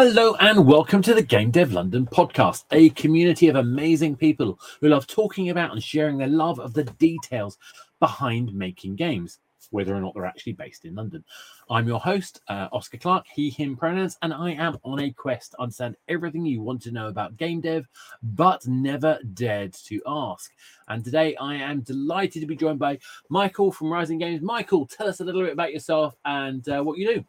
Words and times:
Hello 0.00 0.36
and 0.38 0.64
welcome 0.64 1.02
to 1.02 1.12
the 1.12 1.24
Game 1.24 1.50
Dev 1.50 1.72
London 1.72 2.06
podcast, 2.06 2.66
a 2.70 2.90
community 2.90 3.48
of 3.48 3.56
amazing 3.56 4.14
people 4.14 4.56
who 4.80 4.88
love 4.88 5.08
talking 5.08 5.50
about 5.50 5.72
and 5.72 5.82
sharing 5.82 6.16
their 6.16 6.28
love 6.28 6.60
of 6.60 6.72
the 6.72 6.84
details 6.84 7.58
behind 7.98 8.54
making 8.54 8.94
games, 8.94 9.40
whether 9.72 9.92
or 9.92 10.00
not 10.00 10.14
they're 10.14 10.24
actually 10.24 10.52
based 10.52 10.84
in 10.84 10.94
London. 10.94 11.24
I'm 11.68 11.88
your 11.88 11.98
host, 11.98 12.40
uh, 12.46 12.68
Oscar 12.70 12.98
Clark, 12.98 13.26
he, 13.26 13.50
him 13.50 13.76
pronouns, 13.76 14.16
and 14.22 14.32
I 14.32 14.52
am 14.52 14.78
on 14.84 15.00
a 15.00 15.10
quest 15.10 15.50
to 15.50 15.62
understand 15.62 15.96
everything 16.06 16.46
you 16.46 16.62
want 16.62 16.80
to 16.82 16.92
know 16.92 17.08
about 17.08 17.36
game 17.36 17.60
dev, 17.60 17.88
but 18.22 18.64
never 18.68 19.18
dared 19.34 19.72
to 19.86 20.00
ask. 20.06 20.52
And 20.86 21.04
today 21.04 21.34
I 21.40 21.56
am 21.56 21.80
delighted 21.80 22.42
to 22.42 22.46
be 22.46 22.54
joined 22.54 22.78
by 22.78 23.00
Michael 23.30 23.72
from 23.72 23.92
Rizing 23.92 24.18
Games. 24.18 24.42
Michael, 24.42 24.86
tell 24.86 25.08
us 25.08 25.18
a 25.18 25.24
little 25.24 25.42
bit 25.42 25.54
about 25.54 25.72
yourself 25.72 26.14
and 26.24 26.68
uh, 26.68 26.84
what 26.84 26.98
you 26.98 27.14
do. 27.16 27.24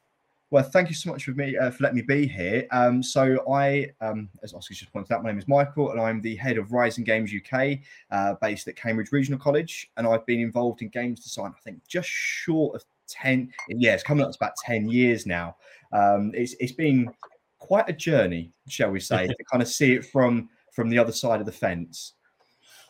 Well, 0.52 0.64
thank 0.64 0.90
you 0.90 0.96
so 0.96 1.12
much 1.12 1.26
for 1.26 1.32
me 1.32 1.56
uh, 1.56 1.70
for 1.70 1.84
letting 1.84 1.98
me 1.98 2.02
be 2.02 2.26
here. 2.26 2.66
Um, 2.72 3.04
so 3.04 3.48
I, 3.52 3.92
um, 4.02 4.30
as 4.42 4.52
Oscar 4.56 4.74
just 4.74 4.92
pointed 4.92 5.12
out, 5.12 5.22
my 5.22 5.30
name 5.30 5.38
is 5.38 5.48
Michael, 5.48 5.92
and 5.92 6.02
I'm 6.02 6.22
the 6.22 6.36
head 6.36 6.58
of 6.58 6.72
Rizing 6.72 7.04
Games 7.04 7.32
UK, 7.32 7.78
uh, 8.10 8.34
based 8.42 8.68
at 8.68 8.76
Cambridge 8.76 9.12
Regional 9.12 9.40
College, 9.40 9.92
and 9.98 10.08
I've 10.08 10.26
been 10.26 10.40
involved 10.40 10.82
in 10.82 10.90
games 10.90 11.20
design. 11.20 11.54
I 11.56 11.60
think 11.62 11.86
just 11.88 12.10
short 12.10 12.76
of 12.76 12.84
ten. 13.08 13.54
Yeah, 13.68 13.94
it's 13.94 14.02
coming 14.02 14.26
up 14.26 14.32
to 14.32 14.38
about 14.40 14.54
ten 14.66 14.90
years 14.90 15.28
now. 15.28 15.56
Um, 15.94 16.32
it's 16.34 16.56
it's 16.60 16.72
been 16.72 17.14
quite 17.60 17.88
a 17.88 17.94
journey, 17.94 18.52
shall 18.68 18.90
we 18.90 19.00
say, 19.00 19.28
to 19.28 19.36
kind 19.52 19.62
of 19.62 19.68
see 19.68 19.94
it 19.94 20.06
from 20.06 20.50
from 20.72 20.90
the 20.90 20.98
other 20.98 21.12
side 21.12 21.40
of 21.40 21.46
the 21.46 21.52
fence. 21.52 22.14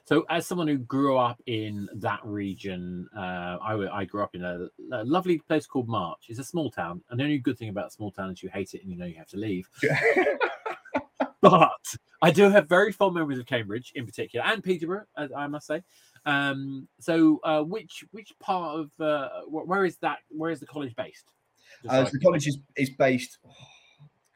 So, 0.09 0.25
as 0.27 0.47
someone 0.47 0.67
who 0.67 0.79
grew 0.79 1.19
up 1.19 1.39
in 1.45 1.87
that 1.97 2.19
region, 2.23 3.07
uh, 3.15 3.57
I, 3.61 3.99
I, 3.99 4.05
grew 4.05 4.23
up 4.23 4.33
in 4.33 4.43
a, 4.43 4.67
a, 4.91 5.03
lovely 5.03 5.37
place 5.37 5.67
called 5.67 5.87
March. 5.87 6.25
It's 6.29 6.39
a 6.39 6.43
small 6.43 6.71
town, 6.71 7.03
and 7.11 7.19
the 7.19 7.25
only 7.25 7.37
good 7.37 7.59
thing 7.59 7.69
about 7.69 7.93
small 7.93 8.09
town 8.09 8.31
is 8.31 8.41
you 8.41 8.49
hate 8.51 8.73
it 8.73 8.81
and 8.81 8.89
you 8.89 8.97
know 8.97 9.05
you 9.05 9.17
have 9.17 9.27
to 9.27 9.37
leave. 9.37 9.69
but 11.41 11.95
I 12.23 12.31
do 12.31 12.49
have 12.49 12.67
very 12.67 12.91
fond 12.91 13.13
memories 13.13 13.37
of 13.37 13.45
Cambridge, 13.45 13.91
in 13.93 14.07
particular, 14.07 14.43
and 14.47 14.63
Peterborough, 14.63 15.05
I 15.15 15.45
must 15.45 15.67
say. 15.67 15.83
Um, 16.25 16.87
so, 16.99 17.39
uh, 17.43 17.61
which 17.61 18.03
which 18.09 18.33
part 18.39 18.79
of 18.79 18.89
uh, 18.99 19.41
where 19.47 19.85
is 19.85 19.97
that? 19.97 20.17
Where 20.29 20.49
is 20.49 20.59
the 20.59 20.65
college 20.65 20.95
based? 20.95 21.35
Uh, 21.87 22.05
so 22.05 22.09
the 22.11 22.19
college 22.19 22.47
is, 22.47 22.57
is 22.75 22.89
based. 22.89 23.37
Oh, 23.45 23.51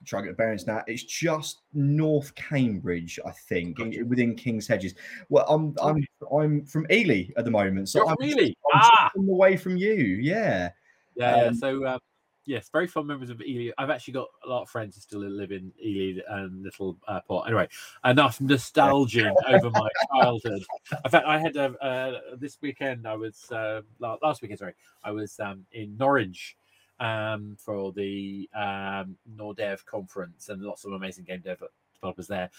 try 0.05 0.21
to 0.21 0.27
get 0.27 0.37
bearings 0.37 0.67
now. 0.67 0.83
It's 0.87 1.03
just 1.03 1.61
North 1.73 2.33
Cambridge, 2.35 3.19
I 3.25 3.31
think, 3.31 3.79
in, 3.79 4.07
within 4.09 4.35
King's 4.35 4.67
Hedges. 4.67 4.95
Well, 5.29 5.45
I'm 5.47 5.75
I'm 5.81 6.05
I'm 6.31 6.65
from 6.65 6.85
Ely 6.91 7.25
at 7.37 7.45
the 7.45 7.51
moment, 7.51 7.89
so 7.89 7.99
You're 7.99 8.09
I'm, 8.09 8.15
really 8.19 8.55
I'm 8.73 8.81
ah 8.81 9.11
the 9.15 9.57
from 9.57 9.77
you. 9.77 9.93
Yeah, 9.93 10.69
yeah. 11.15 11.31
Um, 11.31 11.39
yeah. 11.39 11.51
So 11.59 11.83
uh, 11.85 11.99
yes, 12.45 12.69
very 12.71 12.87
fond 12.87 13.07
members 13.07 13.29
of 13.29 13.41
Ely. 13.41 13.71
I've 13.77 13.89
actually 13.89 14.13
got 14.13 14.27
a 14.45 14.49
lot 14.49 14.63
of 14.63 14.69
friends 14.69 14.95
who 14.95 15.01
still 15.01 15.19
live 15.19 15.51
in 15.51 15.71
Ely 15.83 16.21
and 16.29 16.63
Little 16.63 16.97
uh, 17.07 17.21
Port. 17.21 17.47
Anyway, 17.47 17.67
enough 18.05 18.39
nostalgia 18.41 19.33
over 19.47 19.69
my 19.69 19.87
childhood. 20.15 20.63
In 21.03 21.11
fact, 21.11 21.25
I 21.25 21.39
had 21.39 21.55
a, 21.55 21.73
uh, 21.83 22.19
this 22.37 22.57
weekend. 22.61 23.07
I 23.07 23.15
was 23.15 23.51
uh, 23.51 23.81
last 23.99 24.41
weekend. 24.41 24.59
Sorry, 24.59 24.73
I 25.03 25.11
was 25.11 25.39
um, 25.39 25.65
in 25.71 25.95
Norwich 25.97 26.57
um, 26.99 27.55
for 27.59 27.91
the 27.91 28.49
um, 28.55 29.17
Nordev 29.35 29.85
conference 29.85 30.49
and 30.49 30.61
lots 30.61 30.85
of 30.85 30.93
amazing 30.93 31.25
game 31.25 31.41
dev 31.43 31.61
developers 31.95 32.27
there. 32.27 32.49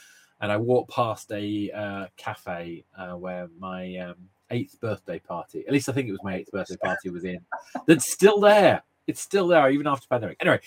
And 0.41 0.51
I 0.51 0.57
walked 0.57 0.91
past 0.91 1.31
a 1.33 1.71
uh, 1.71 2.07
cafe 2.17 2.85
uh, 2.99 3.13
where 3.13 3.49
my 3.59 3.97
um, 3.99 4.17
eighth 4.51 4.81
birthday 4.81 5.19
party, 5.19 5.65
at 5.67 5.73
least 5.73 5.89
I 5.89 5.93
think 5.93 6.09
it 6.09 6.13
was 6.13 6.25
my 6.25 6.37
eighth 6.37 6.51
birthday 6.51 6.77
party, 6.77 7.11
was 7.11 7.25
in. 7.25 7.41
That's 7.87 8.11
still 8.11 8.41
there. 8.41 8.83
It's 9.07 9.21
still 9.21 9.47
there 9.47 9.71
even 9.71 9.87
after 9.87 10.07
pandemic. 10.09 10.39
Anyway, 10.41 10.61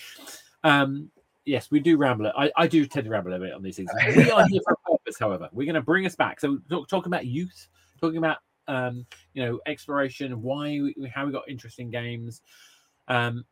um, 0.64 1.12
yes, 1.46 1.70
we 1.72 1.80
do 1.80 1.98
ramble. 1.98 2.32
I, 2.38 2.52
I 2.56 2.68
do 2.68 2.86
tend 2.86 3.06
to 3.06 3.12
ramble 3.12 3.34
a 3.34 3.40
bit 3.40 3.54
on 3.54 3.64
these 3.64 3.78
things. 3.78 3.90
We 4.16 4.32
are 4.32 4.48
here 4.48 4.62
for 4.64 4.74
a 4.74 4.92
purpose, 4.92 5.18
however. 5.20 5.50
We're 5.52 5.66
going 5.66 5.76
to 5.76 5.82
bring 5.82 6.06
us 6.06 6.16
back. 6.16 6.40
So 6.40 6.60
talk, 6.70 6.88
talking 6.88 7.12
about 7.12 7.26
youth, 7.26 7.68
talking 8.00 8.18
about 8.18 8.38
um, 8.68 9.06
you 9.34 9.44
know 9.44 9.60
exploration, 9.66 10.42
why 10.42 10.80
we, 10.82 11.12
how 11.14 11.26
we 11.26 11.32
got 11.32 11.50
interesting 11.50 11.90
games. 11.90 12.42
Um, 13.08 13.46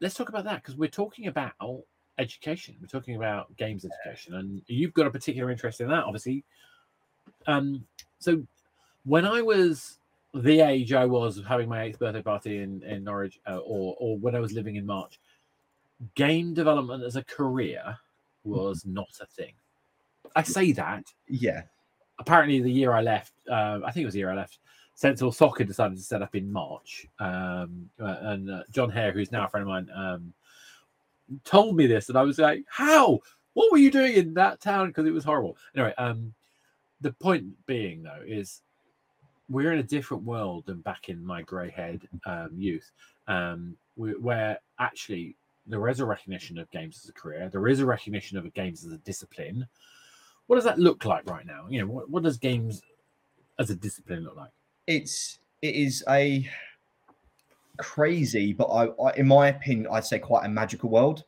let's 0.00 0.14
talk 0.14 0.28
about 0.28 0.44
that 0.44 0.62
because 0.62 0.76
we're 0.76 0.88
talking 0.88 1.26
about 1.26 1.52
education. 2.18 2.76
We're 2.80 2.86
talking 2.86 3.16
about 3.16 3.54
games 3.56 3.84
education, 3.84 4.34
and 4.34 4.62
you've 4.66 4.94
got 4.94 5.06
a 5.06 5.10
particular 5.10 5.50
interest 5.50 5.80
in 5.80 5.88
that, 5.88 6.04
obviously. 6.04 6.44
Um, 7.46 7.86
so 8.18 8.42
when 9.04 9.24
I 9.24 9.42
was 9.42 9.98
the 10.34 10.60
age 10.60 10.92
I 10.92 11.06
was 11.06 11.42
having 11.48 11.68
my 11.68 11.82
eighth 11.82 11.98
birthday 11.98 12.22
party 12.22 12.58
in 12.58 12.82
in 12.82 13.04
Norwich, 13.04 13.40
uh, 13.46 13.58
or 13.58 13.96
or 13.98 14.18
when 14.18 14.34
I 14.34 14.40
was 14.40 14.52
living 14.52 14.76
in 14.76 14.86
March, 14.86 15.18
game 16.14 16.54
development 16.54 17.02
as 17.04 17.16
a 17.16 17.24
career 17.24 17.98
was 18.44 18.84
not 18.86 19.08
a 19.20 19.26
thing. 19.26 19.52
I 20.36 20.42
say 20.42 20.72
that. 20.72 21.04
Yeah. 21.28 21.62
Apparently, 22.18 22.60
the 22.60 22.70
year 22.70 22.92
I 22.92 23.00
left, 23.00 23.32
uh, 23.50 23.80
I 23.84 23.90
think 23.90 24.02
it 24.02 24.06
was 24.06 24.14
the 24.14 24.20
year 24.20 24.30
I 24.30 24.36
left. 24.36 24.58
Sensible 25.00 25.32
Soccer 25.32 25.64
decided 25.64 25.96
to 25.96 26.04
set 26.04 26.20
up 26.20 26.34
in 26.34 26.52
March. 26.52 27.06
Um, 27.18 27.88
uh, 27.98 28.16
and 28.20 28.50
uh, 28.50 28.64
John 28.70 28.90
Hare, 28.90 29.12
who's 29.12 29.32
now 29.32 29.46
a 29.46 29.48
friend 29.48 29.62
of 29.62 29.68
mine, 29.68 29.88
um, 29.96 30.34
told 31.42 31.74
me 31.74 31.86
this, 31.86 32.10
and 32.10 32.18
I 32.18 32.22
was 32.22 32.38
like, 32.38 32.66
"How? 32.68 33.20
What 33.54 33.72
were 33.72 33.78
you 33.78 33.90
doing 33.90 34.12
in 34.12 34.34
that 34.34 34.60
town?" 34.60 34.88
Because 34.88 35.06
it 35.06 35.14
was 35.14 35.24
horrible. 35.24 35.56
Anyway, 35.74 35.94
um, 35.96 36.34
the 37.00 37.12
point 37.14 37.46
being 37.64 38.02
though 38.02 38.22
is 38.26 38.60
we're 39.48 39.72
in 39.72 39.78
a 39.78 39.82
different 39.82 40.22
world 40.22 40.66
than 40.66 40.82
back 40.82 41.08
in 41.08 41.24
my 41.24 41.40
grey-haired 41.40 42.06
um, 42.26 42.50
youth, 42.54 42.90
um, 43.26 43.74
where 43.96 44.58
actually 44.80 45.34
there 45.66 45.88
is 45.88 46.00
a 46.00 46.04
recognition 46.04 46.58
of 46.58 46.70
games 46.72 47.00
as 47.02 47.08
a 47.08 47.14
career. 47.14 47.48
There 47.48 47.68
is 47.68 47.80
a 47.80 47.86
recognition 47.86 48.36
of 48.36 48.52
games 48.52 48.84
as 48.84 48.92
a 48.92 48.98
discipline. 48.98 49.66
What 50.46 50.56
does 50.56 50.64
that 50.66 50.78
look 50.78 51.06
like 51.06 51.26
right 51.30 51.46
now? 51.46 51.64
You 51.70 51.80
know, 51.80 51.86
what, 51.86 52.10
what 52.10 52.22
does 52.22 52.36
games 52.36 52.82
as 53.58 53.70
a 53.70 53.74
discipline 53.74 54.24
look 54.24 54.36
like? 54.36 54.50
It's 54.90 55.38
it 55.62 55.74
is 55.74 56.02
a 56.08 56.48
crazy, 57.78 58.52
but 58.52 58.64
I, 58.64 58.86
I, 59.02 59.14
in 59.14 59.28
my 59.28 59.48
opinion, 59.48 59.88
I'd 59.90 60.04
say 60.04 60.18
quite 60.18 60.44
a 60.44 60.48
magical 60.48 60.90
world. 60.90 61.24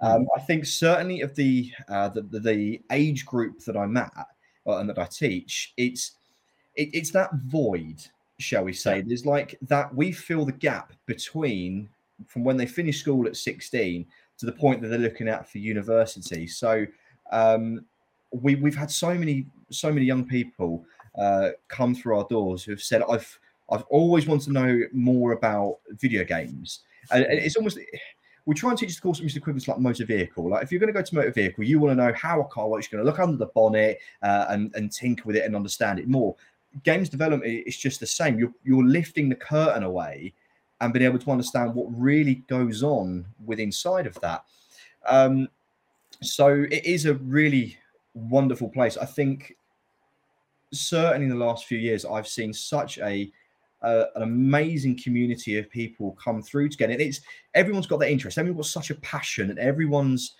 Hmm. 0.00 0.06
Um, 0.06 0.26
I 0.36 0.40
think 0.40 0.64
certainly 0.64 1.20
of 1.20 1.34
the, 1.34 1.72
uh, 1.88 2.08
the, 2.08 2.22
the 2.22 2.40
the 2.40 2.82
age 2.92 3.26
group 3.26 3.64
that 3.64 3.76
I'm 3.76 3.96
at 3.96 4.26
uh, 4.66 4.76
and 4.78 4.88
that 4.88 4.98
I 4.98 5.06
teach, 5.06 5.72
it's 5.76 6.12
it, 6.76 6.90
it's 6.92 7.10
that 7.10 7.34
void, 7.34 8.00
shall 8.38 8.64
we 8.64 8.72
say? 8.72 9.02
There's 9.02 9.26
like 9.26 9.58
that 9.62 9.94
we 9.94 10.12
fill 10.12 10.44
the 10.44 10.52
gap 10.52 10.92
between 11.06 11.88
from 12.26 12.44
when 12.44 12.56
they 12.56 12.66
finish 12.66 13.00
school 13.00 13.26
at 13.26 13.36
16 13.36 14.06
to 14.38 14.46
the 14.46 14.52
point 14.52 14.82
that 14.82 14.88
they're 14.88 14.98
looking 14.98 15.28
at 15.28 15.50
for 15.50 15.58
university. 15.58 16.46
So 16.46 16.86
um, 17.32 17.84
we 18.30 18.54
we've 18.54 18.76
had 18.76 18.90
so 18.90 19.14
many 19.14 19.46
so 19.70 19.92
many 19.92 20.06
young 20.06 20.24
people 20.26 20.84
uh, 21.16 21.50
come 21.68 21.94
through 21.94 22.18
our 22.18 22.26
doors 22.28 22.64
who 22.64 22.72
have 22.72 22.82
said, 22.82 23.02
"I've 23.08 23.38
I've 23.70 23.82
always 23.84 24.26
wanted 24.26 24.46
to 24.46 24.52
know 24.52 24.82
more 24.92 25.32
about 25.32 25.78
video 25.90 26.24
games," 26.24 26.80
and, 27.10 27.24
and 27.24 27.38
it's 27.38 27.56
almost 27.56 27.78
we 28.46 28.54
try 28.54 28.70
and 28.70 28.78
teach 28.78 28.94
the 28.94 29.00
course 29.00 29.20
almost 29.20 29.36
equivalent 29.36 29.68
like 29.68 29.78
motor 29.78 30.04
vehicle. 30.04 30.48
Like 30.48 30.62
if 30.62 30.72
you're 30.72 30.80
going 30.80 30.92
to 30.92 30.98
go 30.98 31.02
to 31.02 31.14
motor 31.14 31.30
vehicle, 31.30 31.64
you 31.64 31.78
want 31.78 31.96
to 31.96 32.04
know 32.04 32.12
how 32.14 32.40
a 32.40 32.44
car 32.44 32.68
works. 32.68 32.90
You're 32.90 32.98
going 32.98 33.06
to 33.06 33.10
look 33.10 33.20
under 33.20 33.36
the 33.36 33.50
bonnet 33.54 33.98
uh, 34.22 34.46
and 34.48 34.74
and 34.74 34.90
tinker 34.90 35.24
with 35.26 35.36
it 35.36 35.44
and 35.44 35.54
understand 35.54 35.98
it 35.98 36.08
more. 36.08 36.34
Games 36.84 37.08
development 37.08 37.64
is 37.66 37.76
just 37.76 38.00
the 38.00 38.06
same. 38.06 38.38
You're 38.38 38.52
you're 38.64 38.84
lifting 38.84 39.28
the 39.28 39.34
curtain 39.34 39.82
away 39.82 40.32
and 40.80 40.92
being 40.92 41.04
able 41.04 41.18
to 41.18 41.30
understand 41.30 41.74
what 41.74 41.86
really 41.90 42.36
goes 42.48 42.82
on 42.82 43.26
with 43.44 43.60
inside 43.60 44.06
of 44.06 44.18
that. 44.20 44.44
Um, 45.06 45.48
so 46.22 46.66
it 46.70 46.84
is 46.84 47.06
a 47.06 47.14
really 47.14 47.76
wonderful 48.14 48.68
place. 48.68 48.96
I 48.96 49.06
think 49.06 49.56
certainly 50.72 51.24
in 51.24 51.30
the 51.30 51.44
last 51.44 51.66
few 51.66 51.78
years, 51.78 52.04
I've 52.04 52.28
seen 52.28 52.52
such 52.52 52.98
a 52.98 53.30
uh, 53.82 54.04
an 54.14 54.22
amazing 54.22 54.98
community 55.02 55.58
of 55.58 55.70
people 55.70 56.16
come 56.22 56.42
through 56.42 56.68
together. 56.68 56.92
And 56.92 57.00
it's 57.00 57.20
everyone's 57.54 57.86
got 57.86 57.98
their 57.98 58.10
interest. 58.10 58.36
Everyone's 58.36 58.66
got 58.66 58.82
such 58.82 58.90
a 58.90 59.00
passion, 59.00 59.50
and 59.50 59.58
everyone's 59.58 60.34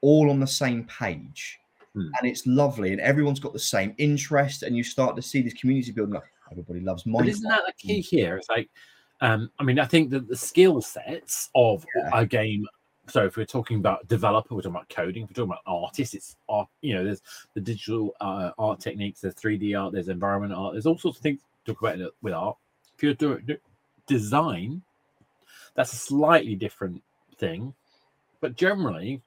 all 0.00 0.30
on 0.30 0.40
the 0.40 0.46
same 0.46 0.84
page. 0.84 1.58
Hmm. 1.94 2.08
And 2.18 2.30
it's 2.30 2.46
lovely, 2.46 2.92
and 2.92 3.00
everyone's 3.00 3.40
got 3.40 3.52
the 3.52 3.58
same 3.58 3.94
interest, 3.98 4.62
and 4.62 4.76
you 4.76 4.82
start 4.82 5.16
to 5.16 5.22
see 5.22 5.42
this 5.42 5.54
community 5.54 5.92
building. 5.92 6.14
Like 6.14 6.24
everybody 6.50 6.80
loves. 6.80 7.02
But 7.04 7.28
isn't 7.28 7.48
that 7.48 7.62
the 7.66 7.72
key 7.72 8.00
here? 8.00 8.36
It's 8.36 8.48
like, 8.48 8.68
um, 9.20 9.50
I 9.58 9.64
mean, 9.64 9.78
I 9.78 9.84
think 9.84 10.10
that 10.10 10.28
the 10.28 10.36
skill 10.36 10.80
sets 10.80 11.50
of 11.54 11.84
yeah. 11.96 12.10
a 12.12 12.26
game 12.26 12.66
so 13.08 13.24
if 13.24 13.36
we're 13.36 13.46
talking 13.46 13.78
about 13.78 14.06
developer, 14.08 14.54
we're 14.54 14.62
talking 14.62 14.76
about 14.76 14.88
coding. 14.88 15.22
If 15.22 15.30
we're 15.30 15.44
talking 15.44 15.52
about 15.52 15.62
artists, 15.66 16.14
it's 16.14 16.36
art. 16.48 16.68
You 16.80 16.96
know, 16.96 17.04
there's 17.04 17.22
the 17.54 17.60
digital 17.60 18.14
uh, 18.20 18.50
art 18.58 18.80
techniques. 18.80 19.20
There's 19.20 19.34
3D 19.34 19.80
art. 19.80 19.92
There's 19.92 20.08
environment 20.08 20.52
art. 20.52 20.74
There's 20.74 20.86
all 20.86 20.98
sorts 20.98 21.18
of 21.18 21.22
things 21.22 21.40
to 21.40 21.72
talk 21.72 21.82
about 21.82 22.12
with 22.22 22.34
art. 22.34 22.56
If 22.96 23.02
you're 23.02 23.14
doing 23.14 23.58
design, 24.06 24.82
that's 25.74 25.92
a 25.92 25.96
slightly 25.96 26.54
different 26.54 27.02
thing. 27.38 27.74
But 28.40 28.56
generally, 28.56 29.20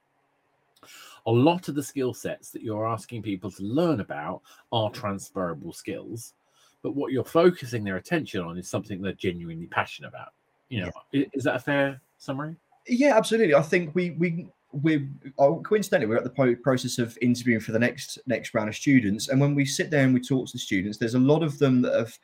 a 1.26 1.32
lot 1.32 1.70
of 1.70 1.76
the 1.76 1.84
skill 1.84 2.14
sets 2.14 2.50
that 2.52 2.62
you're 2.62 2.88
asking 2.88 3.22
people 3.22 3.52
to 3.52 3.64
learn 3.64 4.00
about 4.00 4.42
are 4.72 4.90
transferable 4.90 5.74
skills. 5.74 6.34
But 6.82 6.96
what 6.96 7.12
you're 7.12 7.24
focusing 7.24 7.84
their 7.84 7.98
attention 7.98 8.42
on 8.42 8.58
is 8.58 8.68
something 8.68 9.02
they're 9.02 9.14
genuinely 9.14 9.68
passionate 9.68 10.10
about. 10.10 10.30
You 10.70 10.82
know, 10.82 10.92
yeah. 11.12 11.26
is 11.34 11.44
that 11.44 11.56
a 11.56 11.60
fair 11.60 12.02
summary? 12.18 12.56
Yeah, 12.90 13.16
absolutely. 13.18 13.56
I 13.56 13.62
think 13.62 13.94
we 13.96 14.12
we 14.12 14.48
we're 14.72 15.08
oh, 15.38 15.62
coincidentally 15.62 16.08
we're 16.08 16.18
at 16.18 16.24
the 16.24 16.30
po- 16.30 16.56
process 16.56 17.00
of 17.00 17.18
interviewing 17.22 17.60
for 17.60 17.72
the 17.72 17.80
next 17.80 18.20
next 18.28 18.54
round 18.54 18.70
of 18.70 18.76
students, 18.76 19.30
and 19.30 19.40
when 19.40 19.56
we 19.56 19.66
sit 19.66 19.90
there 19.92 20.04
and 20.04 20.14
we 20.14 20.20
talk 20.22 20.48
to 20.48 20.54
the 20.54 20.60
students, 20.60 20.98
there's 20.98 21.16
a 21.16 21.20
lot 21.20 21.44
of 21.44 21.58
them 21.60 21.82
that 21.82 21.94
have 21.94 22.18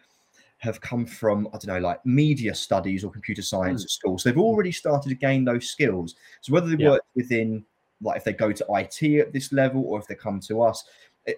have 0.59 0.81
come 0.81 1.05
from 1.05 1.47
I 1.47 1.57
don't 1.57 1.67
know 1.67 1.79
like 1.79 2.03
media 2.05 2.55
studies 2.55 3.03
or 3.03 3.11
computer 3.11 3.41
science 3.41 3.81
Mm. 3.81 3.85
at 3.85 3.89
school, 3.91 4.17
so 4.17 4.29
they've 4.29 4.37
already 4.39 4.71
started 4.71 5.09
to 5.09 5.15
gain 5.15 5.45
those 5.45 5.67
skills. 5.69 6.15
So 6.41 6.53
whether 6.53 6.67
they 6.67 6.81
Yeah. 6.83 6.91
work 6.91 7.01
within 7.15 7.65
like 8.01 8.17
if 8.17 8.23
they 8.23 8.33
go 8.33 8.51
to 8.51 8.65
IT 8.69 9.19
at 9.19 9.31
this 9.33 9.51
level 9.53 9.83
or 9.85 9.99
if 9.99 10.07
they 10.07 10.15
come 10.15 10.39
to 10.41 10.61
us, 10.61 10.83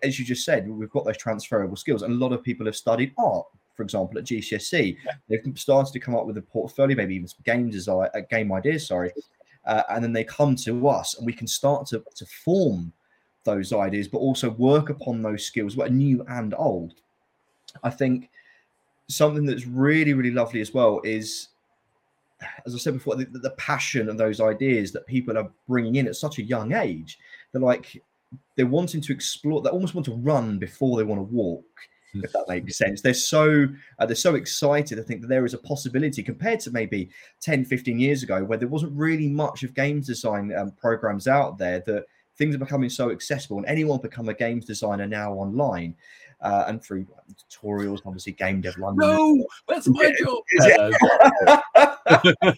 as 0.03 0.17
you 0.19 0.25
just 0.25 0.43
said, 0.43 0.67
we've 0.69 0.89
got 0.89 1.05
those 1.05 1.17
transferable 1.17 1.75
skills, 1.75 2.01
and 2.01 2.13
a 2.13 2.17
lot 2.17 2.33
of 2.33 2.43
people 2.43 2.65
have 2.65 2.75
studied 2.75 3.13
art. 3.17 3.45
For 3.77 3.83
example, 3.83 4.17
at 4.17 4.25
GCSE, 4.25 4.97
they've 5.29 5.41
started 5.55 5.93
to 5.93 5.99
come 5.99 6.15
up 6.15 6.25
with 6.25 6.37
a 6.37 6.41
portfolio, 6.41 6.97
maybe 6.97 7.15
even 7.15 7.27
some 7.27 7.39
game 7.45 7.69
design, 7.69 8.09
uh, 8.13 8.21
game 8.29 8.51
ideas. 8.51 8.87
Sorry, 8.87 9.11
uh, 9.67 9.83
and 9.89 10.03
then 10.03 10.13
they 10.13 10.23
come 10.23 10.55
to 10.55 10.87
us 10.87 11.17
and 11.17 11.25
we 11.25 11.33
can 11.33 11.45
start 11.45 11.85
to, 11.87 12.03
to 12.15 12.25
form 12.25 12.91
those 13.43 13.71
ideas 13.71 14.07
but 14.07 14.17
also 14.17 14.49
work 14.51 14.89
upon 14.89 15.21
those 15.21 15.45
skills 15.45 15.77
what 15.77 15.91
new 15.91 16.25
and 16.29 16.55
old. 16.57 16.95
I 17.83 17.89
think 17.89 18.29
something 19.09 19.45
that's 19.45 19.67
really 19.67 20.13
really 20.13 20.31
lovely 20.31 20.59
as 20.59 20.73
well 20.73 20.99
is 21.03 21.49
as 22.65 22.75
i 22.75 22.77
said 22.77 22.93
before 22.93 23.15
the, 23.15 23.23
the 23.25 23.51
passion 23.51 24.09
of 24.09 24.17
those 24.17 24.41
ideas 24.41 24.91
that 24.91 25.07
people 25.07 25.37
are 25.37 25.49
bringing 25.67 25.95
in 25.95 26.07
at 26.07 26.15
such 26.15 26.39
a 26.39 26.43
young 26.43 26.73
age. 26.73 27.19
They're 27.51 27.61
like 27.61 28.01
they're 28.55 28.65
wanting 28.65 29.01
to 29.01 29.13
explore 29.13 29.61
they 29.61 29.69
almost 29.69 29.95
want 29.95 30.05
to 30.05 30.15
run 30.15 30.59
before 30.59 30.97
they 30.97 31.03
want 31.03 31.19
to 31.19 31.35
walk 31.35 31.65
if 32.13 32.31
that 32.33 32.45
makes 32.47 32.77
sense. 32.77 33.01
They're 33.01 33.13
so 33.13 33.67
uh, 33.99 34.05
they're 34.05 34.15
so 34.15 34.35
excited 34.35 34.99
i 34.99 35.03
think 35.03 35.21
that 35.21 35.27
there 35.27 35.45
is 35.45 35.53
a 35.53 35.57
possibility 35.59 36.23
compared 36.23 36.59
to 36.61 36.71
maybe 36.71 37.09
10 37.41 37.65
15 37.65 37.99
years 37.99 38.23
ago 38.23 38.43
where 38.43 38.57
there 38.57 38.67
wasn't 38.67 38.91
really 38.93 39.27
much 39.27 39.63
of 39.63 39.73
games 39.73 40.07
design 40.07 40.53
um, 40.55 40.71
programs 40.71 41.27
out 41.27 41.57
there 41.57 41.83
that 41.85 42.05
things 42.37 42.55
are 42.55 42.59
becoming 42.59 42.89
so 42.89 43.11
accessible 43.11 43.57
and 43.57 43.65
anyone 43.65 43.99
become 43.99 44.29
a 44.29 44.33
games 44.33 44.65
designer 44.65 45.07
now 45.07 45.33
online 45.33 45.95
uh, 46.41 46.65
and 46.67 46.83
through 46.83 47.05
tutorials 47.51 47.99
obviously 48.05 48.31
game 48.33 48.61
dev 48.61 48.77
london 48.77 49.07
No, 49.07 49.45
that's 49.67 49.87
my 49.87 50.13
job. 50.19 50.43
Yeah. 50.59 50.91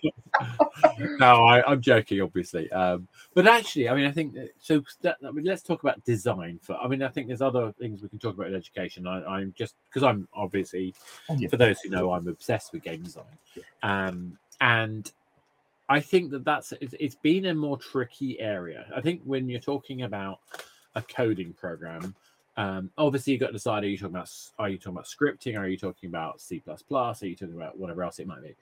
no, 1.20 1.46
I, 1.46 1.64
I'm 1.70 1.82
joking, 1.82 2.22
obviously. 2.22 2.72
Um, 2.72 3.08
but 3.34 3.48
actually, 3.48 3.90
I 3.90 3.96
mean, 3.96 4.06
I 4.06 4.12
think 4.12 4.36
so. 4.60 4.84
That, 5.02 5.18
I 5.26 5.32
mean, 5.32 5.46
let's 5.46 5.64
talk 5.64 5.82
about 5.84 6.04
design. 6.06 6.60
For 6.62 6.76
I 6.78 6.88
mean, 6.88 7.02
I 7.02 7.08
think 7.10 7.28
there's 7.28 7.42
other 7.42 7.72
things 7.80 8.02
we 8.02 8.10
can 8.10 8.20
talk 8.20 8.36
about 8.36 8.48
in 8.48 8.56
education. 8.56 9.08
I, 9.08 9.24
I'm 9.24 9.54
just 9.58 9.76
because 9.90 10.04
I'm 10.04 10.28
obviously, 10.34 10.94
Oh, 11.30 11.36
yeah. 11.38 11.48
for 11.50 11.58
those 11.58 11.80
who 11.82 11.90
know, 11.90 12.12
I'm 12.12 12.28
obsessed 12.28 12.74
with 12.74 12.84
game 12.84 13.02
design, 13.04 13.26
um, 13.84 14.38
and 14.62 15.12
I 15.90 16.00
think 16.00 16.32
that 16.32 16.46
that's 16.46 16.74
it's, 16.80 16.96
it's 17.00 17.16
been 17.16 17.48
a 17.48 17.56
more 17.56 17.78
tricky 17.78 18.40
area. 18.40 18.86
I 18.96 19.02
think 19.02 19.22
when 19.24 19.50
you're 19.50 19.60
talking 19.60 20.04
about 20.04 20.40
a 20.96 21.02
coding 21.02 21.54
program. 21.54 22.16
Um, 22.60 22.92
obviously, 22.98 23.32
you've 23.32 23.40
got 23.40 23.48
to 23.48 23.54
decide: 23.54 23.84
Are 23.86 23.88
you 23.88 23.98
talking 23.98 24.16
about 24.16 24.30
are 24.60 24.70
you 24.70 24.78
talking 24.78 24.94
about 24.94 25.06
scripting? 25.06 25.58
Are 25.58 25.68
you 25.68 25.78
talking 25.78 26.10
about 26.10 26.42
C 26.42 26.60
plus 26.60 26.82
plus? 26.82 27.24
Are 27.24 27.28
you 27.28 27.36
talking 27.36 27.56
about 27.56 27.80
whatever 27.80 28.04
else 28.04 28.20
it 28.20 28.28
might 28.28 28.44
be? 28.44 28.56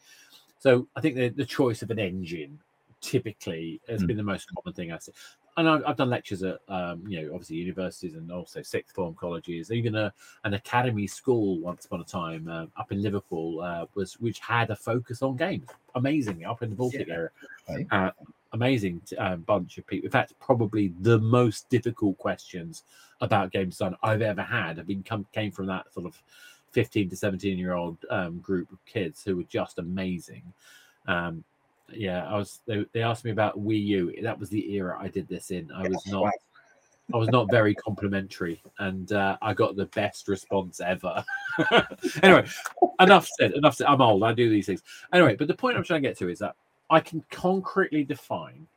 So 0.59 0.87
I 0.95 1.01
think 1.01 1.15
the, 1.15 1.29
the 1.29 1.45
choice 1.45 1.81
of 1.81 1.89
an 1.89 1.99
engine 1.99 2.59
typically 3.01 3.81
has 3.89 4.03
Mm. 4.03 4.07
been 4.07 4.17
the 4.17 4.23
most 4.23 4.49
common 4.53 4.73
thing 4.73 4.91
I 4.91 4.99
see. 4.99 5.13
And 5.55 5.67
I've, 5.67 5.83
I've 5.87 5.97
done 5.97 6.11
lectures 6.11 6.43
at, 6.43 6.59
um, 6.67 7.03
you 7.07 7.19
know, 7.19 7.33
obviously 7.33 7.55
universities 7.55 8.13
and 8.13 8.31
also 8.31 8.61
sixth 8.61 8.93
form 8.93 9.15
colleges. 9.15 9.71
Even 9.71 9.95
a, 9.95 10.13
an 10.43 10.53
academy 10.53 11.07
school 11.07 11.57
once 11.59 11.85
upon 11.85 12.01
a 12.01 12.03
time 12.03 12.47
uh, 12.47 12.65
up 12.79 12.91
in 12.91 13.01
Liverpool 13.01 13.61
uh, 13.61 13.85
was 13.95 14.19
which 14.19 14.37
had 14.37 14.69
a 14.69 14.75
focus 14.75 15.23
on 15.23 15.35
games. 15.35 15.67
Amazingly, 15.95 16.45
up 16.45 16.61
in 16.61 16.69
the 16.69 16.75
Baltic 16.75 17.07
Yeah. 17.07 17.13
area. 17.15 17.29
Okay. 17.67 17.87
Uh, 17.89 18.11
amazing 18.53 19.01
uh, 19.17 19.35
bunch 19.35 19.77
of 19.77 19.87
people. 19.87 20.05
In 20.05 20.11
fact, 20.11 20.33
probably 20.39 20.93
the 21.01 21.19
most 21.19 21.69
difficult 21.69 22.17
questions 22.17 22.83
about 23.21 23.51
game 23.51 23.69
design 23.69 23.95
I've 24.03 24.21
ever 24.21 24.43
had 24.43 24.77
have 24.77 24.87
been 24.87 25.03
come 25.03 25.25
came 25.33 25.51
from 25.51 25.65
that 25.67 25.91
sort 25.93 26.05
of 26.05 26.21
15 26.71 27.09
to 27.09 27.15
17 27.15 27.57
year 27.57 27.73
old 27.73 27.97
um, 28.09 28.39
group 28.39 28.71
of 28.71 28.83
kids 28.85 29.23
who 29.23 29.37
were 29.37 29.43
just 29.43 29.79
amazing. 29.79 30.43
Um, 31.07 31.43
yeah, 31.91 32.27
I 32.27 32.37
was. 32.37 32.59
They, 32.65 32.85
they 32.91 33.01
asked 33.01 33.23
me 33.23 33.31
about 33.31 33.57
Wii 33.57 33.85
U. 33.85 34.13
That 34.21 34.37
was 34.37 34.49
the 34.49 34.73
era 34.73 34.97
I 34.99 35.07
did 35.07 35.27
this 35.27 35.51
in. 35.51 35.71
I 35.71 35.87
was 35.87 36.05
not. 36.07 36.33
I 37.13 37.17
was 37.17 37.29
not 37.29 37.49
very 37.49 37.73
complimentary, 37.73 38.61
and 38.79 39.09
uh, 39.13 39.37
I 39.41 39.53
got 39.53 39.77
the 39.77 39.85
best 39.87 40.27
response 40.27 40.81
ever. 40.81 41.23
anyway, 42.23 42.45
enough 42.99 43.29
said. 43.39 43.53
Enough 43.53 43.75
said. 43.75 43.87
I'm 43.87 44.01
old. 44.01 44.23
I 44.23 44.33
do 44.33 44.49
these 44.49 44.65
things. 44.65 44.83
Anyway, 45.13 45.37
but 45.37 45.47
the 45.47 45.53
point 45.53 45.77
I'm 45.77 45.83
trying 45.83 46.01
to 46.01 46.09
get 46.09 46.17
to 46.17 46.27
is 46.27 46.39
that 46.39 46.55
I 46.89 46.99
can 46.99 47.23
concretely 47.29 48.03
define 48.03 48.67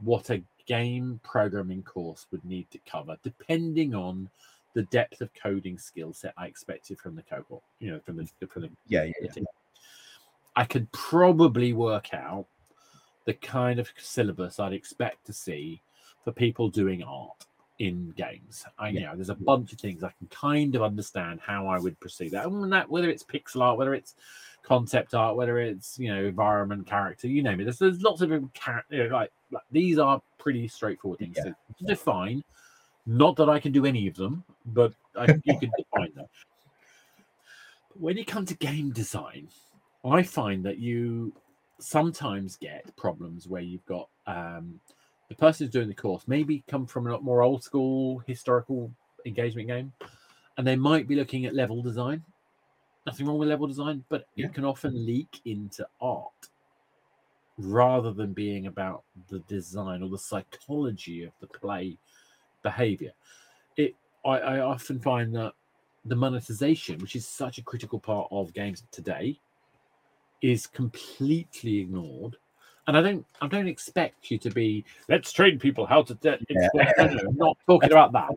what 0.00 0.30
a 0.30 0.42
game 0.66 1.20
programming 1.22 1.82
course 1.82 2.26
would 2.30 2.44
need 2.44 2.70
to 2.70 2.78
cover, 2.90 3.16
depending 3.22 3.94
on 3.94 4.30
the 4.74 4.82
depth 4.84 5.20
of 5.20 5.30
coding 5.34 5.78
skill 5.78 6.12
set 6.12 6.32
I 6.36 6.46
expected 6.46 6.98
from 6.98 7.16
the 7.16 7.22
cohort. 7.22 7.62
You 7.80 7.92
know, 7.92 8.00
from 8.00 8.16
the 8.16 8.46
from 8.46 8.62
the 8.62 8.70
yeah 8.86 9.04
yeah, 9.04 9.28
team. 9.30 9.46
I 10.56 10.64
could 10.64 10.90
probably 10.92 11.72
work 11.72 12.12
out 12.14 12.46
the 13.24 13.34
kind 13.34 13.78
of 13.78 13.90
syllabus 13.98 14.58
I'd 14.58 14.72
expect 14.72 15.26
to 15.26 15.32
see 15.32 15.80
for 16.24 16.32
people 16.32 16.68
doing 16.68 17.02
art 17.02 17.46
in 17.78 18.12
games. 18.16 18.64
I 18.78 18.90
you 18.90 19.00
know 19.00 19.14
there's 19.14 19.30
a 19.30 19.34
bunch 19.34 19.72
of 19.72 19.80
things 19.80 20.04
I 20.04 20.12
can 20.18 20.28
kind 20.28 20.74
of 20.74 20.82
understand 20.82 21.40
how 21.44 21.66
I 21.66 21.78
would 21.78 21.98
proceed 22.00 22.32
that. 22.32 22.46
And 22.46 22.72
that 22.72 22.88
whether 22.88 23.10
it's 23.10 23.24
pixel 23.24 23.62
art, 23.62 23.78
whether 23.78 23.94
it's 23.94 24.14
concept 24.62 25.14
art, 25.14 25.36
whether 25.36 25.58
it's 25.58 25.98
you 25.98 26.12
know 26.12 26.24
environment, 26.24 26.86
character, 26.86 27.26
you 27.28 27.42
name 27.42 27.60
it. 27.60 27.64
There's, 27.64 27.78
there's 27.78 28.02
lots 28.02 28.20
of 28.20 28.28
different 28.28 28.52
char- 28.54 28.84
you 28.90 29.08
know, 29.08 29.16
like, 29.16 29.32
like 29.50 29.62
these 29.70 29.98
are 29.98 30.20
pretty 30.38 30.68
straightforward 30.68 31.18
things 31.18 31.36
Yeah. 31.38 31.44
to, 31.44 31.56
to 31.78 31.84
define. 31.84 32.42
Not 33.06 33.36
that 33.36 33.48
I 33.48 33.58
can 33.58 33.72
do 33.72 33.86
any 33.86 34.06
of 34.08 34.14
them, 34.14 34.44
but 34.66 34.92
I, 35.16 35.26
you 35.44 35.58
can 35.58 35.70
define 35.78 36.12
them. 36.14 36.26
But 37.88 38.00
when 38.00 38.16
you 38.16 38.24
come 38.24 38.46
to 38.46 38.54
game 38.54 38.90
design, 38.92 39.48
I 40.04 40.22
find 40.22 40.64
that 40.64 40.78
you 40.78 41.32
sometimes 41.78 42.56
get 42.56 42.94
problems 42.96 43.48
where 43.48 43.62
you've 43.62 43.84
got 43.86 44.08
um, 44.26 44.78
the 45.28 45.34
person 45.34 45.66
who's 45.66 45.72
doing 45.72 45.88
the 45.88 45.94
course 45.94 46.24
maybe 46.26 46.62
come 46.68 46.86
from 46.86 47.06
a 47.06 47.10
lot 47.12 47.24
more 47.24 47.42
old 47.42 47.64
school 47.64 48.22
historical 48.26 48.90
engagement 49.26 49.68
game, 49.68 49.92
and 50.56 50.66
they 50.66 50.76
might 50.76 51.08
be 51.08 51.16
looking 51.16 51.46
at 51.46 51.54
level 51.54 51.82
design. 51.82 52.22
Nothing 53.10 53.26
wrong 53.26 53.38
with 53.38 53.48
level 53.48 53.66
design, 53.66 54.04
but 54.08 54.28
Yeah. 54.36 54.46
it 54.46 54.54
can 54.54 54.64
often 54.64 55.04
leak 55.04 55.40
into 55.44 55.84
art 56.00 56.48
rather 57.58 58.12
than 58.12 58.32
being 58.32 58.68
about 58.68 59.02
the 59.28 59.40
design 59.40 60.04
or 60.04 60.08
the 60.08 60.16
psychology 60.16 61.24
of 61.24 61.32
the 61.40 61.48
play 61.48 61.98
behavior. 62.62 63.10
It 63.76 63.96
I, 64.24 64.38
I 64.38 64.60
often 64.60 65.00
find 65.00 65.34
that 65.34 65.54
the 66.04 66.14
monetization, 66.14 67.00
which 67.00 67.16
is 67.16 67.26
such 67.26 67.58
a 67.58 67.62
critical 67.62 67.98
part 67.98 68.28
of 68.30 68.52
games 68.52 68.84
today, 68.92 69.40
is 70.40 70.68
completely 70.68 71.78
ignored. 71.78 72.36
And 72.86 72.96
I 72.96 73.02
don't 73.02 73.26
I 73.40 73.48
don't 73.48 73.66
expect 73.66 74.30
you 74.30 74.38
to 74.38 74.50
be 74.50 74.84
let's 75.08 75.32
train 75.32 75.58
people 75.58 75.84
how 75.84 76.02
to 76.02 76.14
de- 76.14 76.38
exploit- 76.48 76.86
no, 76.98 77.06
no, 77.06 77.18
I'm 77.28 77.36
not 77.36 77.58
talking 77.66 77.90
about 77.90 78.12
that. 78.12 78.30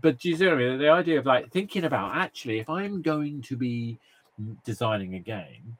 But 0.00 0.18
do 0.18 0.28
you 0.28 0.36
see 0.36 0.44
what 0.46 0.54
I 0.54 0.58
mean? 0.58 0.78
The 0.78 0.88
idea 0.88 1.18
of 1.18 1.26
like 1.26 1.50
thinking 1.50 1.84
about 1.84 2.16
actually, 2.16 2.58
if 2.60 2.68
I'm 2.68 3.02
going 3.02 3.42
to 3.42 3.56
be 3.56 3.98
designing 4.64 5.14
a 5.14 5.18
game, 5.18 5.76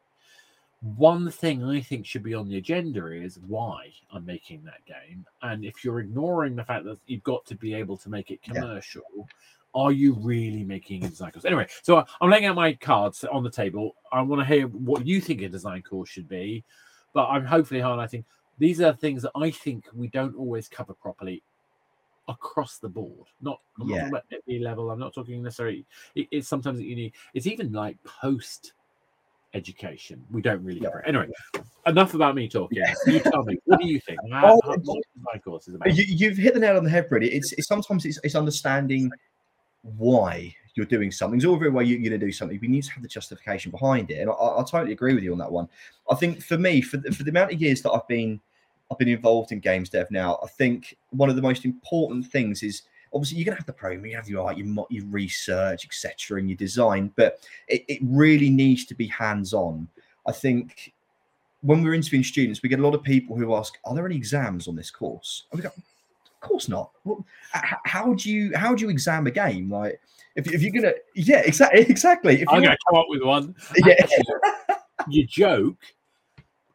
one 0.81 1.31
thing 1.31 1.65
I 1.65 1.81
think 1.81 2.07
should 2.07 2.23
be 2.23 2.35
on 2.35 2.49
the 2.49 2.57
agenda 2.57 3.07
is 3.07 3.39
why 3.47 3.93
I'm 4.13 4.25
making 4.25 4.65
that 4.65 4.85
game. 4.87 5.27
And 5.43 5.65
if 5.65 5.85
you're 5.85 6.01
ignoring 6.01 6.57
the 6.57 6.65
fact 6.65 6.85
that 6.85 6.99
you've 7.07 7.25
got 7.25 7.45
to 7.47 7.55
be 7.57 7.75
able 7.75 7.97
to 7.99 8.09
make 8.09 8.31
it 8.31 8.41
Yeah. 8.47 8.55
commercial, 8.55 9.29
are 9.75 9.93
you 9.93 10.15
really 10.15 10.65
making 10.65 11.05
a 11.05 11.09
design 11.09 11.31
course? 11.33 11.45
Anyway, 11.45 11.67
so 11.83 12.05
I'm 12.21 12.31
laying 12.31 12.47
out 12.47 12.57
my 12.57 12.75
cards 12.75 13.25
on 13.25 13.43
the 13.43 13.51
table. 13.51 13.97
I 14.13 14.23
want 14.23 14.41
to 14.41 14.47
hear 14.47 14.67
what 14.69 15.07
you 15.07 15.21
think 15.21 15.43
a 15.43 15.49
design 15.49 15.83
course 15.83 16.09
should 16.09 16.29
be, 16.29 16.65
but 17.13 17.27
I'm 17.27 17.45
hopefully 17.45 17.81
highlighting 17.81 18.25
these 18.59 18.81
are 18.81 18.93
things 18.93 19.23
that 19.23 19.33
I 19.37 19.51
think 19.51 19.87
we 19.95 20.09
don't 20.09 20.35
always 20.37 20.69
cover 20.69 20.95
properly 20.95 21.43
across 22.29 22.79
the 22.79 22.89
board. 22.89 23.27
Not, 23.41 23.61
I'm 23.81 23.89
Yeah. 23.89 23.95
not 23.97 24.01
talking 24.01 24.09
about 24.13 24.25
every 24.33 24.59
level. 24.61 24.91
I'm 24.91 24.99
not 24.99 25.15
talking 25.15 25.43
necessarily. 25.43 25.85
It, 26.15 26.29
it's 26.31 26.49
sometimes 26.49 26.79
that 26.79 26.85
you 26.85 26.95
need. 26.95 27.15
It's 27.35 27.47
even 27.47 27.73
like 27.73 27.97
post 28.05 28.73
education. 29.55 30.25
We 30.31 30.43
don't 30.43 30.63
really 30.63 30.81
Yeah. 30.81 30.89
cover. 30.89 31.01
it. 31.01 31.09
Anyway, 31.09 31.29
enough 31.87 32.15
about 32.15 32.35
me 32.35 32.49
talking. 32.49 32.83
You 33.07 33.21
tell 33.21 33.43
me. 33.45 33.57
What 33.65 33.81
do 33.81 33.87
you 33.87 33.99
think? 34.01 34.19
How, 34.31 34.55
Oh, 34.55 34.61
how, 34.65 34.77
what 34.77 34.81
design 35.15 35.41
course 35.43 35.69
is 35.69 35.75
about? 35.75 35.95
You, 35.95 36.05
you've 36.07 36.37
hit 36.37 36.55
the 36.55 36.61
nail 36.61 36.77
on 36.77 36.85
the 36.85 36.91
head, 36.91 37.07
really. 37.11 37.33
It's, 37.33 37.53
it's 37.53 37.67
sometimes 37.67 38.05
it's, 38.05 38.19
it's 38.23 38.35
understanding 38.35 39.11
why 39.97 40.55
you're 40.75 40.87
doing 40.87 41.11
something. 41.11 41.39
It's 41.39 41.47
all 41.47 41.57
very 41.57 41.71
well 41.71 41.85
you're 41.85 41.99
going 41.99 42.19
to 42.21 42.25
do 42.25 42.31
something, 42.31 42.59
you 42.61 42.69
need 42.69 42.85
to 42.85 42.93
have 42.93 43.03
the 43.03 43.09
justification 43.09 43.71
behind 43.71 44.11
it. 44.11 44.21
And 44.21 44.31
I, 44.31 44.33
I 44.35 44.65
totally 44.69 44.93
agree 44.93 45.15
with 45.15 45.25
you 45.25 45.33
on 45.33 45.39
that 45.39 45.51
one. 45.51 45.69
I 46.11 46.15
think 46.15 46.43
for 46.43 46.59
me, 46.59 46.83
for 46.83 46.99
the, 46.99 47.11
for 47.11 47.23
the 47.25 47.31
amount 47.31 47.53
of 47.53 47.61
years 47.61 47.81
that 47.83 47.91
I've 47.93 48.07
been 48.07 48.41
I've 48.91 48.99
been 48.99 49.09
involved 49.09 49.53
in 49.53 49.61
games 49.61 49.91
dev 49.91 50.11
now, 50.11 50.39
I 50.43 50.47
think 50.47 50.97
one 51.11 51.29
of 51.29 51.37
the 51.37 51.43
most 51.43 51.65
important 51.65 52.27
things 52.27 52.63
is 52.63 52.83
obviously 53.13 53.39
you're 53.39 53.45
going 53.45 53.57
to 53.57 53.61
have 53.61 53.67
the 53.67 53.73
program, 53.73 54.07
you 54.07 54.17
have 54.17 54.29
your 54.29 54.47
art, 54.47 54.57
your, 54.57 54.87
your 54.91 55.05
research, 55.07 55.85
etc., 55.85 56.39
and 56.39 56.49
your 56.49 56.57
design, 56.57 57.13
but 57.17 57.47
it, 57.69 57.85
it 57.89 57.99
really 58.03 58.51
needs 58.51 58.85
to 58.87 58.95
be 58.95 59.07
hands 59.07 59.53
on. 59.53 59.89
I 60.27 60.33
think 60.33 60.93
when 61.63 61.83
we're 61.83 61.95
interviewing 61.95 62.25
students, 62.25 62.63
we 62.63 62.69
get 62.69 62.79
a 62.79 62.83
lot 62.83 62.95
of 62.95 63.03
people 63.03 63.37
who 63.37 63.55
ask, 63.55 63.79
"Are 63.85 63.95
there 63.95 64.07
any 64.07 64.17
exams 64.17 64.69
on 64.69 64.77
this 64.77 64.91
course?" 64.91 65.45
And 65.51 65.59
we 65.59 65.63
go, 65.63 65.71
"Of 65.71 66.41
course 66.41 66.69
not. 66.69 66.91
How 67.53 68.15
do 68.15 68.31
you 68.31 68.57
how 68.57 68.75
do 68.75 68.85
you 68.85 68.91
exam 68.91 69.27
a 69.27 69.31
game? 69.31 69.71
Like, 69.71 70.01
if, 70.37 70.53
if 70.53 70.63
you're 70.63 70.73
gonna, 70.73 70.95
yeah, 71.15 71.41
exactly, 71.41 71.81
exactly. 71.89 72.43
If 72.43 72.49
I'm 72.49 72.63
to 72.63 72.77
come 72.89 72.99
up 72.99 73.07
with 73.09 73.23
one. 73.23 73.55
yeah, 73.77 74.07
you 75.09 75.27
joke. 75.27 75.77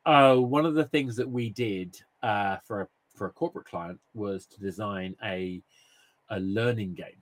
Uh, 0.06 0.36
one 0.36 0.66
of 0.66 0.74
the 0.74 0.84
things 0.86 1.16
that 1.16 1.30
we 1.30 1.50
did 1.50 1.98
uh, 2.24 2.58
for 2.66 2.82
a 2.82 2.88
for 3.16 3.28
a 3.28 3.32
corporate 3.32 3.66
client 3.66 4.00
was 4.14 4.46
to 4.48 4.60
design 4.60 5.16
a 5.24 5.62
a 6.30 6.40
learning 6.40 6.94
game. 6.94 7.22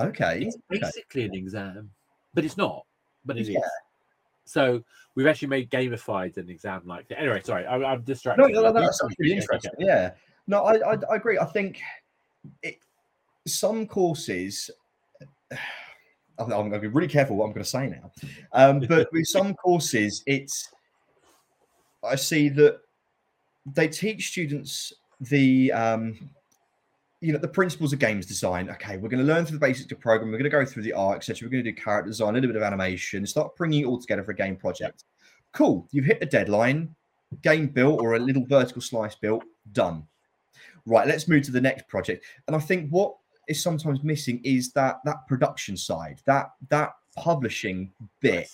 okay, 0.00 0.42
It's 0.42 0.56
okay. 0.70 0.80
basically 0.80 1.24
an 1.24 1.34
exam, 1.34 1.90
but 2.34 2.44
it's 2.44 2.56
not. 2.56 2.84
But 3.24 3.36
it 3.38 3.42
is. 3.42 3.48
Yeah. 3.50 3.60
So 4.44 4.82
we've 5.14 5.26
actually 5.26 5.48
made 5.48 5.70
gamified 5.70 6.36
an 6.36 6.48
exam 6.50 6.82
like 6.84 7.08
that. 7.08 7.18
Anyway, 7.20 7.40
sorry, 7.44 7.66
I, 7.66 7.76
I'm 7.76 7.98
No, 8.00 8.04
distracted. 8.04 8.42
no, 8.42 8.46
no, 8.48 8.66
You- 8.68 8.72
that's 8.74 9.00
really 9.18 9.32
okay. 9.32 9.40
interesting. 9.40 9.72
Yeah, 9.78 10.12
no, 10.46 10.62
I, 10.64 10.74
I, 10.92 10.98
I 11.10 11.16
agree. 11.16 11.38
I 11.38 11.44
think 11.46 11.80
it, 12.62 12.76
some 13.46 13.86
courses. 13.86 14.70
I'm, 16.38 16.52
I'm 16.52 16.68
going 16.68 16.72
to 16.72 16.78
be 16.80 16.88
really 16.88 17.08
careful 17.08 17.36
what 17.36 17.46
I'm 17.46 17.52
going 17.52 17.64
to 17.64 17.68
say 17.70 17.86
now, 17.88 18.10
um, 18.52 18.80
but 18.80 19.08
with 19.10 19.26
some 19.26 19.54
courses, 19.54 20.22
it's 20.26 20.70
I 22.06 22.16
see 22.16 22.48
that 22.50 22.80
they 23.66 23.88
teach 23.88 24.28
students 24.28 24.92
the 25.20 25.72
um, 25.72 26.30
you 27.20 27.32
know 27.32 27.38
the 27.38 27.48
principles 27.48 27.92
of 27.92 27.98
games 27.98 28.26
design. 28.26 28.68
Okay, 28.70 28.96
we're 28.96 29.08
going 29.08 29.24
to 29.24 29.32
learn 29.32 29.44
through 29.44 29.58
the 29.58 29.66
basics 29.66 29.90
of 29.90 30.00
programming. 30.00 30.32
We're 30.32 30.38
going 30.38 30.50
to 30.50 30.56
go 30.56 30.64
through 30.64 30.84
the 30.84 30.92
art, 30.92 31.16
etc. 31.16 31.46
We're 31.46 31.52
going 31.52 31.64
to 31.64 31.72
do 31.72 31.76
character 31.76 32.10
design, 32.10 32.30
a 32.30 32.32
little 32.34 32.48
bit 32.48 32.56
of 32.56 32.62
animation, 32.62 33.26
start 33.26 33.56
bringing 33.56 33.82
it 33.82 33.86
all 33.86 34.00
together 34.00 34.22
for 34.22 34.32
a 34.32 34.36
game 34.36 34.56
project. 34.56 35.04
Cool, 35.52 35.86
you've 35.90 36.04
hit 36.04 36.20
the 36.20 36.26
deadline. 36.26 36.94
Game 37.42 37.66
built 37.66 38.00
or 38.00 38.14
a 38.14 38.20
little 38.20 38.46
vertical 38.46 38.80
slice 38.80 39.16
built, 39.16 39.42
done. 39.72 40.06
Right, 40.84 41.08
let's 41.08 41.26
move 41.26 41.42
to 41.44 41.50
the 41.50 41.60
next 41.60 41.88
project. 41.88 42.24
And 42.46 42.54
I 42.54 42.60
think 42.60 42.88
what 42.90 43.16
is 43.48 43.60
sometimes 43.60 44.04
missing 44.04 44.40
is 44.44 44.72
that 44.72 44.98
that 45.04 45.26
production 45.26 45.76
side, 45.76 46.20
that 46.26 46.50
that 46.68 46.92
publishing 47.16 47.90
bit. 48.20 48.48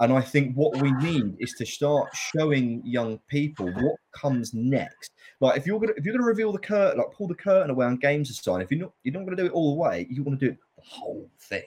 And 0.00 0.14
I 0.14 0.22
think 0.22 0.54
what 0.54 0.76
we 0.78 0.92
need 0.92 1.36
is 1.40 1.52
to 1.58 1.66
start 1.66 2.08
showing 2.14 2.80
young 2.84 3.20
people 3.28 3.66
what 3.66 3.96
comes 4.12 4.54
next. 4.54 5.12
Like 5.40 5.58
if 5.58 5.66
you're 5.66 5.78
gonna 5.78 5.92
if 5.96 6.04
you're 6.04 6.14
gonna 6.14 6.26
reveal 6.26 6.52
the 6.52 6.58
curtain, 6.58 6.98
like 6.98 7.12
pull 7.12 7.28
the 7.28 7.34
curtain 7.34 7.70
away 7.70 7.84
on 7.86 7.96
games 7.96 8.28
design, 8.28 8.62
if 8.62 8.70
you're 8.70 8.80
not 8.80 8.92
you're 9.02 9.12
not 9.12 9.24
gonna 9.24 9.36
do 9.36 9.46
it 9.46 9.52
all 9.52 9.74
the 9.74 9.80
way, 9.80 10.06
you 10.10 10.22
want 10.22 10.40
to 10.40 10.46
do 10.46 10.52
it 10.52 10.58
the 10.76 10.82
whole 10.82 11.28
thing. 11.38 11.64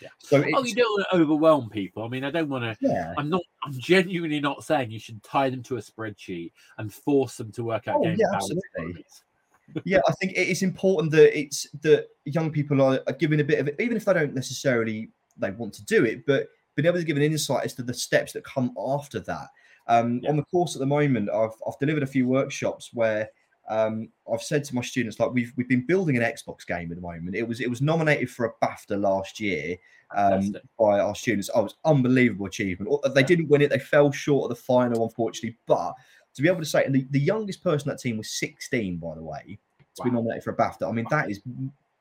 Yeah. 0.00 0.08
So 0.18 0.44
Oh, 0.54 0.64
you 0.64 0.74
don't 0.74 0.90
want 0.90 1.06
to 1.10 1.16
overwhelm 1.16 1.68
people. 1.68 2.04
I 2.04 2.08
mean, 2.08 2.24
I 2.24 2.30
don't 2.30 2.48
want 2.48 2.64
to. 2.64 2.76
yeah. 2.80 3.12
I'm 3.18 3.28
not. 3.28 3.42
I'm 3.64 3.72
genuinely 3.78 4.40
not 4.40 4.62
saying 4.62 4.90
you 4.90 4.98
should 4.98 5.22
tie 5.22 5.50
them 5.50 5.62
to 5.64 5.76
a 5.76 5.80
spreadsheet 5.80 6.52
and 6.78 6.92
force 6.92 7.36
them 7.36 7.50
to 7.52 7.64
work 7.64 7.88
out 7.88 7.96
Oh, 7.98 8.06
yeah, 8.06 8.26
absolutely. 8.32 9.04
yeah, 9.84 10.00
I 10.06 10.12
think 10.12 10.32
it 10.32 10.48
is 10.48 10.62
important 10.62 11.10
that 11.12 11.36
it's 11.36 11.66
that 11.80 12.08
young 12.24 12.50
people 12.52 12.82
are, 12.82 13.00
are 13.06 13.14
given 13.14 13.40
a 13.40 13.44
bit 13.44 13.58
of 13.58 13.68
it, 13.68 13.76
even 13.80 13.96
if 13.96 14.04
they 14.04 14.12
don't 14.12 14.34
necessarily 14.34 15.10
they 15.38 15.50
want 15.50 15.72
to 15.74 15.84
do 15.84 16.04
it, 16.04 16.26
but 16.26 16.48
being 16.74 16.86
able 16.86 16.98
to 16.98 17.04
give 17.04 17.16
an 17.16 17.22
insight 17.22 17.64
as 17.64 17.74
to 17.74 17.82
the 17.82 17.94
steps 17.94 18.32
that 18.32 18.44
come 18.44 18.74
after 18.78 19.20
that. 19.20 19.48
Um, 19.86 20.20
Yeah. 20.22 20.30
On 20.30 20.36
the 20.36 20.44
course 20.44 20.74
at 20.74 20.80
the 20.80 20.86
moment, 20.86 21.30
I've 21.30 21.54
I've 21.66 21.78
delivered 21.78 22.02
a 22.02 22.06
few 22.06 22.26
workshops 22.26 22.90
where 22.92 23.28
um, 23.68 24.08
I've 24.30 24.42
said 24.42 24.64
to 24.64 24.74
my 24.74 24.82
students 24.82 25.18
like 25.18 25.32
we've 25.32 25.52
we've 25.56 25.68
been 25.68 25.86
building 25.86 26.16
an 26.16 26.22
Xbox 26.22 26.66
game 26.66 26.90
at 26.90 26.96
the 26.96 27.02
moment. 27.02 27.36
It 27.36 27.46
was 27.46 27.60
it 27.60 27.70
was 27.70 27.80
nominated 27.80 28.30
for 28.30 28.46
a 28.46 28.66
BAFTA 28.66 29.00
last 29.00 29.40
year 29.40 29.76
um, 30.14 30.54
by 30.78 31.00
our 31.00 31.14
students. 31.14 31.50
Oh, 31.54 31.60
it 31.60 31.64
was 31.64 31.76
unbelievable 31.84 32.46
achievement. 32.46 32.90
They 33.14 33.22
didn't 33.22 33.48
win 33.48 33.62
it; 33.62 33.70
they 33.70 33.78
fell 33.78 34.12
short 34.12 34.50
of 34.50 34.56
the 34.56 34.62
final, 34.62 35.04
unfortunately. 35.04 35.58
But 35.66 35.94
to 36.34 36.42
be 36.42 36.48
able 36.48 36.60
to 36.60 36.66
say, 36.66 36.84
and 36.84 36.94
the, 36.94 37.06
the 37.10 37.20
youngest 37.20 37.62
person 37.62 37.88
on 37.88 37.94
that 37.94 38.02
team 38.02 38.18
was 38.18 38.30
16, 38.32 38.96
by 38.96 39.14
the 39.14 39.22
way, 39.22 39.58
to 39.96 40.02
be 40.02 40.10
nominated 40.10 40.42
for 40.42 40.50
a 40.50 40.56
BAFTA. 40.56 40.88
I 40.88 40.92
mean, 40.92 41.06
that 41.10 41.30
is 41.30 41.40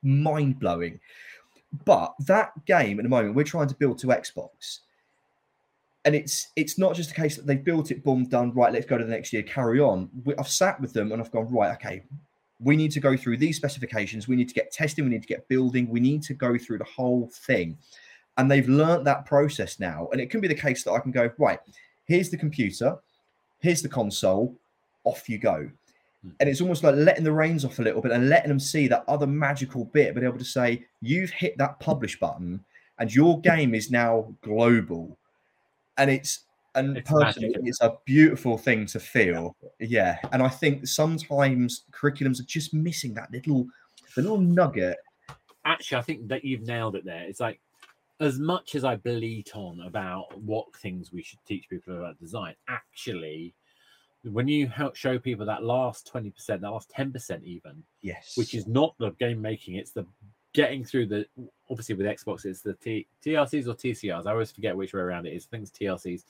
mind 0.02 0.60
blowing. 0.60 1.00
But 1.86 2.14
that 2.20 2.52
game 2.66 3.00
at 3.00 3.04
the 3.04 3.10
moment, 3.10 3.36
we're 3.36 3.44
trying 3.44 3.68
to 3.68 3.76
build 3.76 3.98
to 4.00 4.08
Xbox. 4.08 4.80
And 6.06 6.16
it's 6.16 6.50
it's 6.56 6.78
not 6.78 6.96
just 6.96 7.12
a 7.12 7.14
case 7.14 7.36
that 7.38 7.48
they've 7.48 7.64
built 7.64 7.90
it, 7.90 8.04
boom, 8.04 8.26
done, 8.26 8.54
right, 8.54 8.74
let's 8.74 8.86
go 8.86 8.98
to 8.98 9.04
the 9.04 9.10
next 9.10 9.34
year, 9.34 9.42
carry 9.42 9.80
on. 9.80 10.10
We, 10.26 10.36
I've 10.36 10.50
sat 10.50 10.80
with 10.82 10.94
them 10.94 11.12
and 11.12 11.22
I've 11.22 11.32
gone, 11.32 11.52
right, 11.52 11.74
okay, 11.76 12.04
we 12.60 12.76
need 12.76 12.92
to 12.92 13.00
go 13.00 13.18
through 13.18 13.38
these 13.38 13.58
specifications. 13.58 14.28
We 14.28 14.36
need 14.36 14.50
to 14.50 14.54
get 14.54 14.72
testing, 14.72 15.06
we 15.06 15.12
need 15.12 15.22
to 15.22 15.28
get 15.28 15.48
building, 15.48 15.90
we 15.90 16.00
need 16.00 16.22
to 16.24 16.34
go 16.34 16.58
through 16.58 16.80
the 16.80 16.84
whole 16.84 17.30
thing. 17.34 17.78
And 18.38 18.50
they've 18.50 18.68
learnt 18.68 19.06
that 19.06 19.26
process 19.26 19.80
now. 19.80 20.10
And 20.12 20.20
it 20.20 20.30
can 20.30 20.42
be 20.42 20.48
the 20.48 20.56
case 20.56 20.84
that 20.84 20.92
I 20.92 21.00
can 21.00 21.12
go, 21.12 21.32
right, 21.38 21.60
here's 22.06 22.30
the 22.30 22.38
computer, 22.38 22.98
here's 23.60 23.82
the 23.82 23.90
console, 23.90 24.56
off 25.06 25.30
you 25.30 25.38
go. 25.38 25.70
Hmm. 26.24 26.32
And 26.40 26.50
it's 26.50 26.62
almost 26.62 26.84
like 26.84 26.96
letting 26.96 27.24
the 27.24 27.32
reins 27.32 27.66
off 27.66 27.80
a 27.80 27.84
little 27.84 28.02
bit 28.02 28.12
and 28.12 28.30
letting 28.30 28.50
them 28.50 28.60
see 28.60 28.88
that 28.88 29.04
other 29.08 29.28
magical 29.28 29.86
bit, 29.86 30.14
but 30.14 30.24
able 30.24 30.38
to 30.38 30.46
say, 30.46 30.86
you've 31.02 31.32
hit 31.32 31.58
that 31.58 31.80
publish 31.80 32.20
button 32.20 32.64
and 33.00 33.14
your 33.14 33.40
game 33.42 33.76
is 33.76 33.92
now 33.92 34.34
global. 34.42 35.18
And 35.98 36.10
it's 36.10 36.46
and 36.76 36.98
It's 36.98 37.10
personally, 37.10 37.50
magic, 37.50 37.64
it's 37.66 37.82
a 37.82 37.98
beautiful 38.06 38.58
thing 38.58 38.86
to 38.88 39.00
feel. 39.00 39.56
Yeah. 39.80 40.18
And 40.32 40.42
I 40.42 40.50
think 40.50 40.88
sometimes 40.88 41.84
curriculums 41.92 42.40
are 42.40 42.46
just 42.46 42.74
missing 42.74 43.14
that 43.14 43.32
little 43.32 43.68
the 44.16 44.22
little 44.22 44.40
nugget. 44.40 44.98
Actually, 45.66 45.98
I 45.98 46.02
think 46.02 46.28
that 46.28 46.44
you've 46.44 46.62
nailed 46.62 46.96
it 46.96 47.06
there. 47.06 47.24
It's 47.24 47.40
like 47.40 47.60
as 48.20 48.40
much 48.40 48.76
as 48.76 48.84
I 48.84 48.96
bleat 48.96 49.56
on 49.56 49.82
about 49.82 50.38
what 50.42 50.74
things 50.76 51.12
we 51.12 51.24
should 51.24 51.44
teach 51.46 51.70
people 51.70 51.98
about 51.98 52.20
design, 52.20 52.56
actually, 52.68 53.54
when 54.24 54.48
you 54.48 54.68
help 54.68 54.96
show 54.96 55.20
people 55.20 55.46
that 55.46 55.64
last 55.64 56.10
20%, 56.14 56.34
that 56.48 56.62
last 56.62 56.90
10% 56.98 57.44
even, 57.44 57.84
Yes. 58.02 58.38
which 58.38 58.54
is 58.54 58.68
not 58.68 58.96
the 58.98 59.12
game 59.12 59.42
making, 59.42 59.76
it's 59.76 59.92
the 59.92 60.06
getting 60.54 60.84
through 60.86 61.08
the 61.08 61.26
obviously 61.70 61.96
with 61.96 62.06
Xbox, 62.06 62.46
it's 62.46 62.62
the 62.62 62.76
T, 62.76 63.08
TLCs 63.26 63.68
or 63.68 63.74
TCRs. 63.74 64.28
I 64.28 64.32
always 64.32 64.52
forget 64.52 64.78
which 64.78 64.94
way 64.94 65.02
around 65.02 65.26
it 65.26 65.34
is. 65.34 65.48
I 65.48 65.58
think 65.58 65.64
it's 65.64 65.72
TLCs. 65.72 66.24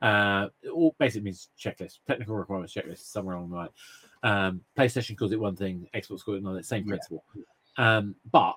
Uh, 0.00 0.48
all 0.72 0.94
basically 0.98 1.24
means 1.24 1.50
checklist, 1.58 1.98
technical 2.06 2.36
requirements 2.36 2.72
checklist, 2.74 3.00
somewhere 3.12 3.36
along 3.36 3.50
the 3.50 3.56
line. 3.56 3.68
Um, 4.22 4.60
PlayStation 4.76 5.16
calls 5.16 5.32
it 5.32 5.40
one 5.40 5.56
thing, 5.56 5.86
Xbox 5.94 6.24
calls 6.24 6.36
it 6.38 6.42
another, 6.42 6.62
same 6.62 6.84
Yeah. 6.84 6.88
principle. 6.88 7.24
Um, 7.76 8.16
but 8.32 8.56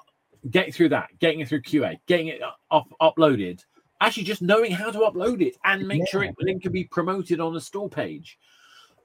getting 0.50 0.72
through 0.72 0.90
that, 0.90 1.10
getting 1.20 1.42
it 1.42 1.50
through 1.50 1.64
QA, 1.64 2.00
getting 2.06 2.28
it 2.28 2.42
up, 2.72 2.88
uploaded, 3.02 3.64
actually 4.00 4.24
just 4.24 4.42
knowing 4.42 4.72
how 4.72 4.90
to 4.90 5.00
upload 5.00 5.42
it 5.42 5.58
and 5.66 5.86
make 5.86 6.08
sure 6.08 6.24
it 6.24 6.34
then 6.40 6.62
can 6.62 6.72
be 6.72 6.86
promoted 6.86 7.42
on 7.42 7.54
a 7.58 7.60
store 7.62 7.90
page. 7.90 8.40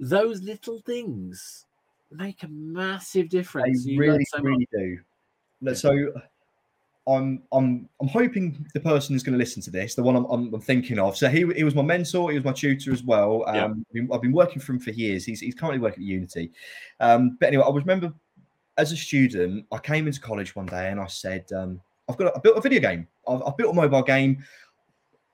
Those 0.01 0.43
little 0.43 0.81
things 0.81 1.67
make 2.11 2.43
a 2.43 2.49
massive 2.49 3.29
difference. 3.29 3.85
They 3.85 3.93
You 3.93 3.99
really, 3.99 4.25
so 4.25 4.41
really 4.41 4.69
do. 4.73 4.99
So 5.75 6.13
I'm 7.07 7.43
I'm 7.53 7.89
I'm 8.01 8.09
hoping 8.09 8.67
the 8.73 8.81
person 8.81 9.15
who's 9.15 9.23
going 9.23 9.35
to 9.35 9.39
listen 9.39 9.63
to 9.63 9.71
this, 9.71 9.95
the 9.95 10.03
one 10.03 10.17
I'm, 10.17 10.25
I'm, 10.27 10.55
I'm 10.55 10.61
thinking 10.61 10.99
of. 10.99 11.17
So 11.17 11.29
he, 11.29 11.45
he 11.55 11.65
was 11.65 11.75
my 11.75 11.83
mentor, 11.83 12.31
he 12.31 12.39
was 12.39 12.45
my 12.45 12.53
tutor 12.53 12.93
as 12.93 13.03
well. 13.03 13.45
Um, 13.47 13.55
Yeah. 13.55 13.65
I've, 13.65 13.93
been, 13.93 14.09
I've 14.13 14.23
been 14.23 14.33
working 14.33 14.61
for 14.61 14.73
him 14.73 14.81
for 14.81 14.91
years. 14.91 15.25
He's, 15.25 15.41
he's 15.41 15.55
currently 15.55 15.81
working 15.81 16.03
at 16.03 16.09
Unity. 16.09 16.51
Um, 17.01 17.37
but 17.41 17.49
anyway, 17.49 17.65
I 17.67 17.75
remember 17.75 18.13
as 18.79 18.93
a 18.93 18.97
student, 18.97 19.67
I 19.71 19.79
came 19.79 20.07
into 20.07 20.21
college 20.21 20.57
one 20.57 20.67
day 20.67 20.91
and 20.91 20.99
I 20.99 21.07
said, 21.07 21.45
um, 21.55 21.81
I've 22.09 22.17
got 22.17 22.29
a, 22.29 22.37
I 22.37 22.41
built 22.41 22.57
a 22.57 22.61
video 22.61 22.81
game. 22.81 23.07
I've, 23.29 23.43
I've 23.47 23.57
built 23.57 23.73
a 23.73 23.75
mobile 23.75 24.03
game. 24.03 24.45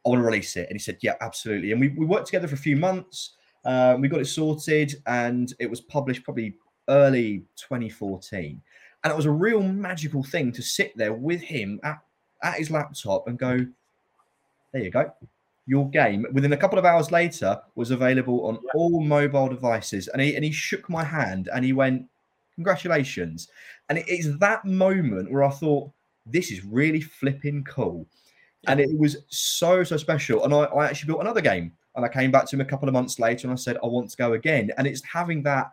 I 0.05 0.09
want 0.09 0.21
to 0.21 0.25
release 0.25 0.57
it. 0.57 0.69
And 0.69 0.73
he 0.73 0.79
said, 0.79 0.99
Yeah, 1.02 1.14
absolutely. 1.21 1.73
And 1.73 1.81
we, 1.81 1.88
we 1.88 2.07
worked 2.07 2.26
together 2.26 2.49
for 2.49 2.55
a 2.55 2.59
few 2.59 2.76
months. 2.76 3.37
Uh, 3.64 3.97
we 3.99 4.09
got 4.09 4.21
it 4.21 4.26
sorted 4.26 5.02
and 5.07 5.52
it 5.59 5.69
was 5.69 5.81
published 5.81 6.25
probably 6.25 6.55
early 6.88 7.45
2014. 7.57 8.61
And 9.05 9.11
it 9.12 9.17
was 9.17 9.26
a 9.26 9.31
real 9.31 9.62
magical 9.62 10.23
thing 10.23 10.52
to 10.52 10.62
sit 10.62 10.97
there 10.97 11.12
with 11.12 11.40
him 11.40 11.81
at, 11.85 11.99
at 12.43 12.55
his 12.59 12.71
laptop 12.71 13.29
and 13.29 13.38
go, 13.38 13.67
There 14.73 14.83
you 14.83 14.90
go. 14.90 15.12
Your 15.67 15.88
game 15.90 16.26
within 16.33 16.52
a 16.52 16.57
couple 16.57 16.79
of 16.79 16.85
hours 16.85 17.11
later 17.11 17.61
was 17.76 17.90
available 17.90 18.47
on 18.47 18.55
Yeah. 18.55 18.71
all 18.75 19.00
mobile 19.00 19.49
devices. 19.49 20.09
And 20.09 20.21
he 20.21 20.35
and 20.35 20.45
he 20.45 20.52
shook 20.52 20.88
my 20.88 21.05
hand 21.05 21.49
and 21.55 21.64
he 21.64 21.73
went, 21.73 22.07
Congratulations. 22.57 23.49
And 23.88 23.99
it 23.99 24.09
is 24.09 24.38
that 24.38 24.64
moment 24.64 25.31
where 25.31 25.45
I 25.45 25.50
thought, 25.50 25.90
This 26.26 26.50
is 26.50 26.64
really 26.64 27.00
flipping 27.00 27.64
cool. 27.64 28.07
And 28.67 28.79
it 28.81 28.90
was 28.99 29.17
so, 29.29 29.83
so 29.83 29.97
special. 29.97 30.45
And 30.45 30.52
I, 30.52 30.64
I 30.64 30.87
actually 30.87 31.07
built 31.07 31.23
another 31.23 31.40
game. 31.40 31.73
And 32.00 32.11
I 32.11 32.12
came 32.12 32.30
back 32.30 32.47
to 32.47 32.57
him 32.57 32.62
a 32.62 32.64
couple 32.64 32.88
of 32.88 32.95
months 32.95 33.19
later 33.19 33.47
and 33.47 33.52
I 33.52 33.57
said, 33.57 33.76
I 33.83 33.87
want 33.87 34.11
to 34.11 34.16
go 34.16 34.33
again. 34.33 34.71
And 34.78 34.87
it's 34.87 35.02
having 35.04 35.42
that 35.42 35.71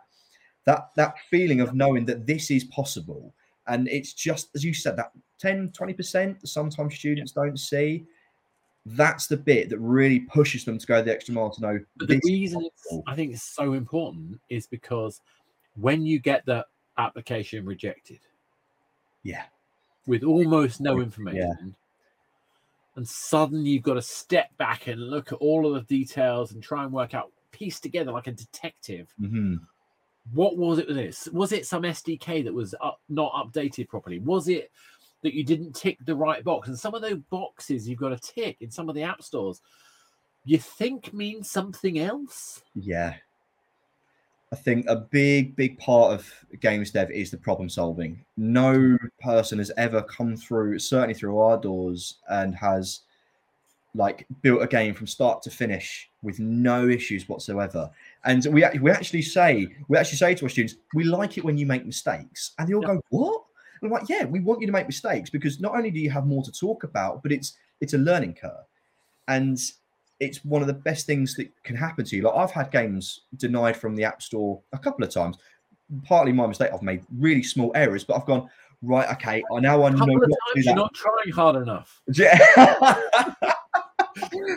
that 0.66 0.90
that 0.96 1.14
feeling 1.30 1.60
of 1.62 1.74
knowing 1.74 2.04
that 2.06 2.26
this 2.26 2.50
is 2.50 2.64
possible. 2.64 3.34
And 3.66 3.88
it's 3.88 4.12
just 4.12 4.50
as 4.54 4.62
you 4.62 4.74
said, 4.74 4.96
that 4.96 5.12
10, 5.38 5.70
20% 5.70 6.40
that 6.40 6.46
sometimes 6.46 6.94
students 6.94 7.32
don't 7.32 7.58
see. 7.58 8.04
That's 8.84 9.26
the 9.26 9.36
bit 9.36 9.70
that 9.70 9.78
really 9.78 10.20
pushes 10.20 10.64
them 10.64 10.78
to 10.78 10.86
go 10.86 11.02
the 11.02 11.12
extra 11.12 11.32
mile 11.34 11.50
to 11.50 11.60
know 11.60 11.80
But 11.96 12.08
the 12.08 12.20
reason 12.24 12.62
it's. 12.64 13.02
I 13.06 13.14
think 13.14 13.32
it's 13.32 13.42
so 13.42 13.72
important 13.72 14.38
is 14.50 14.66
because 14.66 15.20
when 15.74 16.04
you 16.04 16.18
get 16.18 16.44
the 16.44 16.66
application 16.98 17.64
rejected 17.64 18.20
Yeah. 19.22 19.44
with 20.06 20.24
almost 20.24 20.80
no 20.80 21.00
information, 21.00 21.74
and 22.98 23.08
suddenly 23.08 23.70
you've 23.70 23.84
got 23.84 23.94
to 23.94 24.02
step 24.02 24.50
back 24.58 24.88
and 24.88 25.00
look 25.00 25.30
at 25.30 25.38
all 25.38 25.64
of 25.64 25.86
the 25.86 25.98
details 25.98 26.50
and 26.52 26.60
try 26.60 26.82
and 26.82 26.92
work 26.92 27.14
out 27.14 27.30
piece 27.52 27.78
together 27.78 28.10
like 28.10 28.26
a 28.26 28.32
detective. 28.32 29.14
hmm 29.20 29.54
What 30.34 30.58
was 30.58 30.78
it 30.78 30.88
with 30.88 30.96
this? 30.96 31.28
Was 31.32 31.52
it 31.52 31.64
some 31.64 31.84
SDK 31.84 32.44
that 32.44 32.52
was 32.52 32.74
up, 32.82 33.00
not 33.08 33.32
updated 33.34 33.88
properly? 33.88 34.18
Was 34.18 34.48
it 34.48 34.72
that 35.22 35.32
you 35.32 35.44
didn't 35.44 35.76
tick 35.76 35.98
the 36.04 36.16
right 36.16 36.42
box? 36.42 36.66
And 36.66 36.76
some 36.76 36.92
of 36.92 37.00
those 37.00 37.20
boxes 37.30 37.88
you've 37.88 38.00
got 38.00 38.20
to 38.20 38.34
tick 38.34 38.56
in 38.60 38.70
some 38.70 38.88
of 38.88 38.96
the 38.96 39.04
app 39.04 39.22
stores, 39.22 39.60
you 40.44 40.58
think 40.58 41.14
means 41.14 41.48
something 41.48 42.00
else. 42.00 42.62
Yeah. 42.74 43.14
I 44.50 44.56
think 44.56 44.86
a 44.88 44.96
big, 44.96 45.56
big 45.56 45.78
part 45.78 46.12
of 46.12 46.32
games 46.60 46.90
dev 46.90 47.10
is 47.10 47.30
the 47.30 47.36
problem 47.36 47.68
solving. 47.68 48.24
No 48.36 48.96
person 49.20 49.58
has 49.58 49.70
ever 49.76 50.02
come 50.02 50.36
through, 50.36 50.78
certainly 50.78 51.14
through 51.14 51.38
our 51.38 51.58
doors, 51.60 52.18
and 52.30 52.54
has 52.54 53.00
like 53.94 54.26
built 54.42 54.62
a 54.62 54.66
game 54.66 54.94
from 54.94 55.06
start 55.06 55.42
to 55.42 55.50
finish 55.50 56.10
with 56.22 56.38
no 56.38 56.88
issues 56.88 57.28
whatsoever. 57.28 57.90
And 58.24 58.46
we 58.50 58.64
we 58.80 58.90
actually 58.90 59.22
say 59.22 59.68
we 59.88 59.98
actually 59.98 60.18
say 60.18 60.34
to 60.34 60.44
our 60.46 60.48
students, 60.48 60.76
we 60.94 61.04
like 61.04 61.36
it 61.36 61.44
when 61.44 61.58
you 61.58 61.66
make 61.66 61.84
mistakes, 61.84 62.52
and 62.58 62.68
they 62.68 62.74
all 62.74 62.82
Yeah. 62.82 62.94
go, 62.94 63.00
"What?" 63.10 63.44
And 63.80 63.88
I'm 63.88 63.92
like, 63.92 64.08
"Yeah, 64.08 64.24
we 64.24 64.40
want 64.40 64.60
you 64.60 64.66
to 64.66 64.72
make 64.72 64.86
mistakes 64.86 65.28
because 65.30 65.60
not 65.60 65.74
only 65.74 65.90
do 65.90 66.00
you 66.00 66.10
have 66.10 66.26
more 66.26 66.42
to 66.42 66.52
talk 66.52 66.84
about, 66.84 67.22
but 67.22 67.32
it's 67.32 67.56
it's 67.80 67.94
a 67.94 67.98
learning 67.98 68.34
curve, 68.34 68.64
and 69.28 69.58
it's 70.20 70.44
one 70.44 70.60
of 70.62 70.66
the 70.68 70.74
best 70.74 71.06
things 71.06 71.34
that 71.36 71.50
can 71.62 71.76
happen 71.76 72.04
to 72.04 72.16
you. 72.16 72.22
Like 72.22 72.34
I've 72.34 72.50
had 72.50 72.70
games 72.70 73.20
denied 73.36 73.76
from 73.76 73.94
the 73.94 74.04
App 74.04 74.22
Store 74.22 74.60
a 74.72 74.78
couple 74.78 75.04
of 75.04 75.10
times. 75.10 75.38
Partly 76.04 76.32
my 76.32 76.46
mistake. 76.46 76.70
I've 76.72 76.82
made 76.82 77.04
really 77.18 77.42
small 77.42 77.72
errors, 77.74 78.04
but 78.04 78.16
I've 78.16 78.26
gone 78.26 78.48
right. 78.82 79.08
Okay, 79.12 79.42
I 79.54 79.60
now 79.60 79.82
I 79.84 79.90
know 79.90 79.98
couple 79.98 80.14
what 80.14 80.24
of 80.24 80.30
times 80.54 80.66
you're 80.66 80.74
not 80.74 80.94
trying 80.94 81.32
hard 81.32 81.56
enough. 81.56 82.00
Yeah. 82.12 82.38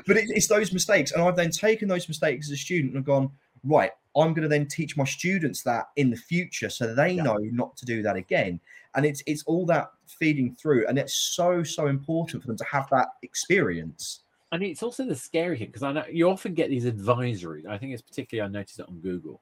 but 0.07 0.17
it, 0.17 0.25
it's 0.29 0.47
those 0.47 0.73
mistakes. 0.73 1.11
And 1.11 1.21
I've 1.21 1.35
then 1.35 1.51
taken 1.51 1.87
those 1.87 2.07
mistakes 2.07 2.47
as 2.47 2.53
a 2.53 2.57
student 2.57 2.95
and 2.95 3.05
gone, 3.05 3.31
right, 3.63 3.91
I'm 4.15 4.33
going 4.33 4.43
to 4.43 4.47
then 4.49 4.67
teach 4.67 4.97
my 4.97 5.05
students 5.05 5.63
that 5.63 5.89
in 5.95 6.09
the 6.09 6.17
future 6.17 6.69
so 6.69 6.93
they 6.93 7.13
Yeah. 7.13 7.23
know 7.23 7.37
not 7.37 7.77
to 7.77 7.85
do 7.85 8.01
that 8.03 8.15
again. 8.15 8.59
And 8.95 9.05
it's 9.05 9.23
it's 9.25 9.43
all 9.43 9.65
that 9.67 9.91
feeding 10.07 10.53
through. 10.55 10.87
And 10.87 10.97
it's 10.97 11.13
so, 11.13 11.63
so 11.63 11.87
important 11.87 12.43
for 12.43 12.47
them 12.47 12.57
to 12.57 12.65
have 12.65 12.89
that 12.91 13.09
experience. 13.21 14.21
And 14.51 14.63
it's 14.63 14.83
also 14.83 15.05
the 15.05 15.15
scary 15.15 15.57
thing 15.57 15.67
because 15.67 15.83
I 15.83 15.93
know 15.93 16.03
you 16.11 16.29
often 16.29 16.53
get 16.53 16.69
these 16.69 16.85
advisories. 16.85 17.65
I 17.65 17.77
think 17.77 17.93
it's 17.93 18.01
particularly 18.01 18.47
I 18.47 18.51
noticed 18.51 18.79
it 18.79 18.87
on 18.87 18.99
Google. 18.99 19.41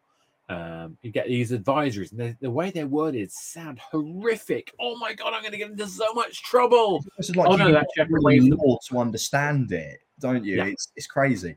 Um, 0.49 0.97
you 1.03 1.11
get 1.11 1.27
these 1.27 1.51
advisories, 1.51 2.11
and 2.11 2.19
the, 2.19 2.37
the 2.41 2.49
way 2.49 2.71
they're 2.71 2.87
worded 2.87 3.31
sound 3.31 3.77
horrific. 3.79 4.73
Oh 4.79 4.97
my 4.97 5.13
god, 5.13 5.33
I'm 5.33 5.41
going 5.41 5.51
to 5.51 5.59
get 5.59 5.69
into 5.69 5.87
so 5.87 6.11
much 6.13 6.41
trouble. 6.41 7.03
This 7.17 7.29
is 7.29 7.35
like 7.35 7.47
Oh, 7.47 7.51
you 7.51 7.57
no, 7.59 7.71
that's 7.71 8.09
really 8.09 8.39
law 8.39 8.77
to 8.87 8.97
understand 8.97 9.71
it, 9.71 9.99
don't 10.19 10.43
you? 10.43 10.57
Yeah. 10.57 10.65
It's 10.65 10.91
it's 10.95 11.05
crazy. 11.05 11.55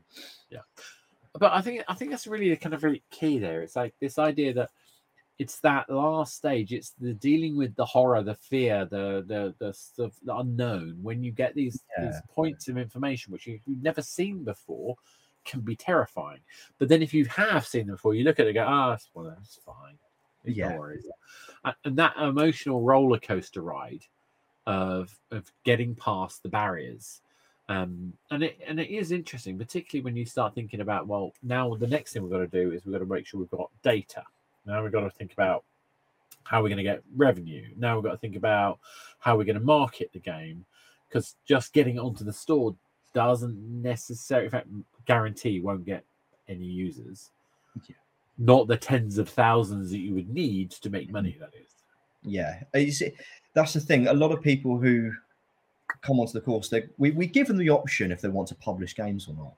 Yeah, 0.51 0.59
but 1.39 1.53
I 1.53 1.61
think 1.61 1.83
I 1.87 1.95
think 1.95 2.11
that's 2.11 2.27
really 2.27 2.49
the 2.49 2.55
kind 2.55 2.75
of 2.75 2.81
very 2.81 3.01
key 3.09 3.39
there. 3.39 3.63
It's 3.63 3.75
like 3.75 3.95
this 3.99 4.19
idea 4.19 4.53
that 4.53 4.69
it's 5.39 5.59
that 5.61 5.89
last 5.89 6.35
stage. 6.35 6.71
It's 6.73 6.91
the 6.99 7.13
dealing 7.13 7.57
with 7.57 7.75
the 7.75 7.85
horror, 7.85 8.21
the 8.21 8.35
fear, 8.35 8.85
the 8.85 9.23
the 9.27 9.53
the 9.59 9.73
stuff, 9.73 10.13
the 10.23 10.35
unknown. 10.35 10.97
When 11.01 11.23
you 11.23 11.31
get 11.31 11.55
these 11.55 11.83
these 11.97 12.15
points 12.29 12.67
of 12.67 12.77
information 12.77 13.33
which 13.33 13.47
you, 13.47 13.59
you've 13.65 13.81
never 13.81 14.01
seen 14.01 14.43
before, 14.43 14.95
can 15.45 15.61
be 15.61 15.75
terrifying. 15.75 16.39
But 16.77 16.87
then 16.89 17.01
if 17.01 17.13
you 17.13 17.25
have 17.25 17.65
seen 17.65 17.87
them 17.87 17.95
before, 17.95 18.13
you 18.15 18.23
look 18.23 18.39
at 18.39 18.45
it 18.45 18.49
and 18.49 18.55
go, 18.55 18.65
ah, 18.67 18.91
that's, 18.91 19.09
well, 19.13 19.25
that's 19.25 19.59
fine. 19.65 19.97
Yeah. 20.45 20.77
worries. 20.77 21.05
A- 21.65 21.75
And 21.85 21.95
that 21.97 22.15
emotional 22.17 22.81
roller 22.81 23.19
coaster 23.19 23.61
ride 23.61 24.03
of 24.65 25.17
of 25.31 25.51
getting 25.63 25.95
past 25.95 26.43
the 26.43 26.49
barriers. 26.49 27.21
Um, 27.69 28.13
and 28.29 28.43
it 28.43 28.59
and 28.67 28.79
it 28.79 28.89
is 28.89 29.11
interesting, 29.11 29.57
particularly 29.57 30.03
when 30.03 30.15
you 30.15 30.25
start 30.25 30.53
thinking 30.53 30.81
about 30.81 31.07
well, 31.07 31.33
now 31.41 31.73
the 31.75 31.87
next 31.87 32.13
thing 32.13 32.21
we've 32.21 32.31
got 32.31 32.39
to 32.39 32.47
do 32.47 32.71
is 32.71 32.85
we've 32.85 32.93
got 32.93 32.99
to 32.99 33.05
make 33.05 33.25
sure 33.25 33.39
we've 33.39 33.49
got 33.49 33.71
data. 33.83 34.23
Now 34.65 34.83
we've 34.83 34.91
got 34.91 35.01
to 35.01 35.09
think 35.09 35.33
about 35.33 35.63
how 36.43 36.61
we're 36.61 36.69
going 36.69 36.77
to 36.77 36.83
get 36.83 37.03
revenue. 37.15 37.67
Now 37.77 37.95
we've 37.95 38.03
got 38.03 38.11
to 38.11 38.17
think 38.17 38.35
about 38.35 38.79
how 39.19 39.37
we're 39.37 39.45
going 39.45 39.59
to 39.59 39.63
market 39.63 40.11
the 40.13 40.19
game, 40.19 40.65
because 41.07 41.35
just 41.45 41.73
getting 41.73 41.95
it 41.95 41.99
onto 41.99 42.23
the 42.23 42.33
store 42.33 42.75
doesn't 43.13 43.57
necessarily, 43.81 44.45
in 44.45 44.51
fact, 44.51 44.67
guarantee 45.05 45.51
you 45.51 45.63
won't 45.63 45.85
get 45.85 46.03
any 46.47 46.65
users. 46.65 47.31
Yeah. 47.87 47.95
Not 48.37 48.67
the 48.67 48.77
tens 48.77 49.17
of 49.17 49.29
thousands 49.29 49.91
that 49.91 49.99
you 49.99 50.13
would 50.15 50.29
need 50.29 50.71
to 50.71 50.89
make 50.89 51.11
money. 51.11 51.31
Mm-hmm. 51.31 51.41
That 51.41 51.53
is. 51.55 51.69
Yeah, 52.23 52.63
uh, 52.73 52.79
it's, 52.79 53.01
that's 53.53 53.73
the 53.73 53.79
thing. 53.79 54.07
A 54.07 54.13
lot 54.13 54.31
of 54.31 54.41
people 54.41 54.77
who 54.77 55.11
come 56.01 56.19
onto 56.19 56.33
the 56.33 56.41
course, 56.41 56.69
they, 56.69 56.83
we, 56.97 57.11
we 57.11 57.27
give 57.27 57.47
them 57.47 57.57
the 57.57 57.69
option 57.69 58.11
if 58.11 58.21
they 58.21 58.29
want 58.29 58.47
to 58.47 58.55
publish 58.55 58.95
games 58.95 59.27
or 59.27 59.35
not. 59.35 59.53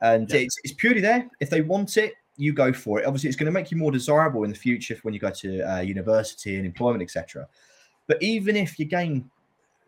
And 0.00 0.30
Yeah. 0.30 0.40
it's, 0.40 0.56
it's 0.64 0.74
purely 0.74 1.00
there. 1.00 1.28
If 1.40 1.50
they 1.50 1.62
want 1.62 1.96
it, 1.96 2.14
you 2.36 2.52
go 2.52 2.72
for 2.72 3.00
it. 3.00 3.06
Obviously, 3.06 3.28
it's 3.28 3.36
going 3.36 3.46
to 3.46 3.52
make 3.52 3.70
you 3.70 3.76
more 3.76 3.92
desirable 3.92 4.44
in 4.44 4.50
the 4.50 4.56
future 4.56 4.98
when 5.02 5.14
you 5.14 5.20
go 5.20 5.30
to 5.30 5.60
uh, 5.62 5.80
university 5.80 6.56
and 6.56 6.66
employment, 6.66 7.02
etc. 7.02 7.46
But 8.06 8.22
even 8.22 8.56
if 8.56 8.78
your 8.78 8.88
game 8.88 9.30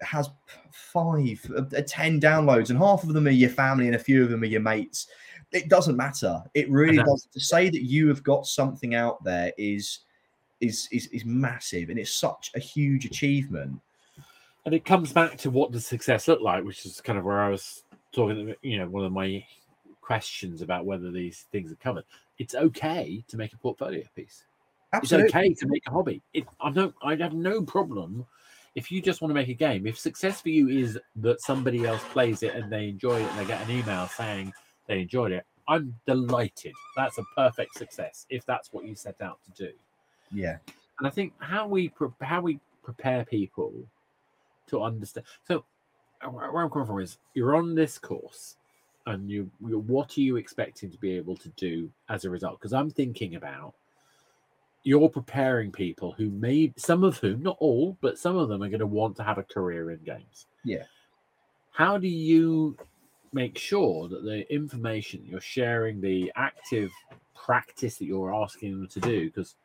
has 0.01 0.31
five, 0.71 1.45
uh, 1.57 1.63
uh, 1.77 1.83
10 1.87 2.21
downloads, 2.21 2.71
and 2.71 2.79
half 2.79 3.03
of 3.03 3.13
them 3.13 3.27
are 3.27 3.31
your 3.31 3.51
family 3.51 3.87
and 3.87 3.97
a 3.97 3.99
few 3.99 4.23
of 4.23 4.31
them 4.31 4.43
are 4.43 4.47
your 4.47 4.61
mates, 4.61 5.09
it 5.53 5.69
doesn't 5.69 5.97
matter. 5.97 6.43
It 6.55 6.71
really 6.71 6.99
does. 6.99 7.29
To 7.33 7.41
say 7.41 7.71
that 7.71 7.83
you 7.83 8.09
have 8.09 8.23
got 8.23 8.47
something 8.47 8.95
out 8.95 9.23
there 9.25 9.53
is 9.57 10.01
is 10.61 10.89
is 10.91 11.07
is 11.09 11.25
massive, 11.25 11.89
and 11.91 11.99
it's 11.99 12.15
such 12.15 12.51
a 12.55 12.59
huge 12.59 13.05
achievement. 13.05 13.81
And 14.65 14.75
it 14.75 14.85
comes 14.85 15.13
back 15.13 15.39
to 15.39 15.51
what 15.51 15.71
does 15.71 15.87
success 15.87 16.27
look 16.27 16.41
like, 16.41 16.65
which 16.65 16.85
is 16.85 17.01
kind 17.01 17.19
of 17.19 17.25
where 17.25 17.41
I 17.41 17.49
was 17.49 17.85
talking. 18.13 18.55
You 18.63 18.79
know, 18.79 18.89
one 18.89 19.05
of 19.05 19.13
my 19.13 19.45
questions 20.07 20.62
about 20.62 20.87
whether 20.87 21.11
these 21.11 21.47
things 21.51 21.73
are 21.73 21.77
covered. 21.77 22.05
It's 22.38 22.55
okay 22.55 23.25
to 23.27 23.37
make 23.37 23.53
a 23.53 23.59
portfolio 23.59 24.05
piece. 24.14 24.45
Absolutely. 24.92 25.27
It's 25.27 25.35
okay 25.35 25.55
to 25.55 25.66
make 25.66 25.83
a 25.88 25.90
hobby. 25.90 26.23
It, 26.33 26.47
I 26.61 26.71
don't. 26.71 26.95
I'd 27.03 27.21
have 27.21 27.35
no 27.35 27.62
problem 27.62 28.25
if 28.77 28.92
you 28.92 29.03
just 29.03 29.21
want 29.21 29.31
to 29.31 29.35
make 29.35 29.49
a 29.49 29.55
game. 29.55 29.87
If 29.87 29.99
success 29.99 30.40
for 30.40 30.51
you 30.51 30.69
is 30.69 30.99
that 31.16 31.40
somebody 31.40 31.85
else 31.85 32.03
plays 32.12 32.45
it 32.45 32.55
and 32.55 32.71
they 32.71 32.88
enjoy 32.88 33.21
it 33.21 33.29
and 33.29 33.38
they 33.40 33.47
get 33.47 33.61
an 33.62 33.71
email 33.71 34.07
saying 34.07 34.53
they 34.87 35.01
enjoyed 35.01 35.33
it, 35.33 35.45
I'm 35.66 35.92
delighted. 36.07 36.75
That's 36.95 37.19
a 37.19 37.25
perfect 37.35 37.77
success 37.77 38.27
if 38.31 38.47
that's 38.47 38.73
what 38.73 38.85
you 38.85 38.95
set 38.95 39.21
out 39.21 39.40
to 39.47 39.66
do. 39.66 39.73
Yeah. 40.33 40.59
And 40.99 41.09
I 41.09 41.11
think 41.11 41.33
how 41.38 41.66
we 41.66 41.88
pre- 41.88 42.09
how 42.23 42.42
we 42.42 42.61
prepare 42.85 43.25
people 43.25 43.73
to 44.69 44.83
understand. 44.83 45.27
So 45.49 45.64
where 46.31 46.62
I'm 46.62 46.71
coming 46.71 46.87
from 46.87 47.01
is 47.01 47.19
you're 47.35 47.57
on 47.57 47.75
this 47.75 47.99
course, 47.99 48.57
and 49.07 49.31
you 49.31 49.51
you- 49.66 49.79
what 49.81 50.16
are 50.16 50.21
you 50.21 50.37
expecting 50.37 50.90
to 50.90 50.99
be 50.99 51.16
able 51.16 51.37
to 51.37 51.49
do 51.51 51.90
as 52.09 52.25
a 52.25 52.31
result? 52.31 52.59
Because 52.59 52.73
I'm 52.73 52.90
thinking 52.90 53.35
about 53.37 53.75
you're 54.83 55.09
preparing 55.09 55.73
people 55.73 56.12
who 56.12 56.31
may 56.31 56.73
some 56.77 57.03
of 57.03 57.16
whom 57.19 57.42
not 57.42 57.57
all 57.59 57.97
but 58.01 58.19
some 58.19 58.37
of 58.37 58.49
them 58.49 58.62
are 58.62 58.69
going 58.69 58.79
to 58.79 58.87
want 58.87 59.16
to 59.16 59.23
have 59.25 59.37
a 59.37 59.42
career 59.42 59.90
in 59.90 59.99
games 60.05 60.47
Yeah. 60.64 60.85
how 61.73 61.99
do 61.99 62.07
you 62.07 62.77
make 63.33 63.59
sure 63.59 64.07
that 64.07 64.23
the 64.23 64.51
information 64.55 65.25
you're 65.27 65.40
sharing 65.40 66.01
the 66.01 66.31
active 66.37 66.92
practice 67.35 67.97
that 67.97 68.05
you're 68.05 68.33
asking 68.33 68.79
them 68.79 68.87
to 68.87 69.01
do 69.01 69.27
because 69.27 69.57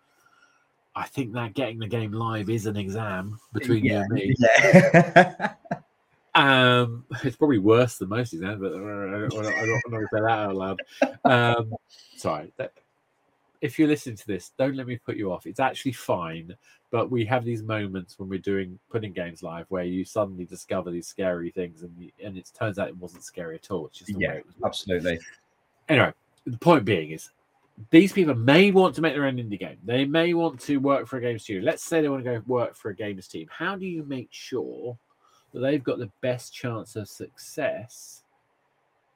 i 0.95 1.05
think 1.05 1.33
that 1.33 1.53
getting 1.53 1.77
the 1.77 1.85
game 1.87 2.13
live 2.13 2.49
is 2.49 2.65
an 2.65 2.75
exam 2.75 3.39
between 3.53 3.85
you 3.85 3.97
and 3.97 4.09
me 4.11 4.33
Yeah. 4.39 5.53
Um, 6.35 7.05
it's 7.23 7.35
probably 7.35 7.59
worse 7.59 7.97
than 7.97 8.09
most 8.09 8.33
of 8.33 8.39
them, 8.39 8.59
but 8.59 8.73
uh, 8.73 8.75
I 8.75 8.79
don't, 8.79 9.33
I 9.33 9.43
don't, 9.43 9.53
I 9.53 9.65
don't 9.65 9.81
want 9.89 9.93
to 9.93 10.07
say 10.13 10.21
that 10.21 10.29
out 10.29 10.55
loud. 10.55 10.79
Um, 11.25 11.73
sorry. 12.15 12.53
That, 12.57 12.73
if 13.61 13.77
you're 13.77 13.87
listening 13.87 14.15
to 14.15 14.27
this, 14.27 14.51
don't 14.57 14.75
let 14.75 14.87
me 14.87 14.97
put 14.97 15.17
you 15.17 15.31
off. 15.31 15.45
It's 15.45 15.59
actually 15.59 15.91
fine, 15.91 16.55
but 16.89 17.11
we 17.11 17.23
have 17.25 17.45
these 17.45 17.61
moments 17.61 18.17
when 18.17 18.27
we're 18.27 18.39
doing 18.39 18.79
putting 18.89 19.13
games 19.13 19.43
live 19.43 19.67
where 19.69 19.83
you 19.83 20.03
suddenly 20.03 20.45
discover 20.45 20.89
these 20.89 21.07
scary 21.07 21.51
things, 21.51 21.83
and 21.83 21.93
you, 21.97 22.11
and 22.23 22.37
it 22.37 22.49
turns 22.57 22.79
out 22.79 22.87
it 22.87 22.97
wasn't 22.97 23.23
scary 23.23 23.55
at 23.55 23.69
all. 23.69 23.87
It's 23.87 23.99
just 23.99 24.09
Yeah, 24.17 24.29
way 24.29 24.37
it 24.37 24.45
was. 24.47 24.55
Absolutely. 24.65 25.19
Anyway, 25.89 26.11
the 26.45 26.57
point 26.57 26.85
being 26.85 27.11
is 27.11 27.29
these 27.91 28.13
people 28.13 28.35
may 28.35 28.71
want 28.71 28.95
to 28.95 29.01
make 29.01 29.13
their 29.13 29.25
own 29.25 29.37
indie 29.37 29.59
game. 29.59 29.77
They 29.83 30.05
may 30.05 30.33
want 30.33 30.59
to 30.61 30.77
work 30.77 31.07
for 31.07 31.17
a 31.17 31.21
game 31.21 31.37
studio. 31.37 31.63
Let's 31.63 31.83
say 31.83 32.01
they 32.01 32.09
want 32.09 32.23
to 32.23 32.31
go 32.31 32.41
work 32.47 32.75
for 32.75 32.89
a 32.89 32.95
games 32.95 33.27
team. 33.27 33.47
How 33.51 33.75
do 33.75 33.85
you 33.85 34.03
make 34.03 34.29
sure 34.31 34.97
they've 35.59 35.83
got 35.83 35.99
the 35.99 36.11
best 36.21 36.53
chance 36.53 36.95
of 36.95 37.09
success 37.09 38.23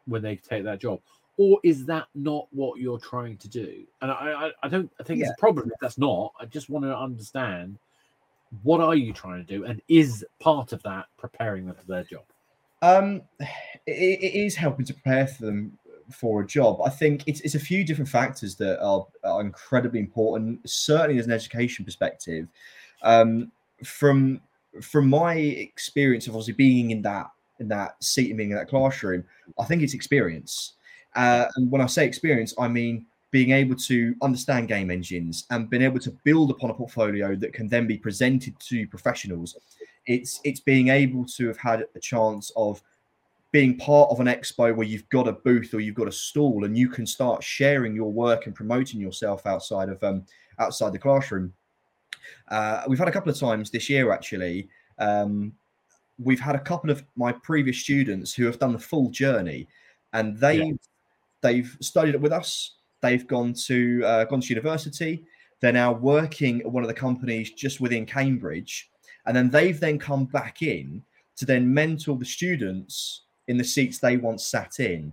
when 0.06 0.22
they 0.22 0.36
take 0.36 0.64
that 0.64 0.80
job? 0.80 1.00
Or 1.38 1.60
is 1.64 1.86
that 1.86 2.08
not 2.16 2.48
what 2.52 2.80
you're 2.80 3.00
trying 3.00 3.38
to 3.38 3.50
do? 3.50 3.84
And 4.02 4.12
I, 4.12 4.16
I, 4.16 4.52
I 4.64 4.68
don't. 4.70 4.90
I 5.00 5.04
think 5.04 5.22
it's 5.22 5.32
a 5.32 5.40
problem 5.40 5.70
if 5.70 5.80
that's 5.82 5.98
not. 5.98 6.34
I 6.40 6.46
just 6.46 6.70
want 6.70 6.86
to 6.86 6.98
understand 6.98 7.78
what 8.64 8.80
are 8.80 8.96
you 8.96 9.12
trying 9.12 9.46
to 9.46 9.54
do, 9.58 9.66
and 9.66 9.82
is 9.90 10.26
part 10.40 10.72
of 10.72 10.82
that 10.84 11.08
preparing 11.18 11.66
them 11.66 11.76
for 11.76 11.86
their 11.88 12.04
job? 12.04 12.24
Um, 12.82 13.22
it, 13.40 14.20
it 14.22 14.36
is 14.36 14.56
helping 14.56 14.86
to 14.86 14.94
prepare 14.94 15.28
for 15.28 15.46
them 15.46 15.78
for 16.12 16.42
a 16.42 16.48
job. 16.48 16.80
I 16.86 16.90
think 16.90 17.24
it's, 17.26 17.42
it's 17.42 17.56
a 17.56 17.60
few 17.60 17.84
different 17.84 18.10
factors 18.10 18.56
that 18.56 18.82
are, 18.82 19.06
are 19.24 19.42
incredibly 19.42 20.00
important. 20.00 20.70
Certainly, 20.70 21.20
as 21.20 21.26
an 21.26 21.32
education 21.32 21.84
perspective, 21.84 22.48
um, 23.02 23.52
from 23.84 24.40
from 24.82 25.10
my 25.10 25.36
experience 25.36 26.28
of 26.28 26.34
obviously 26.34 26.54
being 26.54 26.92
in 26.92 27.02
that 27.04 27.28
in 27.60 27.68
that 27.70 28.04
seat 28.04 28.30
and 28.30 28.38
being 28.38 28.52
in 28.52 28.58
that 28.58 28.68
classroom, 28.68 29.24
I 29.58 29.64
think 29.64 29.82
it's 29.82 29.94
experience. 29.94 30.74
Uh, 31.16 31.46
and 31.56 31.72
when 31.72 31.82
I 31.82 31.86
say 31.86 32.06
experience, 32.06 32.54
I 32.60 32.68
mean 32.68 33.06
being 33.32 33.52
able 33.52 33.76
to 33.76 34.16
understand 34.22 34.68
game 34.68 34.90
engines 34.90 35.46
and 35.50 35.70
being 35.70 35.84
able 35.84 36.00
to 36.00 36.12
build 36.24 36.52
upon 36.52 36.70
a 36.70 36.74
portfolio 36.74 37.36
that 37.36 37.54
can 37.54 37.68
then 37.68 37.88
be 37.88 37.98
presented 37.98 38.58
to 38.60 38.88
professionals. 38.88 39.58
It's 40.06 40.40
it's 40.44 40.60
being 40.60 40.90
able 40.90 41.26
to 41.38 41.48
have 41.48 41.58
had 41.58 41.86
a 41.96 42.00
chance 42.00 42.52
of 42.56 42.82
being 43.52 43.78
part 43.78 44.10
of 44.12 44.20
an 44.20 44.28
expo 44.28 44.76
where 44.76 44.86
you've 44.86 45.08
got 45.10 45.28
a 45.28 45.32
booth 45.32 45.74
or 45.74 45.80
you've 45.80 45.96
got 45.96 46.08
a 46.08 46.12
stall 46.12 46.66
and 46.66 46.78
you 46.78 46.90
can 46.90 47.06
start 47.06 47.42
sharing 47.42 47.96
your 47.96 48.12
work 48.12 48.46
and 48.46 48.56
promoting 48.56 49.00
yourself 49.00 49.46
outside 49.46 49.90
of 49.90 50.04
um, 50.04 50.26
outside 50.60 50.92
the 50.92 51.00
classroom. 51.00 51.54
Uh, 52.50 52.84
we've 52.88 53.00
had 53.00 53.08
a 53.08 53.12
couple 53.12 53.32
of 53.32 53.40
times 53.40 53.70
this 53.70 53.90
year 53.90 54.12
actually. 54.12 54.70
Um, 55.00 55.54
we've 56.18 56.40
had 56.40 56.56
a 56.56 56.60
couple 56.60 56.90
of 56.90 57.04
my 57.16 57.32
previous 57.32 57.78
students 57.80 58.34
who 58.34 58.46
have 58.46 58.60
done 58.60 58.74
the 58.74 58.80
full 58.80 59.10
journey, 59.10 59.68
and 60.14 60.38
they 60.38 60.64
yeah. 60.64 60.74
they've 61.42 61.78
studied 61.82 62.16
it 62.16 62.22
with 62.22 62.32
us. 62.32 62.76
They've 63.02 63.26
gone 63.28 63.54
to 63.66 64.04
uh, 64.06 64.24
gone 64.26 64.42
to 64.42 64.50
university. 64.50 65.24
They're 65.62 65.72
now 65.72 65.94
working 65.94 66.62
at 66.62 66.72
one 66.72 66.84
of 66.84 66.88
the 66.88 66.94
companies 66.94 67.52
just 67.52 67.82
within 67.82 68.06
Cambridge, 68.06 68.90
and 69.26 69.36
then 69.36 69.50
they've 69.50 69.80
then 69.80 70.00
come 70.00 70.26
back 70.26 70.62
in 70.62 71.04
to 71.38 71.46
then 71.46 71.74
mentor 71.74 72.18
the 72.18 72.26
students 72.26 73.22
in 73.48 73.58
the 73.58 73.64
seats 73.64 74.00
they 74.00 74.18
once 74.18 74.46
sat 74.46 74.80
in 74.80 75.12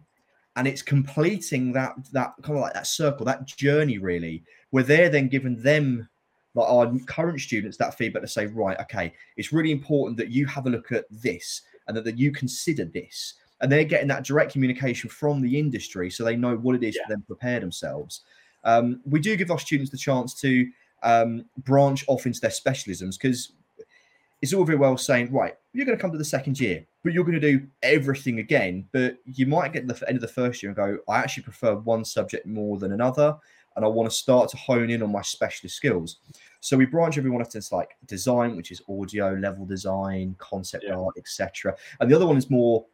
and 0.57 0.69
it's 0.69 0.83
completing 0.83 1.73
that 1.73 1.95
that 2.13 2.35
kind 2.43 2.59
of 2.59 2.63
like 2.63 2.75
that 2.75 2.87
circle 2.87 3.25
that 3.25 3.47
journey 3.47 3.99
really 3.99 4.43
where 4.71 4.85
they're 4.85 5.09
then 5.09 5.29
giving 5.29 5.57
them 5.63 6.09
like 6.55 6.69
our 6.69 6.93
current 7.07 7.41
students 7.41 7.77
that 7.77 7.97
feedback 7.97 8.23
to 8.23 8.29
say 8.29 8.47
right 8.47 8.79
okay 8.81 9.13
it's 9.37 9.53
really 9.53 9.73
important 9.73 10.17
that 10.17 10.31
you 10.31 10.47
have 10.47 10.67
a 10.67 10.71
look 10.71 10.93
at 10.93 11.05
this 11.11 11.63
and 11.89 11.97
that, 11.97 12.05
that 12.05 12.19
you 12.19 12.31
consider 12.31 12.85
this 12.85 13.35
and 13.61 13.71
they're 13.71 13.85
getting 13.85 14.09
that 14.09 14.25
direct 14.25 14.53
communication 14.53 15.09
from 15.09 15.41
the 15.41 15.59
industry 15.59 16.11
so 16.11 16.25
they 16.25 16.37
know 16.37 16.57
what 16.57 16.75
it 16.75 16.83
is 16.83 16.97
yeah. 16.97 17.03
for 17.05 17.13
them 17.13 17.21
to 17.21 17.27
prepare 17.27 17.61
themselves 17.61 18.23
um, 18.65 19.01
we 19.05 19.19
do 19.21 19.37
give 19.37 19.51
our 19.51 19.59
students 19.59 19.91
the 19.91 19.97
chance 19.97 20.35
to 20.35 20.71
um, 21.03 21.45
branch 21.59 22.05
off 22.07 22.27
into 22.27 22.41
their 22.41 22.51
specialisms 22.51 23.19
because 23.19 23.53
it's 24.43 24.53
all 24.53 24.65
very 24.65 24.79
well 24.79 24.97
saying, 24.97 25.33
right, 25.33 25.57
you're 25.73 25.87
going 25.87 25.97
to 25.97 26.03
come 26.03 26.11
to 26.11 26.19
the 26.19 26.25
second 26.25 26.59
year, 26.59 26.85
but 27.05 27.13
you're 27.13 27.25
going 27.25 27.41
to 27.41 27.59
do 27.59 27.65
everything 27.83 28.41
again. 28.41 28.87
But 28.93 29.19
you 29.25 29.47
might 29.47 29.73
get 29.73 29.87
to 29.87 29.95
the 29.95 30.09
end 30.09 30.17
of 30.17 30.23
the 30.23 30.29
first 30.29 30.63
year 30.63 30.71
and 30.71 30.77
go, 30.77 30.99
I 31.09 31.19
actually 31.19 31.45
prefer 31.45 31.77
one 31.77 32.05
subject 32.05 32.45
more 32.45 32.77
than 32.79 32.93
another. 32.93 33.37
And 33.77 33.85
I 33.85 33.89
want 33.89 34.11
to 34.11 34.17
start 34.17 34.51
to 34.51 34.57
hone 34.57 34.91
in 34.91 35.03
on 35.03 35.11
my 35.11 35.23
specialist 35.23 35.77
skills. 35.77 36.19
So 36.61 36.77
we 36.77 36.87
branch 36.87 37.19
everyone 37.19 37.41
off 37.41 37.55
into 37.55 37.75
like 37.75 37.97
design, 38.07 38.57
which 38.57 38.71
is 38.71 38.83
audio, 38.89 39.35
level 39.35 39.67
design, 39.67 40.37
concept 40.39 40.85
yeah. 40.87 40.95
art, 40.95 41.15
etc. 41.17 41.75
And 42.01 42.11
the 42.11 42.15
other 42.15 42.27
one 42.27 42.37
is 42.37 42.51
more 42.51 42.85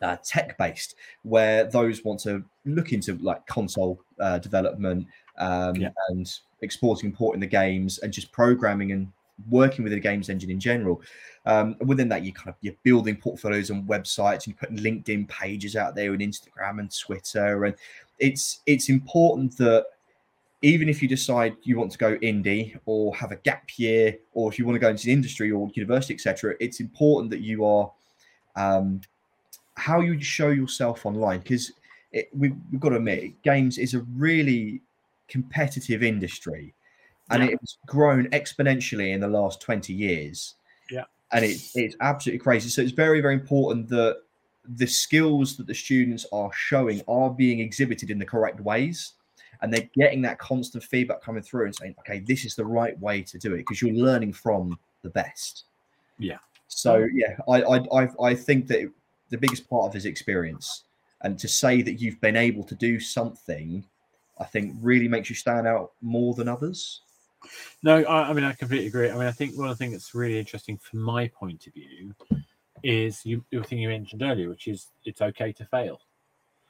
uh, 0.00 0.16
tech 0.24 0.56
based, 0.58 0.96
where 1.22 1.64
those 1.64 2.04
want 2.04 2.20
to 2.20 2.44
look 2.64 2.92
into 2.92 3.16
like 3.18 3.46
console 3.46 4.00
uh, 4.20 4.38
development 4.38 5.06
um, 5.38 5.76
yeah. 5.76 5.90
and 6.08 6.32
exporting, 6.62 7.10
importing 7.10 7.40
the 7.40 7.46
games, 7.46 7.98
and 7.98 8.12
just 8.12 8.32
programming 8.32 8.92
and 8.92 9.10
working 9.50 9.82
with 9.82 9.92
the 9.92 10.00
games 10.00 10.28
engine 10.28 10.50
in 10.50 10.60
general. 10.60 11.02
Um, 11.46 11.76
within 11.80 12.08
that, 12.08 12.24
you 12.24 12.32
kind 12.32 12.48
of 12.48 12.54
you're 12.60 12.74
building 12.82 13.16
portfolios 13.16 13.70
and 13.70 13.86
websites, 13.88 14.46
and 14.46 14.48
you're 14.48 14.56
putting 14.56 14.78
LinkedIn 14.78 15.28
pages 15.28 15.76
out 15.76 15.94
there, 15.94 16.12
and 16.12 16.22
Instagram 16.22 16.80
and 16.80 16.96
Twitter, 16.96 17.64
and 17.64 17.74
it's 18.18 18.60
it's 18.66 18.88
important 18.88 19.56
that 19.58 19.86
even 20.64 20.88
if 20.88 21.02
you 21.02 21.08
decide 21.08 21.56
you 21.62 21.78
want 21.78 21.92
to 21.92 21.98
go 21.98 22.16
indie 22.18 22.78
or 22.86 23.14
have 23.14 23.32
a 23.32 23.36
gap 23.36 23.68
year, 23.76 24.16
or 24.32 24.50
if 24.50 24.58
you 24.58 24.64
want 24.64 24.76
to 24.76 24.80
go 24.80 24.88
into 24.88 25.04
the 25.04 25.12
industry 25.12 25.50
or 25.50 25.70
university, 25.74 26.14
etc., 26.14 26.54
it's 26.58 26.80
important 26.80 27.30
that 27.30 27.40
you 27.40 27.64
are 27.64 27.92
um, 28.56 29.00
how 29.76 30.00
you 30.00 30.20
show 30.22 30.48
yourself 30.48 31.04
online 31.04 31.40
because 31.40 31.72
we've, 32.32 32.56
we've 32.70 32.80
got 32.80 32.90
to 32.90 32.96
admit, 32.96 33.42
games 33.42 33.76
is 33.76 33.94
a 33.94 34.00
really 34.16 34.80
competitive 35.28 36.02
industry 36.02 36.74
and 37.30 37.42
yeah. 37.42 37.50
it's 37.50 37.78
grown 37.86 38.26
exponentially 38.28 39.12
in 39.12 39.20
the 39.20 39.28
last 39.28 39.60
20 39.60 39.92
years. 39.92 40.54
Yeah. 40.90 41.04
And 41.32 41.44
it, 41.44 41.60
it's 41.74 41.96
absolutely 42.00 42.38
crazy. 42.38 42.68
So 42.68 42.80
it's 42.80 42.92
very, 42.92 43.20
very 43.20 43.34
important 43.34 43.88
that 43.88 44.18
the 44.76 44.86
skills 44.86 45.56
that 45.56 45.66
the 45.66 45.74
students 45.74 46.24
are 46.32 46.50
showing 46.54 47.02
are 47.08 47.30
being 47.30 47.60
exhibited 47.60 48.10
in 48.10 48.18
the 48.18 48.24
correct 48.24 48.60
ways. 48.60 49.14
And 49.64 49.72
they're 49.72 49.88
getting 49.94 50.20
that 50.22 50.38
constant 50.38 50.84
feedback 50.84 51.22
coming 51.22 51.42
through 51.42 51.64
and 51.64 51.74
saying, 51.74 51.94
okay, 52.00 52.18
this 52.18 52.44
is 52.44 52.54
the 52.54 52.66
right 52.66 53.00
way 53.00 53.22
to 53.22 53.38
do 53.38 53.54
it 53.54 53.58
because 53.58 53.80
you're 53.80 53.94
learning 53.94 54.34
from 54.34 54.78
the 55.00 55.08
best. 55.08 55.64
Yeah. 56.18 56.36
So 56.68 57.06
yeah, 57.14 57.38
I 57.48 57.62
I 57.62 58.02
I, 58.02 58.08
I 58.22 58.34
think 58.34 58.66
that 58.66 58.92
the 59.30 59.38
biggest 59.38 59.66
part 59.70 59.86
of 59.86 59.94
his 59.94 60.04
experience 60.04 60.84
and 61.22 61.38
to 61.38 61.48
say 61.48 61.80
that 61.80 61.94
you've 61.94 62.20
been 62.20 62.36
able 62.36 62.62
to 62.64 62.74
do 62.74 63.00
something, 63.00 63.82
I 64.38 64.44
think 64.44 64.76
really 64.82 65.08
makes 65.08 65.30
you 65.30 65.34
stand 65.34 65.66
out 65.66 65.92
more 66.02 66.34
than 66.34 66.46
others. 66.46 67.00
No, 67.82 68.02
I, 68.02 68.28
I, 68.28 68.32
mean 68.34 68.44
I 68.44 68.52
completely 68.52 68.88
agree. 68.88 69.08
I 69.08 69.14
mean 69.14 69.26
I 69.26 69.32
think 69.32 69.56
one 69.56 69.70
of 69.70 69.78
the 69.78 69.82
things 69.82 69.94
that's 69.94 70.14
really 70.14 70.38
interesting 70.38 70.76
from 70.76 71.00
my 71.00 71.28
point 71.28 71.66
of 71.66 71.72
view 71.72 72.14
is 72.82 73.24
you 73.24 73.42
the 73.50 73.62
thing 73.62 73.78
you 73.78 73.88
mentioned 73.88 74.20
earlier, 74.20 74.50
which 74.50 74.68
is 74.68 74.88
it's 75.06 75.22
okay 75.22 75.52
to 75.54 75.64
fail. 75.64 76.02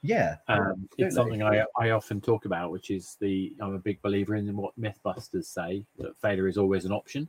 Yeah, 0.07 0.37
um, 0.49 0.87
it's 0.99 1.15
something 1.15 1.43
I 1.43 1.65
I 1.79 1.91
often 1.91 2.21
talk 2.21 2.45
about, 2.45 2.71
which 2.71 2.91
is 2.91 3.17
the 3.21 3.55
I'm 3.59 3.75
a 3.75 3.79
big 3.79 4.03
believer 4.03 4.35
in 4.35 4.55
what 4.55 4.79
MythBusters 4.79 5.47
say 5.47 5.87
that 5.97 6.15
failure 6.19 6.47
is 6.47 6.59
always 6.59 6.85
an 6.85 6.93
option. 6.93 7.27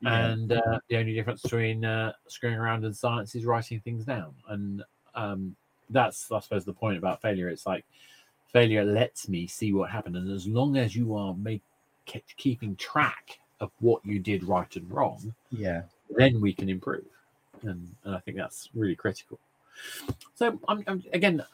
Yeah. 0.00 0.28
And 0.28 0.52
uh, 0.52 0.78
the 0.88 0.96
only 0.96 1.12
difference 1.12 1.42
between 1.42 1.84
uh, 1.84 2.14
screwing 2.26 2.56
around 2.56 2.86
and 2.86 2.96
science 2.96 3.34
is 3.34 3.44
writing 3.44 3.80
things 3.80 4.06
down. 4.06 4.34
And 4.48 4.82
um, 5.14 5.56
that's, 5.90 6.32
I 6.32 6.40
suppose, 6.40 6.64
the 6.64 6.72
point 6.72 6.96
about 6.96 7.20
failure. 7.20 7.50
It's 7.50 7.66
like 7.66 7.84
failure 8.50 8.84
lets 8.84 9.28
me 9.28 9.46
see 9.46 9.74
what 9.74 9.90
happened. 9.90 10.16
And 10.16 10.30
as 10.30 10.46
long 10.46 10.78
as 10.78 10.96
you 10.96 11.14
are 11.16 11.34
make, 11.34 11.62
keeping 12.38 12.76
track 12.76 13.40
of 13.60 13.72
what 13.80 14.00
you 14.06 14.20
did 14.20 14.42
right 14.44 14.74
and 14.74 14.90
wrong, 14.90 15.34
yeah, 15.50 15.82
then 16.16 16.40
we 16.40 16.54
can 16.54 16.70
improve. 16.70 17.04
And, 17.60 17.94
and 18.04 18.14
I 18.14 18.20
think 18.20 18.38
that's 18.38 18.70
really 18.74 18.96
critical. 18.96 19.38
So 20.34 20.58
I'm, 20.68 20.84
I'm 20.86 21.04
again, 21.12 21.44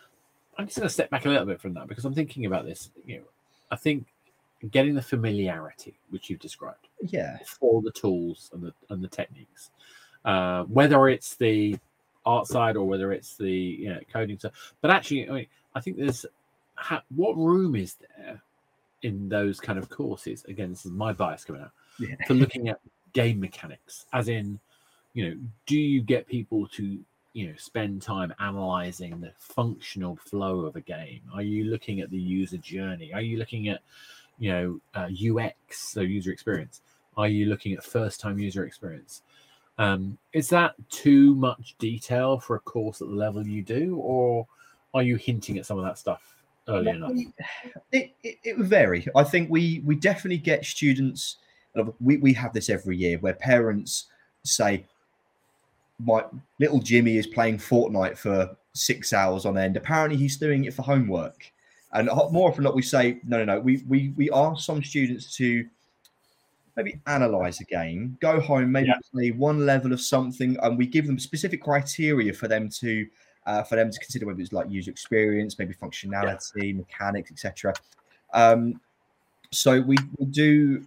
I'm 0.59 0.67
just 0.67 0.79
going 0.79 0.89
to 0.89 0.93
step 0.93 1.11
back 1.11 1.27
a 1.27 1.29
little 1.29 1.47
bit 1.47 1.61
from 1.61 1.75
that 1.75 1.89
because 1.89 2.05
I'm 2.05 2.15
thinking 2.15 2.47
about 2.47 2.65
this. 2.65 2.91
You 3.07 3.19
know, 3.19 3.25
I 3.71 3.77
think 3.77 4.07
getting 4.71 4.95
the 4.95 5.03
familiarity 5.03 5.95
which 6.11 6.31
you've 6.31 6.41
described, 6.41 6.89
yeah, 7.01 7.39
for 7.61 7.83
the 7.83 7.91
tools 7.91 8.51
and 8.53 8.63
the 8.63 8.73
and 8.91 9.03
the 9.03 9.09
techniques, 9.09 9.71
uh, 10.25 10.65
whether 10.65 11.09
it's 11.09 11.37
the 11.37 11.79
art 12.27 12.47
side 12.47 12.77
or 12.77 12.87
whether 12.87 13.13
it's 13.13 13.37
the 13.37 13.51
you 13.51 13.89
know, 13.91 14.01
coding 14.13 14.39
side. 14.39 14.53
But 14.81 14.91
actually, 14.91 15.29
I 15.29 15.33
mean, 15.33 15.47
I 15.75 15.81
think 15.81 15.97
there's 15.97 16.25
what 17.15 17.37
room 17.37 17.77
is 17.77 17.97
there 18.17 18.43
in 19.03 19.29
those 19.29 19.61
kind 19.61 19.79
of 19.79 19.89
courses 19.91 20.45
again 20.49 20.71
this 20.71 20.87
is 20.87 20.93
my 20.93 21.13
bias 21.13 21.45
coming 21.45 21.63
out 21.63 21.71
yeah. 21.99 22.15
for 22.27 22.35
looking 22.35 22.69
at 22.69 22.81
game 23.13 23.39
mechanics 23.39 24.07
as 24.13 24.29
in 24.29 24.59
you 25.13 25.29
know 25.29 25.37
do 25.67 25.79
you 25.79 26.01
get 26.01 26.27
people 26.27 26.67
to 26.67 26.99
you 27.35 27.47
know 27.47 27.55
spend 27.57 28.01
time 28.01 28.33
analyzing 28.41 29.21
the 29.21 29.33
functional 29.39 30.17
flow 30.17 30.61
of 30.61 30.77
a 30.77 30.81
game 30.81 31.21
are 31.35 31.43
you 31.43 31.65
looking 31.65 32.01
at 32.01 32.11
the 32.11 32.19
user 32.19 32.57
journey 32.57 33.13
are 33.13 33.21
you 33.21 33.37
looking 33.37 33.69
at 33.69 33.81
you 34.39 34.51
know 34.51 34.81
uh, 34.95 35.09
ux 35.37 35.79
so 35.79 36.01
user 36.01 36.33
experience 36.33 36.81
are 37.17 37.29
you 37.29 37.47
looking 37.47 37.75
at 37.75 37.85
first 37.85 38.21
time 38.21 38.39
user 38.39 38.65
experience 38.65 39.23
um, 39.77 40.17
is 40.33 40.49
that 40.51 40.75
too 40.89 41.35
much 41.35 41.75
detail 41.79 42.39
for 42.39 42.57
a 42.57 42.61
course 42.61 43.03
at 43.03 43.09
the 43.09 43.15
level 43.15 43.45
you 43.45 43.63
do 43.63 43.97
or 43.97 44.47
are 44.95 45.03
you 45.03 45.17
hinting 45.17 45.59
at 45.59 45.67
some 45.67 45.79
of 45.79 45.85
that 45.85 45.99
stuff 45.99 46.35
early 46.69 46.91
enough? 46.91 47.13
It, 47.93 48.13
it, 48.23 48.39
it 48.45 48.59
would 48.59 48.69
vary. 48.69 49.07
I 49.15 49.25
think 49.25 49.51
we 49.51 49.83
we 49.85 49.97
definitely 49.97 50.39
get 50.39 50.65
students. 50.65 51.37
We 52.01 52.19
we 52.19 52.33
have 52.35 52.53
this 52.53 52.71
every 52.71 52.97
year 52.97 53.19
where 53.19 53.35
parents 53.35 54.07
say, 54.45 54.87
"My 55.99 56.25
little 56.61 56.81
Jimmy 56.81 57.17
is 57.17 57.27
playing 57.27 57.59
Fortnite 57.59 58.17
for 58.17 58.57
six 58.73 59.13
hours 59.13 59.47
on 59.47 59.57
end. 59.57 59.77
Apparently, 59.77 60.17
he's 60.17 60.37
doing 60.37 60.65
it 60.65 60.75
for 60.75 60.83
homework." 60.83 61.51
And 61.93 62.09
more 62.33 62.49
often 62.49 62.63
than 62.63 62.65
not, 62.65 62.75
we 62.75 62.83
say, 62.83 63.21
"No, 63.25 63.39
no, 63.39 63.45
no." 63.45 63.61
We 63.61 63.83
we 63.89 64.13
we 64.17 64.31
ask 64.31 64.65
some 64.65 64.83
students 64.83 65.37
to 65.37 65.67
maybe 66.77 67.01
analyze 67.07 67.61
a 67.61 67.65
game, 67.65 68.19
go 68.21 68.41
home, 68.41 68.73
maybe 68.73 68.89
yeah. 68.89 68.99
play 69.13 69.31
one 69.31 69.65
level 69.65 69.93
of 69.93 70.01
something, 70.01 70.57
and 70.63 70.77
we 70.77 70.87
give 70.87 71.07
them 71.07 71.19
specific 71.19 71.63
criteria 71.63 72.33
for 72.33 72.49
them 72.49 72.69
to 72.69 73.07
uh, 73.47 73.63
for 73.63 73.77
them 73.77 73.91
to 73.91 73.99
consider 73.99 74.27
whether 74.27 74.41
it's 74.41 74.53
like 74.53 74.71
user 74.71 74.91
experience, 74.91 75.59
maybe 75.59 75.75
functionality, 75.75 76.69
yeah. 76.69 76.73
mechanics, 76.75 77.31
etc. 77.31 77.75
Um, 78.33 78.81
so 79.51 79.81
we, 79.81 79.97
we 80.19 80.27
do 80.27 80.85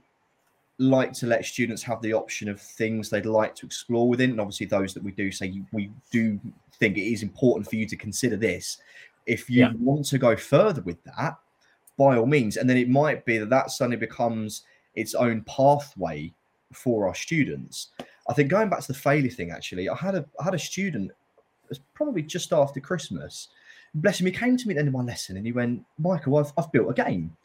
like 0.79 1.13
to 1.13 1.27
let 1.27 1.45
students 1.45 1.81
have 1.83 2.01
the 2.01 2.13
option 2.13 2.47
of 2.49 2.61
things 2.61 3.09
they'd 3.09 3.25
like 3.25 3.55
to 3.55 3.65
explore 3.65 4.07
within, 4.07 4.31
and 4.31 4.41
obviously 4.41 4.65
those 4.65 4.93
that 4.93 5.03
we 5.03 5.11
do 5.11 5.31
say 5.31 5.61
we 5.71 5.91
do 6.11 6.39
think 6.73 6.97
it 6.97 7.11
is 7.11 7.23
important 7.23 7.69
for 7.69 7.75
you 7.75 7.85
to 7.87 7.95
consider 7.95 8.35
this. 8.35 8.77
If 9.25 9.49
you 9.49 9.61
yeah. 9.61 9.71
want 9.79 10.05
to 10.05 10.17
go 10.17 10.35
further 10.35 10.81
with 10.81 11.03
that, 11.05 11.37
by 11.97 12.17
all 12.17 12.27
means, 12.27 12.57
and 12.57 12.69
then 12.69 12.77
it 12.77 12.89
might 12.89 13.25
be 13.25 13.37
that 13.39 13.49
that 13.49 13.71
suddenly 13.71 13.97
becomes 13.97 14.63
its 14.95 15.15
own 15.15 15.41
pathway 15.41 16.31
for 16.71 17.07
our 17.07 17.15
students. 17.15 17.89
I 18.29 18.33
think 18.33 18.49
going 18.49 18.69
back 18.69 18.81
to 18.81 18.87
the 18.87 18.93
failure 18.93 19.31
thing, 19.31 19.51
actually, 19.51 19.89
I 19.89 19.95
had 19.95 20.15
a 20.15 20.25
I 20.39 20.43
had 20.43 20.53
a 20.53 20.59
student 20.59 21.11
was 21.69 21.79
probably 21.93 22.21
just 22.21 22.53
after 22.53 22.79
Christmas 22.79 23.49
bless 23.95 24.19
him, 24.19 24.27
he 24.27 24.31
came 24.31 24.57
to 24.57 24.67
me 24.67 24.73
at 24.73 24.75
the 24.75 24.79
end 24.79 24.87
of 24.87 24.93
my 24.93 25.03
lesson 25.03 25.37
and 25.37 25.45
he 25.45 25.51
went, 25.51 25.83
Michael, 25.97 26.37
I've, 26.37 26.51
I've 26.57 26.71
built 26.71 26.89
a 26.89 26.93
game. 26.93 27.35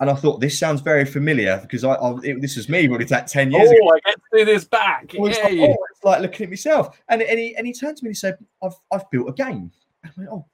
And 0.00 0.10
I 0.10 0.14
thought 0.14 0.40
this 0.40 0.58
sounds 0.58 0.80
very 0.80 1.04
familiar 1.04 1.60
because 1.62 1.84
I, 1.84 1.92
I 1.94 2.18
it, 2.22 2.40
this 2.40 2.56
was 2.56 2.68
me 2.68 2.88
really 2.88 3.04
that 3.06 3.28
ten 3.28 3.50
years 3.52 3.68
oh, 3.70 3.72
ago. 3.72 3.92
I 3.94 4.10
get 4.10 4.14
to 4.16 4.38
do 4.38 4.44
this 4.44 4.64
back. 4.64 5.12
Was 5.16 5.38
like, 5.38 5.52
oh, 5.54 5.76
it's 5.90 6.04
like 6.04 6.20
looking 6.20 6.44
at 6.44 6.50
myself. 6.50 7.00
And, 7.08 7.22
and 7.22 7.38
he 7.38 7.56
and 7.56 7.66
he 7.66 7.72
turned 7.72 7.96
to 7.98 8.04
me 8.04 8.08
and 8.08 8.16
he 8.16 8.18
said, 8.18 8.38
I've 8.62 8.74
I've 8.92 9.08
built 9.10 9.28
a 9.28 9.32
game. 9.32 9.70
And 10.02 10.12
I 10.16 10.20
went, 10.20 10.30
Oh, 10.30 10.46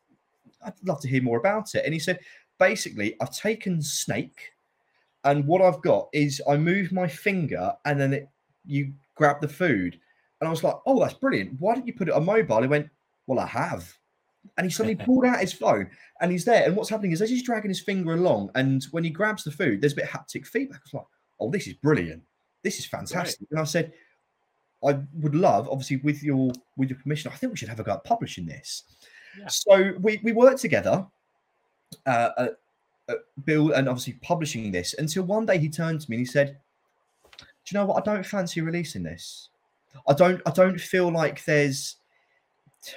I'd 0.64 0.74
love 0.84 1.00
to 1.00 1.08
hear 1.08 1.22
more 1.22 1.38
about 1.38 1.74
it. 1.74 1.84
And 1.84 1.94
he 1.94 2.00
said, 2.00 2.20
basically, 2.58 3.16
I've 3.20 3.34
taken 3.34 3.82
Snake, 3.82 4.52
and 5.24 5.46
what 5.46 5.62
I've 5.62 5.82
got 5.82 6.08
is 6.12 6.40
I 6.48 6.56
move 6.56 6.92
my 6.92 7.08
finger 7.08 7.74
and 7.84 8.00
then 8.00 8.12
it, 8.12 8.28
you 8.64 8.92
grab 9.14 9.40
the 9.40 9.48
food. 9.48 9.98
And 10.40 10.48
I 10.48 10.50
was 10.50 10.62
like, 10.62 10.76
Oh, 10.86 11.00
that's 11.00 11.14
brilliant. 11.14 11.56
Why 11.58 11.74
didn't 11.74 11.86
you 11.86 11.94
put 11.94 12.08
it 12.08 12.14
on 12.14 12.24
mobile? 12.24 12.62
He 12.62 12.68
went, 12.68 12.88
Well, 13.26 13.38
I 13.38 13.46
have. 13.46 13.92
And 14.56 14.64
he 14.66 14.70
suddenly 14.70 14.96
pulled 14.96 15.24
out 15.24 15.40
his 15.40 15.52
phone 15.52 15.90
and 16.20 16.32
he's 16.32 16.44
there. 16.44 16.64
And 16.66 16.76
what's 16.76 16.90
happening 16.90 17.12
is 17.12 17.22
as 17.22 17.30
he's 17.30 17.42
dragging 17.42 17.70
his 17.70 17.80
finger 17.80 18.14
along, 18.14 18.50
and 18.54 18.84
when 18.90 19.04
he 19.04 19.10
grabs 19.10 19.44
the 19.44 19.50
food, 19.50 19.80
there's 19.80 19.92
a 19.92 19.96
bit 19.96 20.04
of 20.04 20.10
haptic 20.10 20.46
feedback. 20.46 20.80
I 20.80 20.86
was 20.86 20.94
like, 20.94 21.04
Oh, 21.40 21.50
this 21.50 21.66
is 21.66 21.74
brilliant. 21.74 22.22
This 22.62 22.78
is 22.78 22.86
fantastic. 22.86 23.46
And 23.50 23.60
I 23.60 23.64
said, 23.64 23.92
I 24.84 24.98
would 25.20 25.34
love, 25.34 25.68
obviously, 25.68 25.96
with 25.98 26.22
your 26.22 26.52
with 26.76 26.90
your 26.90 26.98
permission, 26.98 27.30
I 27.32 27.36
think 27.36 27.52
we 27.52 27.56
should 27.56 27.68
have 27.68 27.80
a 27.80 27.82
go 27.82 27.92
at 27.92 28.04
publishing 28.04 28.46
this. 28.46 28.84
Yeah. 29.38 29.48
So 29.48 29.92
we 30.00 30.20
we 30.22 30.32
worked 30.32 30.60
together, 30.60 31.06
uh, 32.06 32.48
Bill, 33.44 33.72
and 33.72 33.88
obviously 33.88 34.14
publishing 34.22 34.72
this 34.72 34.94
until 34.94 35.24
one 35.24 35.46
day 35.46 35.58
he 35.58 35.68
turned 35.68 36.00
to 36.00 36.10
me 36.10 36.16
and 36.16 36.26
he 36.26 36.30
said, 36.30 36.58
"Do 37.38 37.44
you 37.70 37.78
know 37.78 37.86
what? 37.86 38.06
I 38.06 38.12
don't 38.12 38.24
fancy 38.24 38.60
releasing 38.60 39.02
this. 39.02 39.48
I 40.08 40.14
don't. 40.14 40.40
I 40.46 40.50
don't 40.50 40.80
feel 40.80 41.10
like 41.10 41.44
there's. 41.44 41.96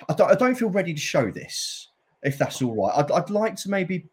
I 0.09 0.13
don't. 0.13 0.31
I 0.31 0.35
don't 0.35 0.55
feel 0.55 0.69
ready 0.69 0.93
to 0.93 0.99
show 0.99 1.29
this. 1.31 1.89
If 2.23 2.37
that's 2.37 2.61
all 2.61 2.75
right, 2.75 2.93
I'd, 2.97 3.11
I'd 3.11 3.29
like 3.29 3.55
to 3.57 3.69
maybe 3.69 4.07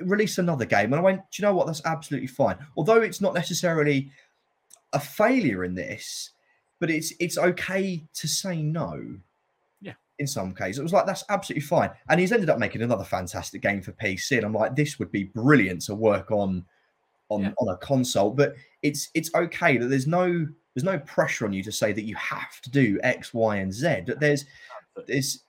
release 0.00 0.38
another 0.38 0.64
game." 0.64 0.86
And 0.92 0.96
I 0.96 1.00
went, 1.00 1.20
"Do 1.30 1.42
you 1.42 1.48
know 1.48 1.54
what? 1.54 1.66
That's 1.66 1.82
absolutely 1.84 2.28
fine. 2.28 2.56
Although 2.76 3.02
it's 3.02 3.20
not 3.20 3.34
necessarily 3.34 4.10
a 4.92 5.00
failure 5.00 5.64
in 5.64 5.74
this." 5.74 6.30
but 6.82 6.90
it's 6.90 7.12
it's 7.20 7.38
okay 7.38 8.04
to 8.12 8.26
say 8.26 8.60
no. 8.60 9.00
Yeah. 9.80 9.92
In 10.18 10.26
some 10.26 10.52
cases, 10.52 10.80
it 10.80 10.82
was 10.82 10.92
like 10.92 11.06
that's 11.06 11.22
absolutely 11.28 11.62
fine, 11.62 11.90
and 12.08 12.18
he's 12.18 12.32
ended 12.32 12.50
up 12.50 12.58
making 12.58 12.82
another 12.82 13.04
fantastic 13.04 13.62
game 13.62 13.80
for 13.80 13.92
PC. 13.92 14.38
And 14.38 14.44
I'm 14.44 14.52
like, 14.52 14.74
this 14.74 14.98
would 14.98 15.12
be 15.12 15.22
brilliant 15.22 15.82
to 15.82 15.94
work 15.94 16.32
on 16.32 16.64
on 17.28 17.42
Yeah. 17.42 17.52
on 17.60 17.68
a 17.68 17.76
console. 17.76 18.32
But 18.32 18.54
it's 18.82 19.10
it's 19.14 19.32
okay 19.32 19.78
that 19.78 19.86
there's 19.86 20.08
no 20.08 20.44
there's 20.74 20.82
no 20.82 20.98
pressure 20.98 21.46
on 21.46 21.52
you 21.52 21.62
to 21.62 21.70
say 21.70 21.92
that 21.92 22.02
you 22.02 22.16
have 22.16 22.60
to 22.62 22.70
do 22.70 22.98
X, 23.04 23.32
Y, 23.32 23.58
and 23.58 23.72
Z. 23.72 24.00
That 24.08 24.18
there's 24.18 24.44
there's 25.06 25.44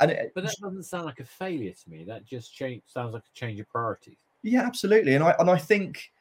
and 0.00 0.10
it, 0.10 0.32
But 0.34 0.44
that 0.44 0.54
doesn't 0.60 0.84
sound 0.84 1.06
like 1.06 1.20
a 1.20 1.24
failure 1.24 1.72
to 1.72 1.90
me. 1.90 2.04
That 2.04 2.24
just 2.24 2.54
change 2.54 2.82
sounds 2.86 3.14
like 3.14 3.24
a 3.24 3.38
change 3.38 3.58
of 3.60 3.68
priorities. 3.68 4.18
Yeah, 4.42 4.62
absolutely, 4.62 5.14
and 5.14 5.24
I 5.24 5.34
and 5.38 5.50
I 5.50 5.58
think, 5.58 6.12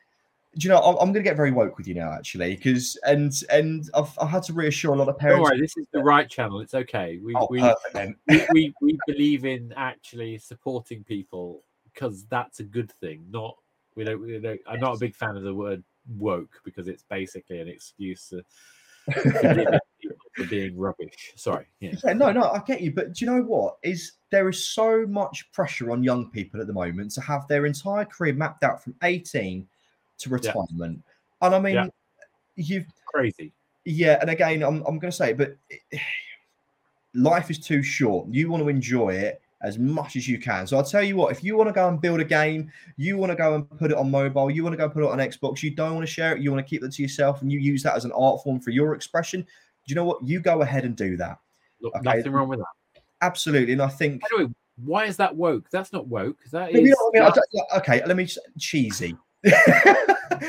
do 0.57 0.67
you 0.67 0.73
know, 0.73 0.79
I'm, 0.79 0.95
I'm 0.95 1.13
going 1.13 1.23
to 1.23 1.29
get 1.29 1.37
very 1.37 1.51
woke 1.51 1.77
with 1.77 1.87
you 1.87 1.93
now, 1.93 2.11
actually, 2.11 2.55
because 2.55 2.97
and 3.03 3.31
and 3.51 3.89
I've, 3.93 4.17
I've 4.19 4.29
had 4.29 4.43
to 4.43 4.53
reassure 4.53 4.93
a 4.93 4.97
lot 4.97 5.07
of 5.09 5.15
Don't 5.15 5.19
parents. 5.19 5.49
worry, 5.49 5.59
this 5.59 5.77
is 5.77 5.85
the 5.91 6.01
right 6.01 6.27
channel. 6.27 6.59
It's 6.61 6.73
okay. 6.73 7.19
We 7.23 7.35
oh, 7.35 7.47
we, 7.51 7.61
um, 7.61 8.15
we, 8.27 8.47
we 8.51 8.73
we 8.81 8.99
believe 9.05 9.45
in 9.45 9.73
actually 9.77 10.39
supporting 10.39 11.03
people 11.03 11.63
because 11.93 12.25
that's 12.25 12.59
a 12.59 12.63
good 12.63 12.91
thing. 12.91 13.25
Not 13.29 13.55
we 13.95 14.03
don't. 14.03 14.19
We 14.19 14.39
don't 14.39 14.59
I'm 14.67 14.79
not 14.79 14.95
a 14.95 14.99
big 14.99 15.15
fan 15.15 15.37
of 15.37 15.43
the 15.43 15.53
word 15.53 15.83
woke 16.17 16.61
because 16.63 16.87
it's 16.87 17.03
basically 17.03 17.59
an 17.59 17.67
excuse 17.67 18.29
to 18.29 18.41
for 20.35 20.45
being 20.49 20.77
rubbish. 20.77 21.33
Sorry. 21.35 21.65
Yeah. 21.79 21.93
Yeah, 22.03 22.13
no, 22.13 22.31
no, 22.31 22.43
I 22.43 22.61
get 22.65 22.81
you, 22.81 22.91
but 22.91 23.13
do 23.13 23.25
you 23.25 23.31
know 23.31 23.41
what? 23.41 23.77
Is 23.83 24.13
there 24.31 24.47
is 24.49 24.63
so 24.63 25.05
much 25.07 25.51
pressure 25.51 25.91
on 25.91 26.03
young 26.03 26.29
people 26.29 26.61
at 26.61 26.67
the 26.67 26.73
moment 26.73 27.11
to 27.11 27.21
have 27.21 27.47
their 27.47 27.65
entire 27.65 28.05
career 28.05 28.33
mapped 28.33 28.63
out 28.63 28.83
from 28.83 28.95
18 29.03 29.67
to 30.19 30.29
retirement, 30.29 31.01
and 31.41 31.55
I 31.55 31.59
mean, 31.59 31.75
Yeah. 31.75 31.87
you've 32.55 32.85
Crazy. 33.05 33.51
yeah, 33.85 34.17
and 34.21 34.29
again, 34.29 34.63
I'm 34.63 34.83
I'm 34.87 34.99
going 34.99 35.11
to 35.11 35.17
say, 35.17 35.31
it, 35.31 35.37
but 35.37 35.57
life 37.13 37.49
is 37.49 37.59
too 37.59 37.81
short. 37.81 38.27
You 38.29 38.49
want 38.49 38.63
to 38.63 38.69
enjoy 38.69 39.09
it 39.09 39.41
as 39.61 39.79
much 39.79 40.15
as 40.15 40.27
you 40.27 40.39
can. 40.39 40.67
So 40.67 40.77
I'll 40.77 40.83
tell 40.83 41.03
you 41.03 41.15
what, 41.15 41.31
if 41.31 41.43
you 41.43 41.57
want 41.57 41.67
to 41.67 41.73
go 41.73 41.87
and 41.87 41.99
build 41.99 42.19
a 42.19 42.25
game, 42.25 42.71
you 42.95 43.17
want 43.17 43.31
to 43.31 43.35
go 43.35 43.55
and 43.55 43.69
put 43.77 43.91
it 43.91 43.97
on 43.97 44.11
mobile, 44.11 44.51
you 44.51 44.63
want 44.63 44.73
to 44.73 44.77
go 44.77 44.87
put 44.87 45.03
it 45.03 45.09
on 45.09 45.17
Xbox, 45.17 45.63
you 45.63 45.71
don't 45.71 45.95
want 45.95 46.05
to 46.05 46.11
share 46.11 46.35
it, 46.35 46.41
you 46.41 46.51
want 46.51 46.65
to 46.65 46.69
keep 46.69 46.83
it 46.83 46.91
to 46.91 47.01
yourself, 47.01 47.41
and 47.41 47.51
you 47.51 47.59
use 47.59 47.81
that 47.83 47.95
as 47.95 48.05
an 48.05 48.11
art 48.11 48.43
form 48.43 48.59
for 48.59 48.69
your 48.69 48.93
expression. 48.93 49.41
Do 49.41 49.47
you 49.87 49.95
know 49.95 50.05
what? 50.05 50.25
You 50.27 50.39
go 50.39 50.61
ahead 50.61 50.85
and 50.85 50.95
do 50.95 51.17
that. 51.17 51.39
Look, 51.81 51.95
Okay. 51.95 52.17
nothing 52.17 52.31
wrong 52.31 52.49
with 52.49 52.59
that. 52.59 53.01
Absolutely, 53.21 53.73
and 53.73 53.81
I 53.81 53.87
think 53.87 54.21
Anyway, 54.31 54.53
why 54.83 55.05
is 55.05 55.17
that 55.17 55.35
woke? 55.35 55.69
That's 55.71 55.91
not 55.91 56.07
woke. 56.07 56.37
That 56.51 56.71
No, 56.73 56.79
you 56.79 56.89
know 56.89 57.11
I 57.13 57.19
mean? 57.19 57.23
I 57.23 57.25
that's 57.33 57.39
yeah, 57.51 57.77
okay, 57.77 58.05
let 58.05 58.15
me 58.15 58.25
just, 58.25 58.39
cheesy. 58.59 59.15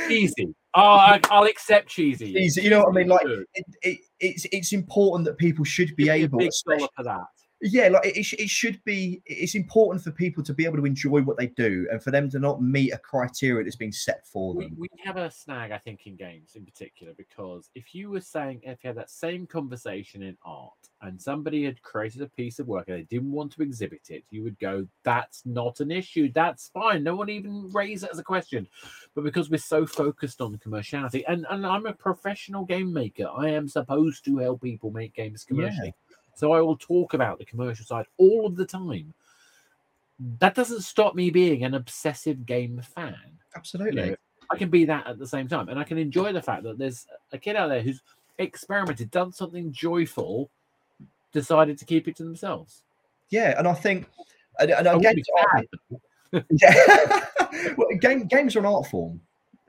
cheesy. 0.09 0.55
Oh, 0.75 0.81
I, 0.83 1.21
I'll 1.31 1.45
accept 1.45 1.89
cheesy. 1.89 2.35
Cheesy, 2.35 2.63
you 2.63 2.71
know 2.71 2.81
what 2.81 2.89
I 2.91 2.93
mean? 2.93 3.09
Like 3.09 3.27
it, 3.27 3.65
it, 3.83 3.99
it's 4.21 4.47
it's 4.53 4.73
important 4.73 5.25
that 5.27 5.39
people 5.39 5.65
should 5.65 5.97
be 5.97 6.05
Give 6.05 6.15
able, 6.15 6.39
big 6.39 6.51
dollar 6.67 6.89
for 6.95 7.03
that. 7.05 7.25
Yeah, 7.61 7.89
like 7.89 8.07
it, 8.07 8.33
it, 8.35 8.49
should 8.49 8.83
be. 8.85 9.21
It's 9.27 9.57
important 9.57 10.05
for 10.05 10.13
people 10.13 10.45
to 10.45 10.55
be 10.55 10.65
able 10.65 10.77
to 10.77 10.87
enjoy 10.87 11.23
what 11.23 11.37
they 11.37 11.49
do, 11.49 11.89
and 11.91 12.01
for 12.01 12.13
them 12.13 12.31
to 12.31 12.39
not 12.39 12.63
meet 12.63 12.93
a 12.93 12.99
criteria 12.99 13.65
that's 13.65 13.75
been 13.75 13.91
set 13.91 14.25
for 14.27 14.55
them. 14.55 14.77
we 14.79 14.89
have 15.05 15.17
a 15.17 15.29
snag, 15.29 15.73
I 15.73 15.79
think, 15.79 16.07
in 16.07 16.15
games 16.15 16.53
in 16.55 16.65
particular, 16.65 17.15
because 17.17 17.71
if 17.75 17.95
you 17.97 18.11
were 18.11 18.21
saying, 18.21 18.61
if 18.63 18.85
you 18.85 18.89
had 18.89 18.97
that 18.97 19.11
same 19.11 19.45
conversation 19.45 20.23
in 20.23 20.37
art 20.45 20.73
and 21.03 21.21
somebody 21.21 21.65
had 21.65 21.83
created 21.83 22.23
a 22.23 22.29
piece 22.29 22.61
of 22.61 22.69
work 22.69 22.89
and 22.89 22.99
they 22.99 23.03
didn't 23.03 23.33
want 23.33 23.53
to 23.53 23.63
exhibit 23.63 24.03
it, 24.09 24.25
you 24.31 24.45
would 24.45 24.59
go, 24.61 24.87
that's 25.03 25.43
not 25.45 25.81
an 25.81 25.91
issue. 25.91 26.31
That's 26.33 26.69
fine. 26.69 27.03
No 27.03 27.17
one 27.17 27.29
even 27.29 27.71
raised 27.73 28.05
it 28.05 28.11
as 28.13 28.21
a 28.21 28.25
question. 28.25 28.69
But 29.17 29.25
because 29.25 29.51
we're 29.51 29.59
so 29.59 29.85
focused 29.85 30.41
on 30.41 30.57
commerciality, 30.59 31.25
and, 31.27 31.45
and 31.51 31.67
I'm 31.67 31.87
a 31.87 31.93
professional 31.93 32.65
game 32.65 32.93
maker, 32.93 33.27
I 33.37 33.49
am 33.49 33.67
supposed 33.67 34.25
to 34.27 34.39
help 34.39 34.63
people 34.63 34.93
make 34.93 35.15
games 35.15 35.45
Yeah. 35.51 35.91
So 36.39 36.53
I 36.53 36.61
will 36.61 36.77
talk 36.77 37.15
about 37.15 37.41
the 37.41 37.45
commercial 37.45 37.85
side 37.85 38.07
all 38.17 38.47
of 38.47 38.55
the 38.55 38.65
time. 38.65 39.13
That 40.39 40.55
doesn't 40.55 40.83
stop 40.83 41.17
me 41.17 41.31
being 41.31 41.65
an 41.65 41.75
obsessive 41.75 42.47
game 42.47 42.81
fan 42.95 43.39
Absolutely. 43.57 44.03
you 44.03 44.11
know, 44.11 44.17
I 44.51 44.57
can 44.57 44.71
be 44.71 44.85
that 44.85 45.07
at 45.09 45.19
the 45.19 45.27
same 45.27 45.49
time, 45.49 45.69
and 45.69 45.81
I 45.81 45.85
can 45.85 45.99
enjoy 45.99 46.33
the 46.33 46.41
fact 46.41 46.63
that 46.63 46.79
there's 46.79 47.07
a 47.33 47.39
kid 47.39 47.57
out 47.57 47.69
there 47.69 47.83
who's 47.83 48.03
experimented, 48.39 49.11
done 49.11 49.33
something 49.33 49.73
joyful, 49.73 50.49
decided 51.33 51.77
to 51.79 51.85
keep 51.85 52.07
it 52.07 52.17
to 52.17 52.25
themselves. 52.25 52.85
Yeah, 53.31 53.59
and 53.59 53.67
I 53.67 53.75
think, 53.75 54.07
and, 54.61 54.71
and 54.71 54.87
I 54.89 54.97
be 54.97 55.25
sad. 55.43 55.67
Yeah. 56.51 57.25
well, 57.79 57.89
game, 58.01 58.27
games 58.27 58.55
are 58.55 58.59
an 58.59 58.67
art 58.67 58.87
form, 58.87 59.19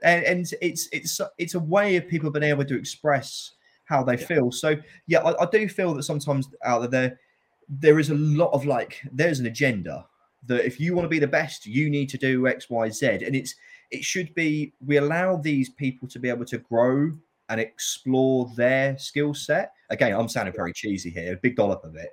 and, 0.04 0.24
and 0.26 0.54
it's 0.62 0.90
it's 0.92 1.22
it's 1.38 1.56
a 1.56 1.60
way 1.60 1.96
of 1.96 2.06
people 2.06 2.30
being 2.30 2.44
able 2.44 2.66
to 2.66 2.78
express 2.78 3.54
how 3.90 4.04
they 4.04 4.18
Yeah. 4.18 4.26
feel. 4.26 4.52
So 4.52 4.76
yeah, 5.08 5.20
I, 5.20 5.44
I 5.44 5.48
do 5.52 5.68
feel 5.68 5.94
that 5.96 6.04
sometimes 6.04 6.48
out 6.64 6.84
of 6.84 6.92
there 6.92 7.20
there 7.68 8.00
is 8.00 8.10
a 8.10 8.16
lot 8.16 8.52
of 8.54 8.66
like 8.66 9.02
there's 9.12 9.40
an 9.40 9.46
agenda 9.48 10.06
that 10.48 10.66
if 10.66 10.80
you 10.80 10.96
want 10.96 11.06
to 11.06 11.10
be 11.10 11.20
the 11.20 11.28
best, 11.28 11.66
you 11.66 11.90
need 11.90 12.08
to 12.10 12.18
do 12.18 12.48
X, 12.48 12.70
Y, 12.70 12.90
Z, 12.90 13.06
and 13.26 13.36
it's 13.36 13.54
it 13.92 14.04
should 14.04 14.34
be 14.36 14.74
we 14.86 14.98
allow 14.98 15.36
these 15.36 15.70
people 15.70 16.08
to 16.08 16.20
be 16.20 16.30
able 16.30 16.46
to 16.46 16.58
grow 16.60 17.12
and 17.50 17.60
explore 17.60 18.50
their 18.56 18.98
skill 18.98 19.34
set. 19.34 19.74
Again, 19.90 20.14
I'm 20.14 20.30
sounding 20.30 20.54
very 20.56 20.72
cheesy 20.74 21.10
here, 21.10 21.34
a 21.34 21.38
big 21.38 21.56
dollop 21.56 21.84
of 21.84 21.96
it. 21.96 22.10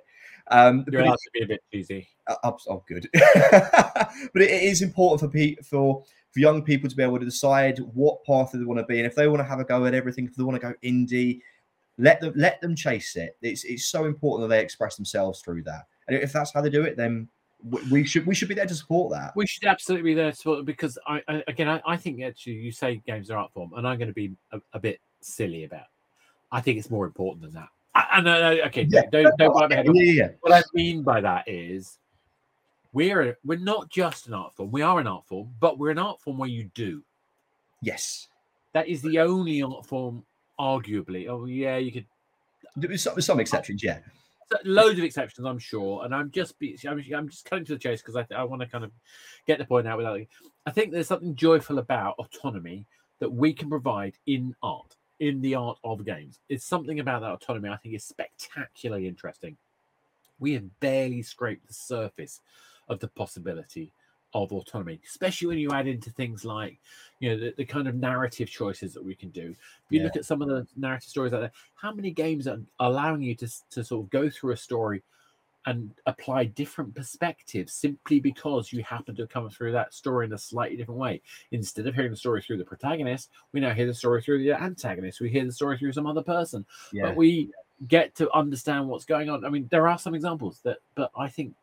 Um, 0.49 0.83
You're 0.91 1.01
it- 1.01 1.05
allowed 1.07 1.13
to 1.15 1.29
be 1.33 1.41
a 1.43 1.47
bit 1.47 1.61
cheesy. 1.71 2.07
uh, 2.27 2.35
oh, 2.43 2.57
oh, 2.69 2.83
good. 2.87 3.07
but 3.13 4.41
it, 4.41 4.49
it 4.49 4.63
is 4.63 4.81
important 4.81 5.19
for 5.21 5.27
pe- 5.35 5.55
for 5.57 6.03
for 6.31 6.39
young 6.39 6.61
people 6.63 6.89
to 6.89 6.95
be 6.95 7.03
able 7.03 7.19
to 7.19 7.25
decide 7.25 7.79
what 7.93 8.23
path 8.25 8.51
they 8.53 8.63
want 8.63 8.79
to 8.79 8.85
be, 8.85 8.97
and 8.97 9.05
if 9.07 9.15
they 9.15 9.27
want 9.27 9.39
to 9.39 9.43
have 9.45 9.59
a 9.59 9.63
go 9.63 9.85
at 9.85 9.93
everything, 9.93 10.25
if 10.25 10.35
they 10.35 10.43
want 10.43 10.59
to 10.59 10.67
go 10.67 10.73
indie, 10.83 11.39
let 11.97 12.21
them 12.21 12.33
let 12.35 12.61
them 12.61 12.75
chase 12.75 13.15
it. 13.15 13.37
It's 13.41 13.63
it's 13.63 13.85
so 13.85 14.05
important 14.05 14.47
that 14.49 14.55
they 14.55 14.61
express 14.61 14.95
themselves 14.95 15.41
through 15.41 15.63
that, 15.63 15.87
and 16.07 16.17
if 16.17 16.31
that's 16.31 16.53
how 16.53 16.61
they 16.61 16.69
do 16.69 16.83
it, 16.83 16.97
then 16.97 17.27
we 17.89 18.03
should 18.05 18.25
we 18.25 18.35
should 18.35 18.47
be 18.49 18.53
there 18.55 18.67
to 18.67 18.75
support 18.75 19.11
that. 19.13 19.35
We 19.35 19.47
should 19.47 19.65
absolutely 19.65 20.11
be 20.11 20.13
there 20.13 20.31
to 20.31 20.37
support 20.37 20.65
because 20.65 20.97
I, 21.07 21.21
I 21.27 21.43
again 21.47 21.67
I, 21.67 21.81
I 21.85 21.97
think 21.97 22.21
actually 22.21 22.53
you 22.53 22.71
say 22.71 23.01
games 23.07 23.31
are 23.31 23.37
art 23.37 23.51
form, 23.51 23.73
and 23.75 23.87
I'm 23.87 23.97
going 23.97 24.09
to 24.09 24.13
be 24.13 24.33
a, 24.51 24.59
a 24.73 24.79
bit 24.79 24.99
silly 25.21 25.63
about. 25.63 25.81
It. 25.81 25.87
I 26.51 26.61
think 26.61 26.77
it's 26.77 26.89
more 26.89 27.05
important 27.05 27.41
than 27.41 27.53
that. 27.53 27.69
I, 27.95 28.21
I. 28.21 28.67
Okay, 28.67 28.85
Yeah. 28.89 29.01
don't 29.11 29.35
don't 29.37 29.53
bite 29.53 29.69
my 29.71 29.75
head 29.75 29.87
yeah, 29.91 30.29
what 30.41 30.53
I 30.53 30.61
mean 30.75 31.01
by 31.01 31.19
that 31.19 31.45
is 31.47 31.97
we're 32.93 33.29
a, 33.31 33.35
we're 33.43 33.57
not 33.57 33.89
just 33.89 34.27
an 34.27 34.33
art 34.35 34.55
form. 34.55 34.71
We 34.71 34.83
are 34.83 34.99
an 34.99 35.07
art 35.07 35.25
form, 35.25 35.49
but 35.59 35.77
we're 35.79 35.89
an 35.91 35.97
art 35.99 36.21
form 36.21 36.37
where 36.37 36.49
you 36.49 36.69
do. 36.75 37.03
yes. 37.81 38.27
That 38.73 38.87
is 38.87 39.01
the 39.01 39.17
only 39.19 39.63
art 39.63 39.87
form, 39.87 40.23
arguably. 40.59 41.27
Oh 41.27 41.45
yeah, 41.45 41.77
you 41.77 41.91
could 41.91 42.05
With 42.75 42.99
some, 42.99 43.15
with 43.15 43.25
some 43.25 43.39
exceptions, 43.39 43.83
yeah. 43.83 43.99
loads 44.63 44.97
of 44.99 45.05
exceptions, 45.05 45.45
I'm 45.45 45.59
sure. 45.59 46.05
And 46.05 46.13
I'm 46.13 46.31
just 46.31 46.57
be, 46.59 46.77
I'm, 46.87 47.03
I'm 47.15 47.29
just 47.29 47.45
cutting 47.45 47.65
to 47.65 47.73
the 47.73 47.79
chase 47.79 48.01
because 48.01 48.15
I, 48.15 48.25
I 48.35 48.43
want 48.43 48.61
to 48.61 48.67
kind 48.67 48.83
of 48.83 48.91
get 49.45 49.59
the 49.59 49.65
point 49.65 49.87
out 49.87 49.97
without. 49.97 50.19
I 50.65 50.71
think 50.71 50.91
there's 50.91 51.07
something 51.07 51.35
joyful 51.35 51.79
about 51.79 52.15
autonomy 52.19 52.85
that 53.19 53.31
we 53.31 53.53
can 53.53 53.69
provide 53.69 54.13
in 54.27 54.55
art, 54.61 54.95
in 55.19 55.41
the 55.41 55.55
art 55.55 55.79
of 55.83 56.05
games. 56.05 56.39
It's 56.49 56.65
something 56.65 56.99
about 56.99 57.21
that 57.21 57.31
autonomy 57.31 57.69
I 57.69 57.77
think 57.77 57.95
is 57.95 58.03
spectacularly 58.03 59.07
interesting. 59.07 59.57
We 60.39 60.53
have 60.53 60.79
barely 60.79 61.23
scraped 61.23 61.67
the 61.67 61.73
surface 61.73 62.41
of 62.89 62.99
the 62.99 63.07
possibility 63.07 63.91
of 64.43 64.51
autonomy, 64.51 64.99
especially 65.05 65.47
when 65.47 65.57
you 65.57 65.71
add 65.71 65.87
into 65.87 66.09
things 66.11 66.45
like, 66.45 66.79
you 67.19 67.29
know, 67.29 67.37
the, 67.37 67.53
the 67.57 67.65
kind 67.65 67.87
of 67.87 67.95
narrative 67.95 68.49
choices 68.49 68.93
that 68.93 69.03
we 69.03 69.15
can 69.15 69.29
do. 69.29 69.49
If 69.51 69.91
you 69.91 69.99
Yeah. 69.99 70.05
look 70.05 70.15
at 70.17 70.25
some 70.25 70.41
of 70.41 70.47
the 70.47 70.67
narrative 70.75 71.09
stories 71.09 71.33
out 71.33 71.39
there, 71.41 71.51
how 71.75 71.93
many 71.93 72.11
games 72.11 72.47
are 72.47 72.59
allowing 72.79 73.21
you 73.21 73.35
to, 73.35 73.47
to 73.71 73.83
sort 73.83 74.05
of 74.05 74.09
go 74.09 74.29
through 74.29 74.53
a 74.53 74.57
story 74.57 75.03
and 75.65 75.91
apply 76.05 76.45
different 76.45 76.95
perspectives 76.95 77.73
simply 77.73 78.21
because 78.21 78.71
you 78.71 78.81
happen 78.83 79.13
to 79.15 79.27
come 79.27 79.49
through 79.49 79.73
that 79.73 79.93
story 79.93 80.25
in 80.25 80.31
a 80.31 80.37
slightly 80.37 80.77
different 80.77 80.99
way. 80.99 81.21
Instead 81.51 81.87
of 81.87 81.93
hearing 81.93 82.11
the 82.11 82.15
story 82.15 82.41
through 82.41 82.57
the 82.57 82.63
protagonist, 82.63 83.31
we 83.51 83.59
now 83.59 83.73
hear 83.73 83.85
the 83.85 83.93
story 83.93 84.21
through 84.21 84.41
the 84.43 84.53
antagonist. 84.53 85.19
We 85.19 85.29
hear 85.29 85.43
the 85.43 85.51
story 85.51 85.77
through 85.77 85.91
some 85.91 86.07
other 86.07 86.23
person 86.23 86.65
Yeah. 86.93 87.03
but 87.07 87.17
we 87.17 87.51
get 87.87 88.15
to 88.15 88.31
understand 88.31 88.87
what's 88.87 89.05
going 89.05 89.29
on. 89.29 89.45
I 89.45 89.49
mean, 89.49 89.67
there 89.69 89.87
are 89.87 89.99
some 89.99 90.15
examples 90.15 90.61
that, 90.63 90.77
but 90.95 91.11
I 91.17 91.27
think 91.27 91.53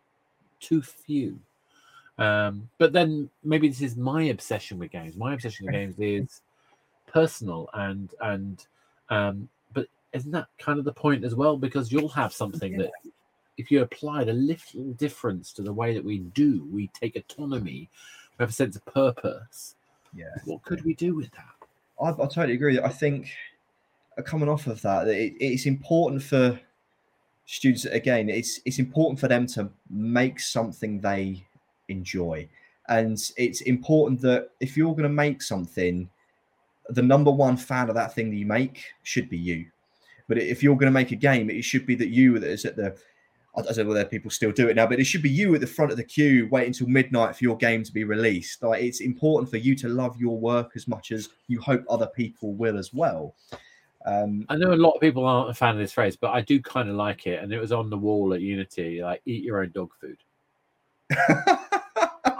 too 0.60 0.82
few. 0.82 1.38
Um, 2.18 2.68
but 2.78 2.92
then 2.92 3.28
maybe 3.42 3.68
this 3.68 3.80
is 3.80 3.96
my 3.96 4.24
obsession 4.24 4.78
with 4.78 4.92
games. 4.92 5.16
My 5.16 5.34
obsession 5.34 5.66
with 5.66 5.74
games 5.74 5.94
is 5.98 6.40
personal 7.06 7.68
and 7.74 8.10
and 8.20 8.66
um, 9.10 9.48
but 9.72 9.86
isn't 10.12 10.30
that 10.32 10.48
kind 10.58 10.78
of 10.78 10.84
the 10.84 10.92
point 10.92 11.24
as 11.24 11.34
well? 11.34 11.56
Because 11.56 11.92
you'll 11.92 12.08
have 12.08 12.32
something 12.32 12.76
that 12.78 12.92
if 13.56 13.70
you 13.70 13.82
applied 13.82 14.28
a 14.28 14.32
little 14.32 14.84
difference 14.94 15.52
to 15.52 15.62
the 15.62 15.72
way 15.72 15.94
that 15.94 16.04
we 16.04 16.18
do, 16.18 16.66
we 16.72 16.88
take 16.88 17.16
autonomy, 17.16 17.88
we 18.38 18.42
have 18.42 18.50
a 18.50 18.52
sense 18.52 18.76
of 18.76 18.84
purpose. 18.86 19.76
yeah. 20.14 20.26
What 20.44 20.62
could 20.62 20.84
we 20.84 20.94
do 20.94 21.14
with 21.14 21.30
that? 21.32 21.54
I, 22.02 22.10
I 22.10 22.26
totally 22.26 22.54
agree. 22.54 22.80
I 22.80 22.88
think 22.88 23.30
coming 24.24 24.48
off 24.48 24.66
of 24.66 24.80
that, 24.82 25.04
that 25.04 25.16
it, 25.16 25.34
it's 25.40 25.66
important 25.66 26.22
for 26.22 26.58
students. 27.46 27.84
Again, 27.84 28.28
it's 28.28 28.60
it's 28.64 28.78
important 28.78 29.20
for 29.20 29.28
them 29.28 29.46
to 29.48 29.70
make 29.90 30.40
something 30.40 31.00
they 31.00 31.44
enjoy, 31.88 32.48
and 32.88 33.18
it's 33.36 33.60
important 33.62 34.20
that 34.22 34.50
if 34.60 34.76
you're 34.76 34.92
going 34.92 35.04
to 35.04 35.08
make 35.08 35.42
something, 35.42 36.08
the 36.90 37.02
number 37.02 37.30
one 37.30 37.56
fan 37.56 37.88
of 37.88 37.94
that 37.94 38.14
thing 38.14 38.30
that 38.30 38.36
you 38.36 38.46
make 38.46 38.84
should 39.02 39.28
be 39.28 39.38
you. 39.38 39.66
But 40.28 40.38
if 40.38 40.62
you're 40.62 40.76
going 40.76 40.86
to 40.86 40.90
make 40.90 41.12
a 41.12 41.16
game, 41.16 41.50
it 41.50 41.64
should 41.64 41.86
be 41.86 41.94
that 41.96 42.08
you 42.08 42.38
that 42.38 42.50
is 42.50 42.64
at 42.64 42.76
the 42.76 42.96
I 43.56 43.62
don't 43.62 43.76
know 43.76 43.84
whether 43.84 44.04
people 44.04 44.30
still 44.32 44.50
do 44.50 44.68
it 44.68 44.74
now, 44.74 44.86
but 44.86 44.98
it 44.98 45.04
should 45.04 45.22
be 45.22 45.30
you 45.30 45.54
at 45.54 45.60
the 45.60 45.66
front 45.66 45.92
of 45.92 45.96
the 45.96 46.02
queue 46.02 46.48
waiting 46.50 46.68
until 46.68 46.88
midnight 46.88 47.36
for 47.36 47.44
your 47.44 47.56
game 47.56 47.84
to 47.84 47.92
be 47.92 48.02
released. 48.02 48.62
Like 48.62 48.82
it's 48.82 49.00
important 49.00 49.48
for 49.48 49.58
you 49.58 49.76
to 49.76 49.88
love 49.88 50.16
your 50.18 50.36
work 50.36 50.72
as 50.74 50.88
much 50.88 51.12
as 51.12 51.28
you 51.46 51.60
hope 51.60 51.84
other 51.88 52.08
people 52.08 52.54
will 52.54 52.76
as 52.76 52.92
well. 52.92 53.36
Um, 54.06 54.44
I 54.48 54.56
know 54.56 54.72
a 54.72 54.74
lot 54.74 54.92
of 54.92 55.00
people 55.00 55.24
aren't 55.24 55.50
a 55.50 55.54
fan 55.54 55.70
of 55.70 55.78
this 55.78 55.92
phrase, 55.92 56.16
but 56.16 56.32
I 56.32 56.40
do 56.40 56.60
kind 56.60 56.90
of 56.90 56.96
like 56.96 57.28
it. 57.28 57.42
And 57.42 57.52
it 57.52 57.60
was 57.60 57.70
on 57.70 57.90
the 57.90 57.96
wall 57.96 58.34
at 58.34 58.40
Unity, 58.40 59.02
like 59.02 59.22
eat 59.24 59.44
your 59.44 59.62
own 59.62 59.70
dog 59.70 59.92
food. 60.00 60.18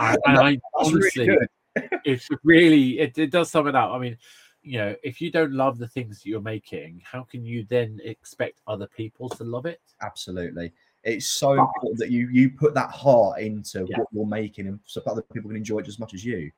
I, 0.05 0.17
and 0.27 0.39
I 0.39 0.59
that's 0.79 0.93
really 0.93 1.39
honestly, 1.77 1.99
it's 2.05 2.29
really 2.43 2.99
it, 3.01 3.19
it 3.19 3.31
does 3.31 3.51
sum 3.51 3.67
it 3.67 3.75
up. 3.75 3.91
I 3.91 3.99
mean, 3.99 4.17
you 4.63 4.79
know, 4.79 4.95
if 5.03 5.21
you 5.21 5.31
don't 5.31 5.53
love 5.53 5.79
the 5.79 5.89
things 5.89 6.23
that 6.23 6.29
you're 6.29 6.41
making, 6.41 7.03
how 7.05 7.23
can 7.23 7.45
you 7.45 7.67
then 7.69 8.01
expect 8.05 8.61
other 8.67 8.87
people 8.87 9.29
to 9.31 9.45
love 9.45 9.67
it? 9.67 9.81
Absolutely. 10.03 10.73
It's 11.03 11.27
so 11.27 11.53
important 11.53 11.99
that 11.99 12.11
you 12.11 12.29
you 12.29 12.51
put 12.51 12.75
that 12.75 12.91
heart 12.91 13.41
into 13.41 13.87
Yeah. 13.89 13.99
what 13.99 14.09
you're 14.13 14.27
making 14.27 14.67
and 14.67 14.81
so 14.85 15.03
other 15.07 15.23
people 15.23 15.51
can 15.51 15.57
enjoy 15.57 15.79
it 15.79 15.89
as 15.89 15.99
much 15.99 16.15
as 16.15 16.25
you. 16.25 16.51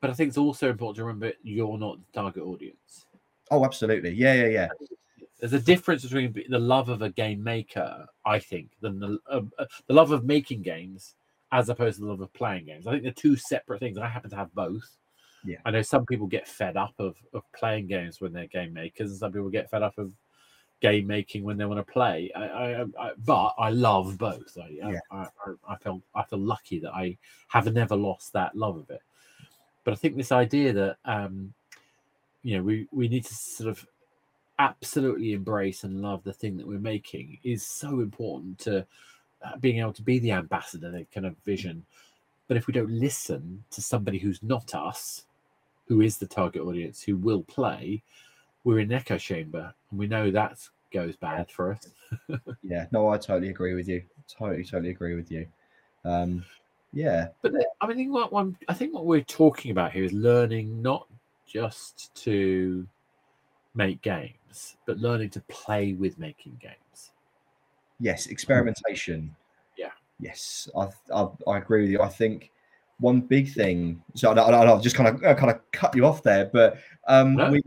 But 0.00 0.10
I 0.10 0.14
think 0.14 0.28
it's 0.28 0.38
also 0.38 0.70
important 0.70 0.96
to 0.96 1.04
remember 1.04 1.32
you're 1.42 1.76
not 1.76 1.98
the 1.98 2.20
target 2.20 2.42
audience. 2.42 3.06
Oh, 3.50 3.64
absolutely. 3.64 4.10
Yeah, 4.10 4.34
yeah, 4.34 4.46
yeah. 4.46 4.68
There's 5.40 5.52
a 5.54 5.60
difference 5.60 6.02
between 6.02 6.34
the 6.48 6.58
love 6.58 6.88
of 6.88 7.02
a 7.02 7.10
game 7.10 7.42
maker, 7.42 8.06
I 8.24 8.38
think, 8.38 8.70
than 8.80 9.00
the 9.00 9.18
uh, 9.28 9.40
uh, 9.58 9.64
the 9.86 9.94
love 9.94 10.12
of 10.12 10.24
making 10.24 10.62
games 10.62 11.16
as 11.52 11.68
opposed 11.68 11.96
to 11.96 12.02
the 12.02 12.10
love 12.10 12.20
of 12.20 12.32
playing 12.32 12.66
games. 12.66 12.86
I 12.86 12.92
think 12.92 13.02
they're 13.02 13.12
two 13.12 13.36
separate 13.36 13.80
things. 13.80 13.98
I 13.98 14.08
happen 14.08 14.30
to 14.30 14.36
have 14.36 14.54
both. 14.54 14.96
Yeah. 15.44 15.58
I 15.64 15.70
know 15.70 15.82
some 15.82 16.06
people 16.06 16.26
get 16.26 16.46
fed 16.46 16.76
up 16.76 16.94
of, 16.98 17.16
of 17.32 17.42
playing 17.52 17.86
games 17.86 18.20
when 18.20 18.32
they're 18.32 18.46
game 18.46 18.72
makers, 18.72 19.10
and 19.10 19.18
some 19.18 19.32
people 19.32 19.48
get 19.48 19.70
fed 19.70 19.82
up 19.82 19.98
of 19.98 20.12
game 20.80 21.06
making 21.06 21.44
when 21.44 21.56
they 21.56 21.64
want 21.64 21.84
to 21.84 21.92
play. 21.92 22.30
I, 22.34 22.42
I, 22.42 22.82
I 22.98 23.10
but 23.24 23.54
I 23.58 23.70
love 23.70 24.18
both. 24.18 24.56
I, 24.58 24.68
Yeah. 24.70 24.98
I, 25.10 25.16
I, 25.16 25.72
I 25.72 25.76
feel 25.76 26.02
I 26.14 26.24
feel 26.24 26.40
lucky 26.40 26.78
that 26.80 26.92
I 26.92 27.16
have 27.48 27.72
never 27.72 27.96
lost 27.96 28.32
that 28.34 28.54
love 28.56 28.76
of 28.76 28.90
it. 28.90 29.02
But 29.84 29.92
I 29.92 29.96
think 29.96 30.16
this 30.16 30.32
idea 30.32 30.72
that 30.72 30.96
um, 31.04 31.52
you 32.42 32.56
know 32.56 32.62
we 32.62 32.86
we 32.92 33.08
need 33.08 33.24
to 33.24 33.34
sort 33.34 33.70
of 33.70 33.86
absolutely 34.58 35.32
embrace 35.32 35.84
and 35.84 36.02
love 36.02 36.22
the 36.22 36.34
thing 36.34 36.58
that 36.58 36.66
we're 36.66 36.78
making 36.78 37.38
is 37.42 37.66
so 37.66 38.00
important 38.00 38.58
to 38.58 38.86
being 39.60 39.80
able 39.80 39.92
to 39.94 40.02
be 40.02 40.18
the 40.18 40.32
ambassador, 40.32 40.90
the 40.90 41.06
kind 41.12 41.26
of 41.26 41.36
vision. 41.44 41.84
But 42.48 42.56
if 42.56 42.66
we 42.66 42.72
don't 42.72 42.90
listen 42.90 43.64
to 43.70 43.80
somebody 43.80 44.18
who's 44.18 44.42
not 44.42 44.74
us, 44.74 45.24
who 45.86 46.00
is 46.00 46.18
the 46.18 46.26
target 46.26 46.62
audience, 46.62 47.02
who 47.02 47.16
will 47.16 47.42
play, 47.42 48.02
we're 48.64 48.80
in 48.80 48.90
an 48.92 48.98
echo 48.98 49.18
chamber, 49.18 49.72
and 49.90 49.98
we 49.98 50.06
know 50.06 50.30
that 50.30 50.58
goes 50.92 51.16
bad 51.16 51.50
for 51.50 51.72
us. 51.72 51.88
Yeah. 52.62 52.86
No, 52.92 53.08
I 53.08 53.18
totally 53.18 53.50
agree 53.50 53.74
with 53.74 53.88
you. 53.88 54.02
Totally, 54.28 54.64
totally 54.64 54.90
agree 54.90 55.14
with 55.14 55.30
you. 55.30 55.46
Um, 56.04 56.44
yeah. 56.92 57.28
But 57.42 57.52
the- 57.52 57.66
I 57.80 57.86
mean, 57.86 58.12
what 58.12 58.32
one, 58.32 58.56
I 58.68 58.74
think 58.74 58.94
what 58.94 59.06
we're 59.06 59.22
talking 59.22 59.70
about 59.70 59.92
here 59.92 60.04
is 60.04 60.12
learning 60.12 60.82
not 60.82 61.06
just 61.46 62.14
to 62.24 62.86
make 63.74 64.02
games, 64.02 64.76
but 64.86 64.98
learning 64.98 65.30
to 65.30 65.40
play 65.42 65.94
with 65.94 66.18
making 66.18 66.58
games. 66.60 67.12
Yes, 68.00 68.26
experimentation. 68.26 69.34
Yeah. 69.76 69.90
Yes, 70.18 70.68
I, 70.76 70.88
I 71.14 71.28
I 71.46 71.58
agree 71.58 71.82
with 71.82 71.90
you. 71.90 72.00
I 72.00 72.08
think 72.08 72.50
one 72.98 73.20
big 73.20 73.52
thing. 73.52 74.02
So 74.14 74.32
I, 74.32 74.34
I, 74.38 74.64
I'll 74.64 74.80
just 74.80 74.96
kind 74.96 75.08
of 75.08 75.24
uh, 75.24 75.34
kind 75.34 75.50
of 75.50 75.60
cut 75.72 75.94
you 75.94 76.06
off 76.06 76.22
there, 76.22 76.46
but 76.52 76.78
um, 77.08 77.34
No, 77.36 77.50
we, 77.50 77.62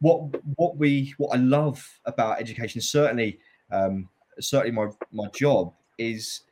what 0.00 0.20
what 0.56 0.76
we 0.76 1.14
what 1.18 1.34
I 1.34 1.40
love 1.40 1.84
about 2.04 2.40
education, 2.40 2.80
certainly 2.80 3.38
um, 3.70 4.08
certainly 4.40 4.72
my 4.72 4.88
my 5.12 5.28
job 5.34 5.72
is 5.98 6.42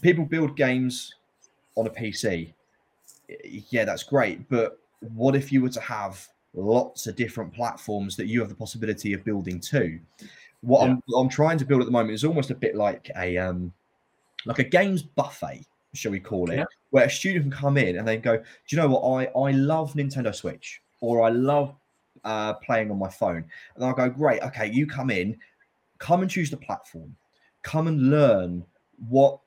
people 0.00 0.24
build 0.24 0.56
games 0.56 1.14
on 1.76 1.86
a 1.86 1.90
PC. 1.90 2.52
Yeah, 3.70 3.84
that's 3.84 4.02
great, 4.02 4.48
but 4.48 4.78
what 5.00 5.34
if 5.34 5.50
you 5.50 5.62
were 5.62 5.70
to 5.70 5.80
have 5.80 6.26
lots 6.54 7.06
of 7.06 7.16
different 7.16 7.52
platforms 7.52 8.14
that 8.16 8.26
you 8.26 8.40
have 8.40 8.48
the 8.48 8.54
possibility 8.54 9.14
of 9.14 9.24
building 9.24 9.58
to? 9.60 9.98
What 10.62 10.88
I'm 10.88 11.02
what 11.06 11.20
I'm 11.20 11.28
trying 11.28 11.58
to 11.58 11.64
build 11.64 11.80
at 11.80 11.86
the 11.86 11.92
moment 11.92 12.14
is 12.14 12.24
almost 12.24 12.50
a 12.50 12.54
bit 12.54 12.74
like 12.74 13.10
a 13.16 13.36
um 13.38 13.72
like 14.46 14.58
a 14.58 14.64
games 14.64 15.02
buffet, 15.02 15.66
shall 15.94 16.12
we 16.12 16.20
call 16.20 16.50
it, 16.50 16.56
Yeah. 16.56 16.64
where 16.90 17.04
a 17.04 17.10
student 17.10 17.44
can 17.44 17.52
come 17.52 17.76
in 17.76 17.96
and 17.98 18.06
they 18.06 18.16
go, 18.16 18.36
Do 18.38 18.44
you 18.70 18.78
know 18.78 18.88
what? 18.88 19.02
I 19.02 19.24
I 19.38 19.50
love 19.52 19.92
Nintendo 19.94 20.34
Switch 20.34 20.80
or 21.00 21.22
I 21.22 21.30
love 21.30 21.74
uh, 22.24 22.54
playing 22.54 22.90
on 22.90 22.98
my 22.98 23.08
phone. 23.08 23.44
And 23.74 23.84
I'll 23.84 23.92
go, 23.92 24.08
Great, 24.08 24.42
okay, 24.42 24.70
you 24.70 24.86
come 24.86 25.10
in, 25.10 25.36
come 25.98 26.22
and 26.22 26.30
choose 26.30 26.50
the 26.50 26.56
platform, 26.56 27.16
come 27.62 27.88
and 27.88 28.10
learn 28.10 28.64
what 29.08 29.40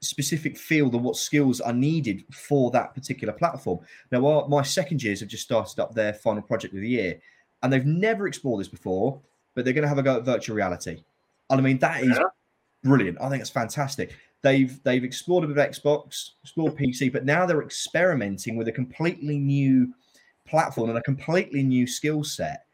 specific 0.00 0.58
field 0.58 0.94
and 0.94 1.04
what 1.04 1.16
skills 1.16 1.60
are 1.60 1.72
needed 1.72 2.24
for 2.32 2.70
that 2.72 2.92
particular 2.94 3.32
platform. 3.32 3.78
Now, 4.10 4.26
our, 4.26 4.48
my 4.48 4.62
second 4.62 5.02
years 5.02 5.20
have 5.20 5.28
just 5.28 5.44
started 5.44 5.80
up 5.80 5.94
their 5.94 6.12
final 6.12 6.42
project 6.42 6.74
of 6.74 6.80
the 6.80 6.88
year, 6.88 7.20
and 7.62 7.72
they've 7.72 7.86
never 7.86 8.26
explored 8.26 8.60
this 8.60 8.68
before, 8.68 9.20
but 9.54 9.64
they're 9.64 9.74
going 9.74 9.82
to 9.82 9.88
have 9.88 9.98
a 9.98 10.02
go 10.02 10.16
at 10.16 10.24
virtual 10.24 10.56
reality. 10.56 11.02
And 11.50 11.60
I 11.60 11.62
mean, 11.62 11.78
that 11.78 12.02
is 12.02 12.16
Yeah. 12.16 12.24
brilliant. 12.82 13.18
I 13.20 13.28
think 13.28 13.40
it's 13.40 13.50
fantastic. 13.50 14.14
They've 14.42 14.82
they've 14.82 15.04
explored 15.04 15.44
a 15.44 15.46
bit 15.48 15.56
of 15.58 15.70
Xbox, 15.70 16.30
explored 16.42 16.76
PC, 16.76 17.12
but 17.12 17.24
now 17.24 17.46
they're 17.46 17.62
experimenting 17.62 18.56
with 18.56 18.68
a 18.68 18.72
completely 18.72 19.38
new 19.38 19.94
platform 20.46 20.90
and 20.90 20.98
a 20.98 21.02
completely 21.02 21.62
new 21.62 21.86
skill 21.86 22.22
set, 22.24 22.66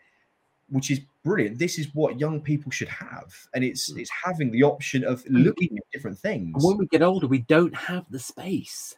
which 0.69 0.91
is 0.91 1.01
brilliant. 1.25 1.59
This 1.59 1.79
is 1.79 1.95
what 1.95 2.19
young 2.19 2.41
people 2.41 2.73
should 2.73 2.89
have, 2.89 3.33
and 3.55 3.63
it's 3.63 3.93
hmm. 3.93 4.01
it's 4.01 4.11
having 4.25 4.51
the 4.51 4.65
option 4.65 5.05
of 5.05 5.25
looking 5.29 5.77
at 5.79 5.85
different 5.93 6.19
things. 6.19 6.53
And 6.55 6.65
when 6.65 6.79
we 6.79 6.87
get 6.87 7.03
older, 7.03 7.29
we 7.29 7.41
don't 7.41 7.75
have 7.75 8.05
the 8.11 8.19
space. 8.19 8.97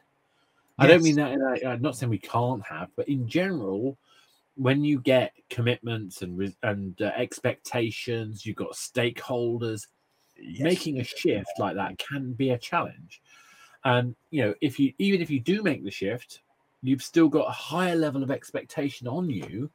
I 0.79 0.87
don't 0.87 1.03
mean 1.03 1.17
that. 1.17 1.33
in 1.33 1.43
a- 1.43 1.69
I'm 1.69 1.83
not 1.83 1.97
saying 1.97 2.11
we 2.11 2.19
can't 2.19 2.65
have, 2.65 2.89
but 2.97 3.09
in 3.09 3.29
general, 3.29 3.99
when 4.57 4.85
you 4.85 5.01
get 5.01 5.33
commitments 5.51 6.23
and 6.23 6.55
and 6.63 7.01
uh, 7.01 7.11
expectations, 7.17 8.45
you've 8.45 8.57
got 8.57 8.73
stakeholders. 8.73 9.87
Yes. 10.37 10.63
Making 10.63 11.01
a 11.01 11.05
shift 11.05 11.51
like 11.59 11.77
that 11.77 11.99
can 11.99 12.33
be 12.33 12.51
a 12.51 12.59
challenge. 12.59 13.23
And 13.85 14.15
you 14.31 14.45
know, 14.45 14.55
if 14.61 14.79
you 14.79 14.93
even 14.99 15.21
if 15.21 15.31
you 15.31 15.41
do 15.41 15.63
make 15.63 15.85
the 15.85 15.91
shift, 15.91 16.41
you've 16.83 17.03
still 17.03 17.29
got 17.29 17.49
a 17.49 17.53
higher 17.53 17.95
level 17.95 18.23
of 18.23 18.31
expectation 18.31 19.07
on 19.07 19.31
you, 19.31 19.71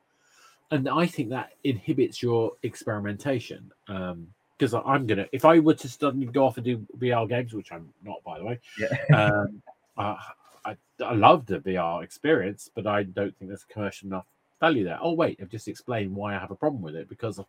and 0.72 0.90
I 0.90 1.06
think 1.06 1.30
that 1.30 1.52
inhibits 1.64 2.22
your 2.22 2.54
experimentation. 2.64 3.72
Um, 3.88 4.28
because 4.58 4.74
I'm 4.74 5.06
gonna, 5.06 5.28
if 5.32 5.46
I 5.46 5.60
were 5.60 5.76
to 5.76 5.88
suddenly 5.88 6.26
go 6.26 6.46
off 6.46 6.58
and 6.58 6.66
do 6.66 6.86
VR 6.98 7.30
games, 7.30 7.54
which 7.54 7.72
I'm 7.72 7.90
not, 8.04 8.24
by 8.24 8.40
the 8.40 8.46
way, 8.46 8.60
Yeah. 8.80 8.98
um, 9.16 9.62
I, 9.98 10.18
I, 10.66 10.78
I 11.06 11.14
love 11.14 11.46
the 11.46 11.60
VR 11.60 12.04
experience, 12.04 12.70
but 12.74 12.88
I 12.88 13.04
don't 13.04 13.38
think 13.38 13.50
there's 13.50 13.66
commercial 13.66 14.08
enough 14.08 14.26
value 14.60 14.84
there. 14.84 15.00
Oh, 15.02 15.14
wait, 15.14 15.40
I've 15.42 15.50
just 15.50 15.68
explained 15.68 16.16
why 16.16 16.36
I 16.36 16.40
have 16.40 16.52
a 16.52 16.56
problem 16.56 16.82
with 16.82 16.96
it 16.96 17.10
because 17.10 17.40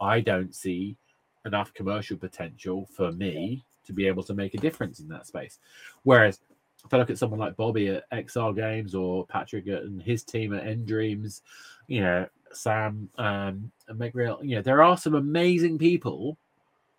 I 0.00 0.20
don't 0.20 0.54
see 0.54 0.96
enough 1.44 1.74
commercial 1.74 2.16
potential 2.16 2.88
for 2.92 3.12
me 3.12 3.64
to 3.86 3.92
be 3.92 4.06
able 4.06 4.22
to 4.24 4.34
make 4.34 4.54
a 4.54 4.58
difference 4.58 5.00
in 5.00 5.08
that 5.08 5.26
space. 5.26 5.58
Whereas 6.02 6.40
if 6.84 6.92
I 6.92 6.98
look 6.98 7.10
at 7.10 7.18
someone 7.18 7.40
like 7.40 7.56
Bobby 7.56 7.88
at 7.88 8.10
XR 8.10 8.54
Games 8.54 8.94
or 8.94 9.26
Patrick 9.26 9.66
and 9.66 10.00
his 10.02 10.22
team 10.22 10.54
at 10.54 10.64
nDreams, 10.64 11.40
you 11.86 12.02
know, 12.02 12.26
Sam 12.52 13.08
um, 13.18 13.70
and 13.88 13.98
Meg 13.98 14.14
Real, 14.14 14.38
you 14.42 14.56
know, 14.56 14.62
there 14.62 14.82
are 14.82 14.96
some 14.96 15.14
amazing 15.14 15.78
people 15.78 16.36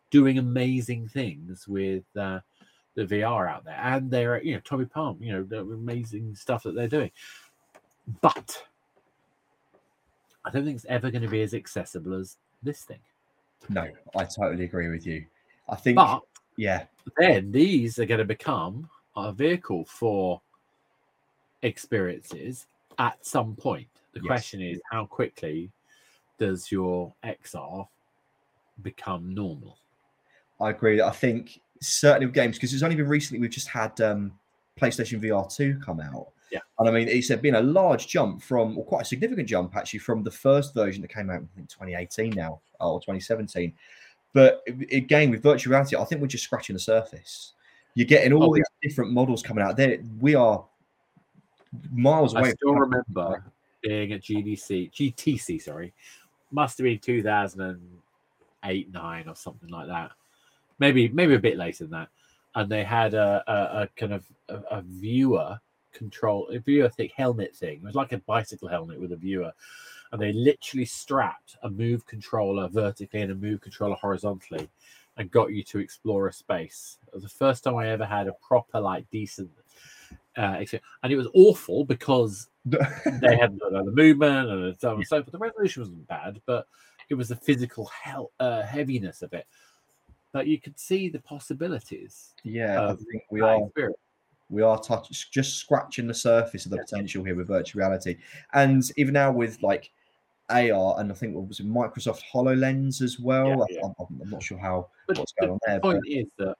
doing 0.10 0.38
amazing 0.38 1.07
things 1.07 1.68
with 1.68 2.03
uh, 2.18 2.39
the 2.95 3.05
VR 3.05 3.49
out 3.49 3.64
there, 3.64 3.80
and 3.82 4.12
they're 4.12 4.41
you 4.43 4.55
know 4.55 4.62
Tommy 4.62 4.86
Palm, 4.86 5.18
you 5.22 5.32
know, 5.32 5.43
the 5.43 5.60
amazing 5.60 6.36
stuff 6.36 6.64
that 6.64 6.76
they're 6.76 6.88
doing. 6.88 7.12
But 8.22 8.64
I 10.46 10.50
don't 10.52 10.64
think 10.66 10.76
it's 10.76 10.86
ever 10.90 11.12
going 11.12 11.22
to 11.22 11.28
be 11.28 11.42
as 11.42 11.54
accessible 11.54 12.14
as 12.14 12.38
this 12.64 12.84
thing. 12.84 13.00
No, 13.68 13.88
I 14.16 14.24
totally 14.24 14.64
agree 14.66 14.90
with 14.90 15.06
you. 15.06 15.26
I 15.68 15.76
think, 15.76 15.98
But 15.98 16.22
yeah, 16.58 16.86
then 17.18 17.52
these 17.52 18.00
are 18.00 18.06
going 18.06 18.20
to 18.20 18.26
become 18.26 18.90
a 19.16 19.32
vehicle 19.32 19.86
for 19.86 20.42
experiences 21.62 22.68
at 22.98 23.24
some 23.26 23.56
point. 23.56 23.88
The 24.14 24.20
Yes. 24.22 24.28
question 24.28 24.62
is, 24.62 24.82
how 24.90 25.06
quickly 25.06 25.72
does 26.38 26.72
your 26.72 27.14
XR 27.24 27.88
become 28.82 29.34
normal? 29.34 29.78
I 30.60 30.72
agree. 30.72 31.02
I 31.02 31.12
think 31.12 31.62
certainly 31.82 32.26
with 32.26 32.36
games 32.36 32.58
because 32.58 32.74
it's 32.74 32.84
only 32.84 32.96
been 32.96 33.08
recently 33.08 33.40
we've 33.40 33.52
just 33.52 33.68
had 33.68 34.00
um, 34.02 34.34
PlayStation 34.80 35.22
VR 35.22 35.54
two 35.54 35.80
come 35.80 36.00
out. 36.00 36.30
Yeah. 36.52 36.60
and 36.80 36.89
I 36.89 36.91
mean 36.91 37.08
it's 37.08 37.30
been 37.36 37.56
a 37.56 37.62
large 37.62 38.08
jump 38.08 38.41
from, 38.41 38.78
or 38.78 38.84
quite 38.86 39.04
a 39.04 39.06
significant 39.06 39.47
jump 39.47 39.76
actually, 39.76 40.00
from 40.00 40.24
the 40.24 40.32
first 40.32 40.74
version 40.74 41.02
that 41.04 41.14
came 41.14 41.30
out 41.30 41.41
in 41.58 41.68
2018 41.68 42.32
now 42.32 42.60
or 42.80 43.00
2017. 43.00 43.74
But 44.34 44.64
again, 44.91 45.32
with 45.32 45.41
virtual 45.43 45.72
reality, 45.72 45.95
I 45.95 46.04
think 46.06 46.22
we're 46.22 46.28
just 46.28 46.43
scratching 46.43 46.76
the 46.76 46.80
surface. 46.80 47.54
You're 47.95 48.08
getting 48.08 48.32
all 48.34 48.52
Oh, 48.52 48.56
these 48.56 48.64
different 48.82 49.12
models 49.12 49.41
coming 49.41 49.64
out. 49.64 49.76
There, 49.76 49.97
we 50.20 50.36
are 50.36 50.64
miles 51.91 52.36
away. 52.36 52.50
I 52.50 52.52
still 52.54 52.76
remember 52.76 53.43
being 53.82 54.14
at 54.14 54.22
GDC, 54.22 54.91
GTC, 54.91 55.62
sorry, 55.62 55.93
must 56.52 56.78
have 56.78 56.86
been 56.86 57.00
2008, 57.00 58.93
nine, 58.93 59.28
or 59.28 59.36
something 59.36 59.70
like 59.70 59.88
that. 59.88 60.12
Maybe, 60.80 61.10
maybe 61.10 61.36
a 61.36 61.39
bit 61.39 61.58
later 61.58 61.86
than 61.86 61.91
that. 61.91 62.10
And 62.56 62.72
they 62.72 62.84
had 62.84 63.14
a, 63.14 63.43
a, 63.47 63.82
a 63.82 63.88
kind 63.95 64.14
of 64.14 64.26
a, 64.50 64.78
a 64.78 64.82
viewer 64.82 65.60
control, 65.92 66.48
a 66.50 66.60
viewer 66.60 66.90
thick 66.90 67.12
helmet 67.16 67.56
thing. 67.56 67.78
It 67.78 67.84
was 67.84 67.96
like 67.96 68.12
a 68.12 68.20
bicycle 68.20 68.68
helmet 68.68 69.00
with 69.00 69.12
a 69.12 69.18
viewer. 69.18 69.52
And 70.12 70.22
they 70.22 70.34
literally 70.34 70.86
strapped 70.86 71.58
a 71.64 71.70
move 71.70 72.06
controller 72.06 72.68
vertically 72.68 73.22
and 73.22 73.32
a 73.32 73.36
move 73.36 73.62
controller 73.62 73.96
horizontally 73.96 74.70
and 75.18 75.30
got 75.30 75.52
you 75.52 75.64
to 75.64 75.80
explore 75.80 76.28
a 76.28 76.34
space. 76.34 76.98
It 77.08 77.14
was 77.14 77.24
the 77.24 77.30
first 77.30 77.64
time 77.64 77.76
I 77.76 77.90
ever 77.90 78.06
had 78.06 78.28
a 78.28 78.34
proper, 78.34 78.80
like, 78.80 79.10
decent 79.12 79.52
uh, 80.38 80.58
experience. 80.60 80.88
And 81.04 81.14
it 81.14 81.18
was 81.18 81.28
awful 81.34 81.86
because 81.86 82.48
they 82.66 83.38
had 83.38 83.60
the, 83.60 83.84
the 83.86 83.92
movement 83.92 84.50
and 84.50 84.80
so 84.80 84.92
on 84.92 84.96
and 84.96 85.08
so 85.08 85.22
forth. 85.22 85.32
The 85.32 85.38
resolution 85.38 85.82
wasn't 85.82 86.08
bad, 86.08 86.42
but 86.46 86.68
it 87.10 87.16
was 87.16 87.30
the 87.30 87.36
physical 87.36 87.86
hell, 87.88 88.32
uh, 88.40 88.64
heaviness 88.64 89.22
of 89.22 89.34
it. 89.34 89.46
But 90.32 90.48
you 90.48 90.60
could 90.60 90.80
see 90.80 91.10
the 91.10 91.20
possibilities. 91.20 92.34
yeah, 92.44 92.90
I 92.90 92.96
think 92.96 93.24
we 93.32 93.42
are. 93.42 93.64
experience. 93.64 93.98
We 94.50 94.62
are 94.62 94.80
touch, 94.80 95.30
just 95.32 95.58
scratching 95.58 96.08
the 96.08 96.14
surface 96.14 96.66
of 96.66 96.72
the 96.72 96.78
potential 96.78 97.24
here 97.24 97.36
with 97.36 97.47
virtual 97.47 97.80
reality 97.80 98.18
and 98.54 98.91
even 98.97 99.14
now 99.14 99.32
with 99.32 99.62
like 99.62 99.91
ar 100.50 101.00
and 101.00 101.12
i 101.12 101.16
think 101.16 101.36
what 101.36 101.47
was 101.47 101.60
it 101.60 101.68
microsoft 101.68 102.22
hololens 102.34 103.02
as 103.02 103.20
well 103.20 103.50
Yeah, 103.50 103.64
I- 103.64 103.66
yeah. 103.70 103.80
I'm, 103.86 103.93
I'm- 104.00 104.22
I'm 104.24 104.30
not 104.30 104.41
sure 104.43 104.58
how 104.58 104.89
But 105.08 105.18
what's 105.20 105.34
going 105.34 105.52
on 105.52 105.60
there 105.66 105.76
The 105.76 105.82
point 105.82 106.02
but 106.04 106.10
is 106.10 106.26
that 106.38 106.56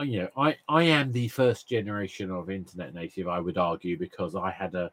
uh, 0.00 0.04
you 0.04 0.20
know, 0.22 0.28
I 0.36 0.56
I 0.68 0.84
am 0.84 1.12
the 1.12 1.28
first 1.28 1.68
generation 1.68 2.30
of 2.30 2.50
internet 2.50 2.94
native. 2.94 3.28
I 3.28 3.38
would 3.40 3.58
argue 3.58 3.98
because 3.98 4.34
I 4.34 4.50
had 4.50 4.74
a 4.74 4.90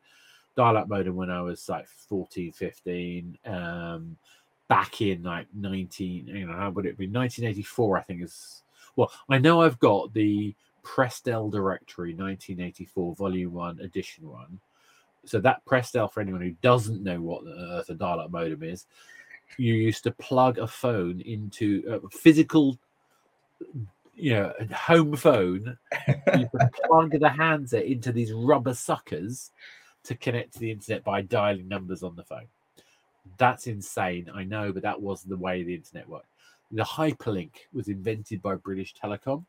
dial-up 0.58 0.90
modem 0.90 1.16
when 1.16 1.30
I 1.32 1.42
was 1.42 1.70
like 1.70 1.88
14, 1.88 2.52
15. 2.52 3.38
Um, 3.46 4.18
back 4.68 5.02
in 5.02 5.24
like 5.24 5.48
19, 5.56 6.28
you 6.28 6.46
know, 6.46 6.54
how 6.54 6.70
would 6.72 6.86
it 6.86 6.98
be? 6.98 7.08
1984, 7.08 7.98
I 7.98 8.02
think 8.04 8.24
is. 8.24 8.64
Well, 8.98 9.10
I 9.30 9.38
know 9.38 9.62
I've 9.62 9.80
got 9.80 10.14
the 10.14 10.54
Prestel 10.84 11.52
directory 11.52 12.14
1984 12.14 13.16
volume 13.16 13.54
one 13.54 13.80
edition 13.80 14.30
one. 14.30 14.60
So 15.26 15.40
that 15.42 15.64
Prestel, 15.66 16.12
for 16.12 16.22
anyone 16.22 16.42
who 16.42 16.56
doesn't 16.62 17.04
know 17.04 17.22
what 17.22 17.44
the 17.44 17.52
earth 17.72 17.90
a 17.90 17.94
dial-up 17.94 18.32
modem 18.32 18.64
is, 18.64 18.86
you 19.58 19.74
used 19.74 20.04
to 20.04 20.12
plug 20.12 20.58
a 20.58 20.68
phone 20.68 21.22
into 21.22 21.84
a 22.04 22.10
physical 22.10 22.80
you 24.20 24.34
know, 24.34 24.54
a 24.60 24.74
home 24.76 25.16
phone, 25.16 25.78
you 26.38 26.50
plug 26.86 27.12
the 27.18 27.30
handset 27.30 27.86
into 27.86 28.12
these 28.12 28.34
rubber 28.34 28.74
suckers 28.74 29.52
to 30.04 30.16
connect 30.16 30.54
to 30.54 30.60
the 30.60 30.72
internet 30.72 31.04
by 31.04 31.22
dialing 31.22 31.68
numbers 31.68 32.04
on 32.04 32.16
the 32.16 32.24
phone. 32.24 32.48
That's 33.38 33.68
insane, 33.68 34.30
I 34.34 34.44
know, 34.44 34.74
but 34.74 34.84
that 34.84 35.02
was 35.02 35.24
the 35.24 35.38
way 35.38 35.64
the 35.64 35.76
internet 35.76 36.08
worked. 36.10 36.28
The 36.72 36.84
hyperlink 36.84 37.52
was 37.74 37.88
invented 37.88 38.42
by 38.42 38.56
British 38.56 38.94
Telecom. 38.94 39.46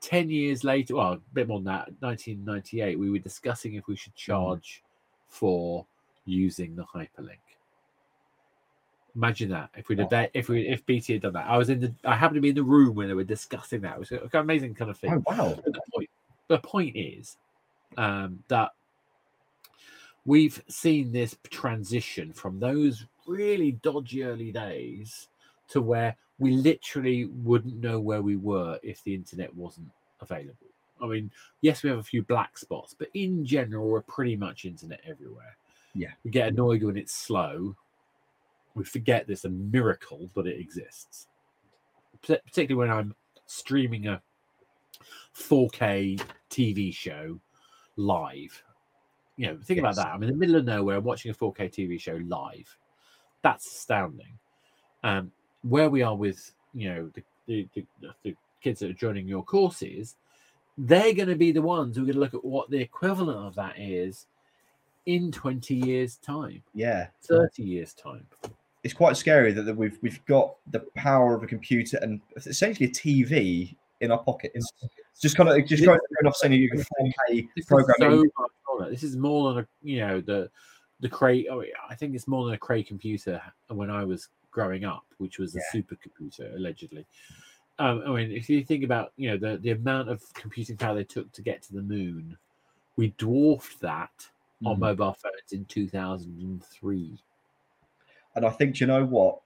10 0.00 0.30
years 0.30 0.64
later, 0.64 0.96
well, 0.96 1.12
a 1.14 1.20
bit 1.32 1.48
more 1.48 1.58
than 1.58 1.66
that, 1.66 1.88
1998, 2.00 2.98
we 2.98 3.10
were 3.10 3.18
discussing 3.18 3.74
if 3.74 3.86
we 3.86 3.96
should 3.96 4.14
charge 4.14 4.82
for 5.28 5.86
using 6.24 6.76
the 6.76 6.84
hyperlink. 6.84 7.38
Imagine 9.14 9.48
that 9.50 9.70
if 9.74 9.88
we'd 9.88 9.98
have 9.98 10.10
that, 10.10 10.30
if 10.34 10.50
we 10.50 10.68
if 10.68 10.84
BT 10.84 11.14
had 11.14 11.22
done 11.22 11.32
that. 11.32 11.46
I 11.48 11.56
was 11.56 11.70
in 11.70 11.80
the 11.80 11.94
I 12.04 12.14
happened 12.14 12.36
to 12.36 12.40
be 12.42 12.50
in 12.50 12.54
the 12.54 12.62
room 12.62 12.94
when 12.94 13.08
they 13.08 13.14
were 13.14 13.24
discussing 13.24 13.80
that. 13.80 13.94
It 13.94 13.98
was 13.98 14.12
an 14.12 14.28
amazing 14.34 14.74
kind 14.74 14.90
of 14.90 14.98
thing. 14.98 15.10
oh 15.10 15.22
wow 15.26 15.54
But 15.64 15.72
the 15.72 15.80
point, 15.94 16.10
the 16.48 16.58
point 16.58 16.96
is 16.96 17.38
um, 17.96 18.42
that 18.48 18.72
we've 20.26 20.62
seen 20.68 21.12
this 21.12 21.34
transition 21.48 22.34
from 22.34 22.60
those 22.60 23.06
really 23.26 23.72
dodgy 23.72 24.22
early 24.22 24.52
days 24.52 25.28
to 25.68 25.80
where 25.80 26.16
we 26.38 26.52
literally 26.52 27.26
wouldn't 27.26 27.80
know 27.80 28.00
where 28.00 28.22
we 28.22 28.36
were 28.36 28.78
if 28.82 29.02
the 29.04 29.14
internet 29.14 29.54
wasn't 29.54 29.88
available. 30.20 30.66
I 31.00 31.06
mean, 31.06 31.30
yes, 31.60 31.82
we 31.82 31.90
have 31.90 31.98
a 31.98 32.02
few 32.02 32.22
black 32.22 32.56
spots, 32.58 32.94
but 32.98 33.08
in 33.14 33.44
general, 33.44 33.88
we're 33.88 34.02
pretty 34.02 34.36
much 34.36 34.64
internet 34.64 35.00
everywhere. 35.06 35.56
Yeah. 35.94 36.10
We 36.24 36.30
get 36.30 36.48
annoyed 36.48 36.82
when 36.82 36.96
it's 36.96 37.14
slow. 37.14 37.74
We 38.74 38.84
forget 38.84 39.26
there's 39.26 39.44
a 39.44 39.50
miracle, 39.50 40.30
but 40.34 40.46
it 40.46 40.58
exists. 40.58 41.26
Partic- 42.22 42.44
Particularly 42.44 42.88
when 42.88 42.96
I'm 42.96 43.14
streaming 43.46 44.06
a 44.08 44.20
4K 45.34 46.20
TV 46.50 46.94
show 46.94 47.38
live. 47.96 48.62
You 49.36 49.48
know, 49.48 49.58
think 49.62 49.80
about 49.80 49.96
that. 49.96 50.08
I'm 50.08 50.22
in 50.22 50.30
the 50.30 50.36
middle 50.36 50.56
of 50.56 50.64
nowhere, 50.64 50.96
I'm 50.96 51.04
watching 51.04 51.30
a 51.30 51.34
4K 51.34 51.70
TV 51.70 52.00
show 52.00 52.18
live. 52.26 52.76
That's 53.42 53.66
astounding. 53.66 54.38
Um, 55.04 55.30
where 55.68 55.90
we 55.90 56.02
are 56.02 56.14
with, 56.16 56.52
you 56.74 56.88
know, 56.88 57.10
the, 57.14 57.22
the, 57.46 57.68
the, 57.74 58.08
the 58.22 58.36
kids 58.60 58.80
that 58.80 58.90
are 58.90 58.94
joining 58.94 59.26
your 59.26 59.42
courses, 59.44 60.16
they're 60.78 61.14
going 61.14 61.28
to 61.28 61.34
be 61.36 61.52
the 61.52 61.62
ones 61.62 61.96
who 61.96 62.02
are 62.02 62.06
going 62.06 62.14
to 62.14 62.20
look 62.20 62.34
at 62.34 62.44
what 62.44 62.70
the 62.70 62.78
equivalent 62.80 63.38
of 63.38 63.54
that 63.54 63.78
is 63.78 64.26
in 65.06 65.30
20 65.30 65.74
years' 65.74 66.16
time, 66.16 66.60
yeah 66.74 67.06
30 67.22 67.62
years' 67.62 67.94
time. 67.94 68.26
it's 68.82 68.92
quite 68.92 69.16
scary 69.16 69.52
that, 69.52 69.74
we've 69.76 69.96
we've 70.02 70.24
got 70.26 70.56
the 70.72 70.80
power 70.96 71.32
of 71.36 71.44
a 71.44 71.46
computer 71.46 71.96
and 72.02 72.20
essentially 72.34 72.88
a 72.88 72.92
tv 72.92 73.76
in 74.00 74.10
our 74.10 74.18
pockets 74.18 74.68
it's 74.82 75.20
just 75.20 75.36
kind 75.36 75.48
of 75.48 75.64
just 75.64 75.84
going 75.84 75.98
off 76.26 76.34
saying 76.34 76.52
you 76.54 76.68
can 76.68 76.80
4k 76.80 77.48
This 77.54 77.66
program 77.66 77.94
so 78.00 78.06
in- 78.06 78.18
much 78.36 78.50
more 78.68 78.80
than- 78.80 78.90
This 78.90 79.04
is 79.04 79.16
more 79.16 79.54
than 79.54 79.62
a 79.62 79.68
you 79.82 80.00
know 80.00 80.20
the 80.20 80.50
the 81.00 81.08
Cray. 81.08 81.46
Oh, 81.50 81.62
I 81.90 81.94
think 81.94 82.14
it's 82.14 82.26
more 82.26 82.46
than 82.46 82.54
a 82.54 82.58
Cray 82.58 82.82
computer 82.82 83.40
when 83.68 83.90
I 83.90 84.02
was 84.02 84.28
growing 84.56 84.86
up, 84.86 85.04
which 85.18 85.38
was 85.38 85.54
a 85.54 85.58
Yeah. 85.58 85.82
supercomputer 85.82 86.54
allegedly. 86.56 87.04
Um, 87.78 88.02
I 88.06 88.10
mean, 88.16 88.32
if 88.32 88.48
you 88.48 88.64
think 88.64 88.84
about 88.84 89.12
you 89.18 89.28
know 89.30 89.36
the 89.36 89.58
the 89.58 89.72
amount 89.72 90.08
of 90.08 90.22
computing 90.32 90.78
power 90.78 90.94
they 90.94 91.04
took 91.04 91.30
to 91.32 91.42
get 91.42 91.60
to 91.64 91.74
the 91.74 91.82
moon, 91.82 92.38
we 92.96 93.12
dwarfed 93.18 93.78
that 93.80 94.26
on 94.64 94.76
Mm. 94.76 94.80
mobile 94.80 95.12
phones 95.12 95.52
in 95.52 95.66
two 95.66 95.86
thousand 95.88 96.40
and 96.40 96.64
three. 96.64 97.18
And 98.34 98.46
I 98.46 98.50
think, 98.50 98.80
you 98.80 98.86
know 98.86 99.04
what? 99.04 99.40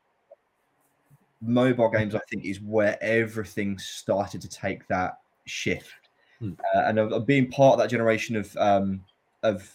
Mobile 1.41 1.91
games, 1.91 2.15
I 2.15 2.21
think, 2.31 2.45
is 2.45 2.61
where 2.61 2.97
everything 3.03 3.79
started 3.79 4.41
to 4.43 4.49
take 4.49 4.87
that 4.89 5.21
shift. 5.47 6.09
Hmm. 6.39 6.53
Uh, 6.73 6.83
and 6.87 6.99
of, 7.01 7.13
of 7.13 7.27
being 7.27 7.51
part 7.51 7.75
of 7.75 7.79
that 7.81 7.91
generation 7.91 8.37
of 8.37 8.57
um, 8.57 9.05
of 9.43 9.75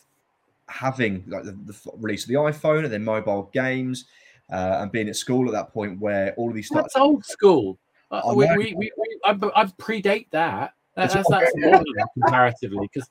having 0.70 1.24
like 1.28 1.44
the, 1.44 1.52
the 1.52 1.92
release 1.98 2.24
of 2.24 2.30
the 2.30 2.36
iPhone 2.36 2.86
and 2.86 2.94
then 2.94 3.04
mobile 3.04 3.50
games, 3.52 4.06
uh, 4.52 4.80
and 4.82 4.92
being 4.92 5.10
at 5.10 5.16
school 5.16 5.48
at 5.48 5.52
that 5.54 5.74
point 5.74 6.00
where 6.00 6.34
all 6.36 6.50
of 6.50 6.56
these 6.56 6.68
started. 6.68 6.86
That's 6.86 6.96
old 6.98 7.26
school. 7.26 7.80
Uh, 8.12 8.22
I 8.26 8.34
we, 8.34 8.46
we, 8.58 8.74
we, 8.78 8.92
we, 8.98 9.20
I, 9.26 9.32
I 9.32 9.66
predate 9.80 10.30
that. 10.32 10.74
That- 10.96 11.12
That's, 11.12 11.30
that's 11.30 11.52
modern 11.58 11.84
comparatively 12.14 12.88
because 12.94 13.10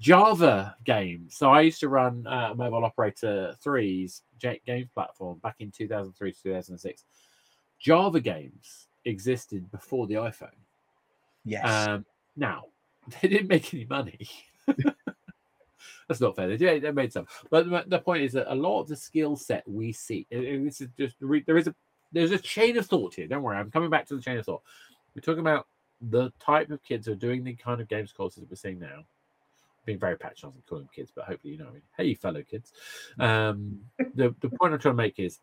Java 0.00 0.76
games. 0.84 1.36
So 1.36 1.50
I 1.50 1.62
used 1.62 1.80
to 1.80 1.88
run 1.88 2.26
uh, 2.26 2.54
Mobile 2.56 2.84
Operator 2.84 3.54
3's 3.64 4.22
J- 4.38 4.60
game 4.66 4.88
platform 4.94 5.38
back 5.42 5.56
in 5.58 5.70
2003 5.70 6.32
to 6.32 6.42
2006. 6.42 7.04
Java 7.78 8.20
games 8.20 8.86
existed 9.04 9.70
before 9.70 10.06
the 10.06 10.14
iPhone. 10.14 10.48
Yes. 11.44 11.88
Um, 11.88 12.04
now 12.36 12.66
they 13.20 13.28
didn't 13.28 13.48
make 13.48 13.72
any 13.74 13.84
money. 13.84 14.26
That's 16.08 16.20
not 16.20 16.36
fair. 16.36 16.56
They. 16.56 16.78
They 16.78 16.90
made 16.92 17.12
some, 17.12 17.26
but 17.50 17.88
the, 17.88 17.98
point 17.98 18.22
is 18.22 18.32
that 18.32 18.52
a 18.52 18.54
lot 18.54 18.80
of 18.80 18.88
the 18.88 18.96
skill 18.96 19.36
set 19.36 19.66
we 19.68 19.92
see, 19.92 20.26
and- 20.30 20.66
this 20.66 20.80
is 20.80 20.88
just 20.98 21.16
there 21.20 21.56
is 21.56 21.66
a 21.66 21.74
there's 22.12 22.32
a 22.32 22.38
chain 22.38 22.78
of 22.78 22.86
thought 22.86 23.14
here. 23.14 23.26
Don't 23.26 23.42
worry, 23.42 23.56
I'm 23.56 23.70
coming 23.70 23.90
back 23.90 24.06
to 24.06 24.16
the 24.16 24.22
chain 24.22 24.38
of 24.38 24.44
thought. 24.44 24.62
We're 25.14 25.22
talking 25.22 25.40
about 25.40 25.66
the 26.00 26.30
type 26.38 26.70
of 26.70 26.82
kids 26.82 27.06
who 27.06 27.12
are 27.12 27.16
doing 27.16 27.42
the 27.42 27.54
kind 27.54 27.80
of 27.80 27.88
games 27.88 28.12
courses 28.12 28.40
that 28.40 28.50
we're 28.50 28.56
seeing 28.56 28.78
now. 28.78 29.04
Being 29.84 29.98
very 29.98 30.16
patronizing 30.16 30.62
calling 30.68 30.88
kids, 30.94 31.12
but 31.14 31.26
hopefully 31.26 31.52
you 31.52 31.58
know. 31.58 31.66
what 31.66 31.70
I 31.70 31.74
mean. 31.74 31.82
Hey, 31.96 32.14
fellow 32.14 32.42
kids. 32.42 32.72
Um, 33.20 33.80
the 34.14 34.34
the 34.40 34.48
point 34.48 34.72
I'm 34.72 34.80
trying 34.80 34.94
to 34.94 35.02
make 35.02 35.18
is, 35.18 35.38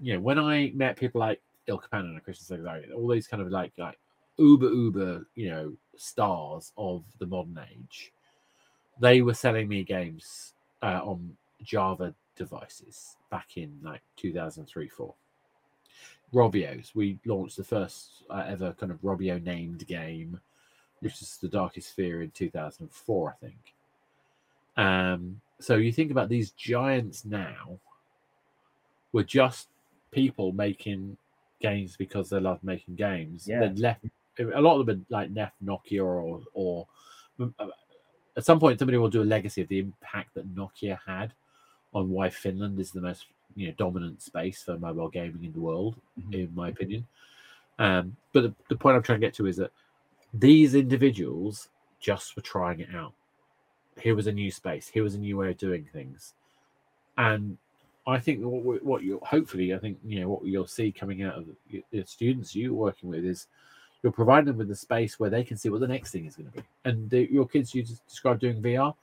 you 0.00 0.14
know, 0.14 0.20
when 0.20 0.38
I 0.38 0.70
met 0.74 0.98
people 0.98 1.20
like 1.20 1.40
Ilkka 1.68 1.88
Paananen 1.92 2.16
and 2.16 2.24
Kristian 2.24 2.50
Segerstrale, 2.50 2.94
all 2.94 3.08
these 3.08 3.26
kind 3.26 3.42
of 3.42 3.50
like 3.50 3.72
like 3.78 3.98
uber 4.38 4.68
uber, 4.68 5.26
you 5.34 5.48
know, 5.50 5.72
stars 5.96 6.72
of 6.76 7.04
the 7.18 7.26
modern 7.26 7.58
age, 7.72 8.12
they 9.00 9.22
were 9.22 9.34
selling 9.34 9.66
me 9.68 9.82
games 9.82 10.54
uh, 10.82 11.00
on 11.02 11.36
Java 11.62 12.14
devices 12.36 13.16
back 13.30 13.56
in 13.56 13.76
like 13.82 14.02
2003 14.16 14.88
4. 14.88 15.14
Rovio's, 16.32 16.94
we 16.94 17.18
launched 17.26 17.56
the 17.56 17.64
first 17.64 18.22
uh, 18.30 18.44
ever 18.46 18.72
kind 18.78 18.92
of 18.92 19.02
Rovio 19.02 19.42
named 19.42 19.86
game, 19.86 20.38
which 21.00 21.20
is 21.20 21.38
the 21.38 21.48
Darkest 21.48 21.94
Fear 21.96 22.22
in 22.22 22.30
2004, 22.30 23.30
I 23.30 23.44
think. 23.44 23.74
Um, 24.76 25.40
so 25.58 25.76
you 25.76 25.92
think 25.92 26.12
about 26.12 26.28
these 26.28 26.52
giants 26.52 27.24
now 27.24 27.78
were 29.12 29.24
just 29.24 29.68
people 30.12 30.52
making 30.52 31.16
games 31.60 31.96
because 31.96 32.30
they 32.30 32.38
love 32.38 32.62
making 32.62 32.94
games. 32.94 33.46
Yeah. 33.48 33.60
They 33.60 33.68
left 33.70 34.04
a 34.38 34.60
lot 34.60 34.80
of 34.80 34.86
them 34.86 35.04
had 35.10 35.14
like 35.14 35.30
left 35.34 35.62
Nokia 35.64 36.04
or 36.04 36.40
or 36.54 36.86
uh, 37.40 37.66
at 38.36 38.44
some 38.44 38.60
point 38.60 38.78
somebody 38.78 38.98
will 38.98 39.08
do 39.10 39.22
a 39.22 39.24
legacy 39.24 39.62
of 39.62 39.68
the 39.68 39.78
impact 39.80 40.34
that 40.34 40.54
Nokia 40.54 40.98
had 41.06 41.32
on 41.92 42.10
why 42.10 42.30
Finland 42.30 42.78
is 42.80 42.90
the 42.92 43.00
most 43.00 43.26
you 43.56 43.66
know 43.68 43.74
dominant 43.76 44.22
space 44.22 44.62
for 44.62 44.78
mobile 44.78 45.08
gaming 45.08 45.44
in 45.44 45.52
the 45.52 45.60
world, 45.60 45.96
Mhm. 46.18 46.34
in 46.34 46.54
my 46.54 46.68
opinion. 46.68 47.06
Um, 47.78 48.16
but 48.32 48.42
the, 48.42 48.54
the 48.68 48.76
point 48.76 48.96
I'm 48.96 49.02
trying 49.02 49.20
to 49.20 49.26
get 49.26 49.34
to 49.34 49.46
is 49.46 49.56
that 49.56 49.72
these 50.34 50.74
individuals 50.74 51.68
just 51.98 52.36
were 52.36 52.42
trying 52.42 52.80
it 52.80 52.94
out. 52.94 53.12
Here 54.00 54.14
was 54.14 54.26
a 54.28 54.32
new 54.32 54.50
space. 54.50 54.88
Here 54.88 55.02
was 55.02 55.14
a 55.14 55.18
new 55.18 55.36
way 55.36 55.50
of 55.50 55.58
doing 55.58 55.84
things, 55.92 56.34
and 57.18 57.58
I 58.06 58.18
think 58.18 58.40
what 58.42 58.82
what 58.84 59.02
you 59.02 59.20
hopefully 59.22 59.74
I 59.74 59.78
think 59.78 59.98
you 60.04 60.20
know 60.20 60.28
what 60.28 60.44
you'll 60.44 60.66
see 60.66 60.92
coming 60.92 61.22
out 61.22 61.36
of 61.36 61.46
the 61.90 62.04
students 62.06 62.54
you're 62.54 62.72
working 62.72 63.10
with 63.10 63.24
is 63.24 63.46
you're 64.02 64.12
providing 64.12 64.46
them 64.46 64.56
with 64.56 64.70
a 64.70 64.76
space 64.76 65.20
where 65.20 65.30
they 65.30 65.44
can 65.44 65.56
see 65.56 65.68
what 65.68 65.80
the 65.80 65.88
next 65.88 66.10
thing 66.10 66.26
is 66.26 66.36
going 66.36 66.50
to 66.50 66.58
be. 66.58 66.64
And 66.84 67.08
the, 67.10 67.30
your 67.30 67.46
kids 67.46 67.74
you 67.74 67.82
just 67.82 68.06
described 68.06 68.40
doing 68.40 68.62
VR, 68.62 68.94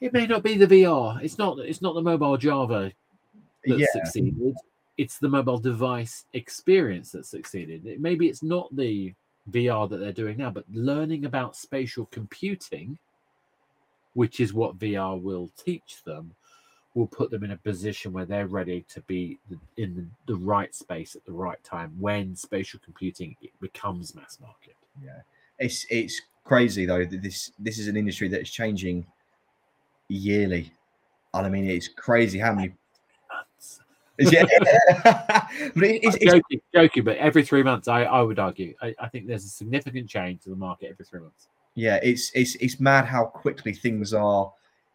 it 0.00 0.12
may 0.12 0.26
not 0.26 0.42
be 0.42 0.56
the 0.56 0.66
VR. 0.66 1.22
It's 1.22 1.38
not. 1.38 1.58
It's 1.60 1.80
not 1.80 1.94
the 1.94 2.02
mobile 2.02 2.36
Java 2.36 2.92
that 3.66 3.78
Yeah. 3.78 3.86
succeeded. 3.92 4.56
It's 4.98 5.18
the 5.18 5.28
mobile 5.28 5.58
device 5.58 6.26
experience 6.32 7.12
that 7.12 7.24
succeeded. 7.24 7.86
It, 7.86 8.00
maybe 8.00 8.28
it's 8.28 8.42
not 8.42 8.74
the 8.74 9.14
VR 9.50 9.88
that 9.88 9.98
they're 9.98 10.12
doing 10.12 10.38
now, 10.38 10.50
but 10.50 10.64
learning 10.72 11.24
about 11.24 11.56
spatial 11.56 12.06
computing, 12.06 12.98
which 14.14 14.40
is 14.40 14.52
what 14.52 14.78
VR 14.78 15.20
will 15.20 15.50
teach 15.56 16.02
them, 16.04 16.34
will 16.94 17.06
put 17.06 17.30
them 17.30 17.42
in 17.42 17.52
a 17.52 17.56
position 17.56 18.12
where 18.12 18.26
they're 18.26 18.46
ready 18.46 18.84
to 18.88 19.00
be 19.02 19.38
in 19.76 19.94
the, 19.94 20.32
the 20.32 20.38
right 20.38 20.74
space 20.74 21.16
at 21.16 21.24
the 21.24 21.32
right 21.32 21.62
time 21.64 21.94
when 21.98 22.36
spatial 22.36 22.78
computing 22.84 23.34
it 23.40 23.50
becomes 23.60 24.14
mass 24.14 24.38
market. 24.40 24.76
Yeah, 25.02 25.20
it's 25.58 25.86
it's 25.88 26.20
crazy 26.44 26.84
though 26.84 27.04
that 27.04 27.22
this 27.22 27.52
this 27.58 27.78
is 27.78 27.88
an 27.88 27.96
industry 27.96 28.28
that 28.28 28.40
is 28.42 28.50
changing 28.50 29.06
yearly. 30.08 30.72
And 31.34 31.46
I 31.46 31.48
mean, 31.48 31.64
it's 31.64 31.88
crazy 31.88 32.38
how 32.38 32.52
many. 32.52 32.74
Yeah. 34.18 34.44
but 35.04 35.82
it, 35.82 36.04
it's, 36.04 36.16
I'm 36.16 36.20
it's 36.20 36.32
joking, 36.32 36.60
joking, 36.74 37.04
but 37.04 37.16
every 37.16 37.42
three 37.42 37.62
months, 37.62 37.88
I, 37.88 38.02
I 38.02 38.20
would 38.20 38.38
argue, 38.38 38.74
I, 38.82 38.94
I 39.00 39.08
think 39.08 39.26
there's 39.26 39.44
a 39.44 39.48
significant 39.48 40.08
change 40.08 40.42
to 40.42 40.50
the 40.50 40.56
market 40.56 40.90
every 40.90 41.06
three 41.06 41.20
months. 41.20 41.48
yeah, 41.74 41.98
it's 42.02 42.30
it's 42.34 42.54
it's 42.56 42.78
mad 42.78 43.06
how 43.06 43.24
quickly 43.24 43.72
things 43.72 44.12
are 44.12 44.52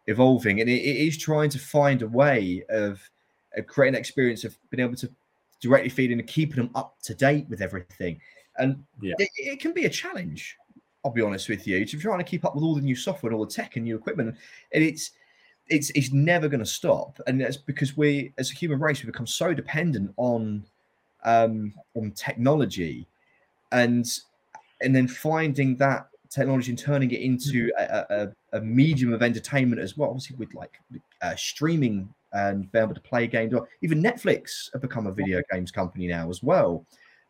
evolving, 0.07 0.61
and 0.61 0.69
it, 0.69 0.81
it 0.81 0.95
is 1.07 1.17
trying 1.17 1.49
to 1.49 1.59
find 1.59 2.01
a 2.01 2.07
way 2.07 2.63
of, 2.69 3.01
of 3.55 3.67
creating 3.67 3.95
an 3.95 3.99
experience 3.99 4.43
of 4.43 4.57
being 4.69 4.85
able 4.85 4.95
to 4.95 5.09
directly 5.61 5.89
feed 5.89 6.11
in 6.11 6.19
and 6.19 6.27
keeping 6.27 6.57
them 6.57 6.69
up 6.75 6.95
to 7.03 7.13
date 7.13 7.47
with 7.49 7.61
everything. 7.61 8.19
And 8.57 8.83
Yeah. 9.01 9.15
it, 9.19 9.29
it 9.35 9.59
can 9.59 9.73
be 9.73 9.85
a 9.85 9.89
challenge. 9.89 10.57
I'll 11.05 11.11
be 11.11 11.21
honest 11.21 11.47
with 11.47 11.67
you, 11.67 11.85
to 11.85 11.99
trying 11.99 12.17
to 12.17 12.23
keep 12.23 12.43
up 12.43 12.55
with 12.55 12.63
all 12.63 12.75
the 12.75 12.81
new 12.81 12.95
software 12.95 13.31
and 13.31 13.39
all 13.39 13.45
the 13.45 13.51
tech 13.51 13.75
and 13.75 13.85
new 13.85 13.95
equipment, 13.95 14.35
and 14.73 14.83
it's 14.83 15.11
it's 15.69 15.89
it's 15.91 16.11
never 16.11 16.47
going 16.47 16.59
to 16.59 16.65
stop. 16.65 17.19
And 17.27 17.39
that's 17.39 17.55
because 17.55 17.95
we, 17.95 18.33
as 18.37 18.51
a 18.51 18.53
human 18.53 18.79
race, 18.79 19.01
we 19.01 19.07
become 19.07 19.27
so 19.27 19.53
dependent 19.53 20.13
on 20.17 20.65
um, 21.23 21.73
on 21.95 22.11
technology, 22.11 23.07
and 23.71 24.05
and 24.81 24.95
then 24.95 25.07
finding 25.07 25.77
that 25.77 26.09
technology 26.29 26.71
and 26.71 26.79
turning 26.79 27.11
it 27.11 27.21
into 27.21 27.71
a, 27.77 28.05
a, 28.53 28.57
a 28.57 28.61
medium 28.61 29.13
of 29.13 29.21
entertainment 29.21 29.81
as 29.81 29.97
well. 29.97 30.09
Obviously, 30.09 30.35
with 30.37 30.53
like 30.53 30.79
uh, 31.21 31.35
streaming 31.35 32.13
and 32.33 32.71
being 32.71 32.83
able 32.83 32.93
to 32.93 33.01
play 33.01 33.27
games, 33.27 33.53
or 33.53 33.67
even 33.81 34.01
Netflix 34.01 34.71
have 34.73 34.81
become 34.81 35.07
a 35.07 35.11
video 35.11 35.41
games 35.51 35.71
company 35.71 36.07
now 36.07 36.29
as 36.29 36.43
well. 36.43 36.85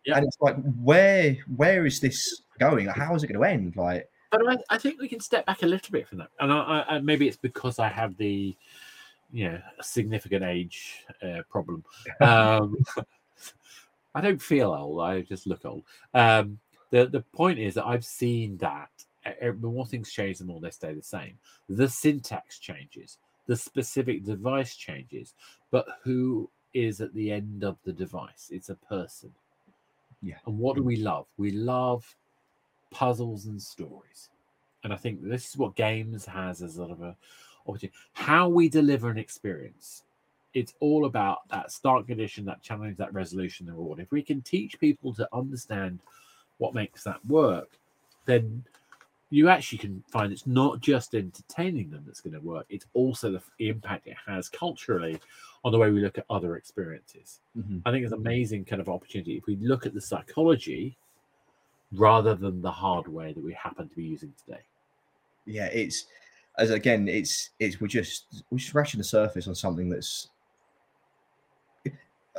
Yeah. 0.05 0.17
And 0.17 0.25
it's 0.25 0.37
like, 0.39 0.55
where 0.81 1.37
where 1.55 1.85
is 1.85 1.99
this 1.99 2.43
going? 2.59 2.87
Like, 2.87 2.95
how 2.95 3.13
is 3.15 3.23
it 3.23 3.27
going 3.27 3.39
to 3.41 3.47
end? 3.47 3.75
Like, 3.75 4.09
But 4.31 4.41
I, 4.49 4.57
I 4.69 4.77
think 4.77 4.99
we 5.01 5.07
can 5.07 5.19
step 5.19 5.45
back 5.45 5.63
a 5.63 5.67
little 5.67 5.91
bit 5.91 6.07
from 6.07 6.19
that, 6.19 6.29
and 6.39 6.51
I, 6.51 6.57
I, 6.57 6.95
I- 6.95 6.99
maybe 7.01 7.27
it's 7.27 7.37
because 7.37 7.77
I 7.77 7.89
have 7.89 8.15
the, 8.17 8.55
you 9.31 9.49
know, 9.49 9.61
significant 9.81 10.43
age 10.43 11.05
uh, 11.21 11.41
problem. 11.49 11.83
Um, 12.21 12.75
I 14.15 14.21
don't 14.21 14.41
feel 14.41 14.73
old; 14.73 15.01
I 15.01 15.21
just 15.21 15.45
look 15.45 15.63
old. 15.65 15.83
Um, 16.13 16.57
the 16.91 17.07
the 17.07 17.21
point 17.33 17.59
is 17.59 17.75
that 17.75 17.85
I've 17.85 18.05
seen 18.05 18.57
that 18.57 18.89
the 19.41 19.53
more 19.53 19.85
things 19.85 20.11
change, 20.11 20.38
the 20.38 20.45
more 20.45 20.59
they 20.59 20.69
stay 20.69 20.93
the 20.93 21.01
same. 21.01 21.38
The 21.69 21.89
syntax 21.89 22.59
changes, 22.59 23.17
the 23.45 23.55
specific 23.55 24.23
device 24.23 24.75
changes, 24.75 25.33
but 25.71 25.85
who 26.03 26.49
is 26.73 27.01
at 27.01 27.13
the 27.13 27.31
end 27.31 27.63
of 27.63 27.77
the 27.83 27.93
device? 27.93 28.49
It's 28.51 28.69
a 28.69 28.75
person. 28.75 29.33
Yeah. 30.21 30.35
And 30.45 30.57
what 30.57 30.75
do 30.75 30.81
mm. 30.81 30.85
we 30.85 30.95
love? 30.97 31.25
We 31.38 31.51
love 31.51 32.15
puzzles 32.91 33.45
and 33.45 33.61
stories. 33.61 34.29
And 34.83 34.93
I 34.93 34.95
think 34.95 35.21
this 35.21 35.49
is 35.49 35.57
what 35.57 35.75
games 35.75 36.25
has 36.25 36.61
as 36.61 36.75
sort 36.75 36.91
of 36.91 37.01
a 37.01 37.15
opportunity. 37.67 37.97
How 38.13 38.47
we 38.47 38.69
deliver 38.69 39.09
an 39.09 39.17
experience. 39.17 40.03
It's 40.53 40.73
all 40.79 41.05
about 41.05 41.47
that 41.49 41.71
start 41.71 42.07
condition, 42.07 42.45
that 42.45 42.63
challenge, 42.63 42.97
that 42.97 43.13
resolution, 43.13 43.65
the 43.65 43.73
reward. 43.73 43.99
If 43.99 44.11
we 44.11 44.23
can 44.23 44.41
teach 44.41 44.79
people 44.79 45.13
to 45.15 45.27
understand 45.33 45.99
what 46.57 46.73
makes 46.73 47.03
that 47.03 47.23
work, 47.25 47.69
then 48.25 48.63
you 49.29 49.49
actually 49.49 49.77
can 49.77 50.03
find 50.07 50.31
it's 50.31 50.47
not 50.47 50.79
just 50.79 51.13
entertaining 51.13 51.89
them 51.89 52.03
that's 52.05 52.21
going 52.21 52.33
to 52.33 52.39
work, 52.39 52.65
it's 52.69 52.85
also 52.93 53.31
the 53.31 53.41
impact 53.69 54.07
it 54.07 54.15
has 54.25 54.47
culturally 54.47 55.19
on 55.65 55.71
the 55.71 55.77
way 55.77 55.91
we 55.91 56.01
look 56.01 56.17
at 56.17 56.25
other 56.29 56.55
experiences. 56.55 57.39
Mm-hmm. 57.57 57.79
I 57.85 57.91
think 57.91 58.03
it's 58.03 58.13
an 58.13 58.19
amazing 58.19 58.63
kind 58.65 58.81
of 58.81 58.87
opportunity 58.87 59.35
if 59.35 59.45
we 59.45 59.57
look 59.57 59.85
at 59.85 59.93
the 59.93 60.01
psychology 60.01 60.97
rather 61.93 62.35
than 62.35 62.61
the 62.61 62.71
hardware 62.71 63.33
that 63.33 63.43
we 63.43 63.53
happen 63.53 63.89
to 63.89 63.95
be 63.95 64.03
using 64.03 64.33
today. 64.45 64.61
yeah, 65.45 65.67
it's 65.67 66.05
as 66.57 66.71
again, 66.71 67.07
it's 67.07 67.51
it's 67.59 67.79
we're 67.79 67.87
just 67.87 68.43
we're 68.49 68.59
scratching 68.59 68.97
the 68.97 69.03
surface 69.03 69.47
on 69.47 69.55
something 69.55 69.89
that's 69.89 70.29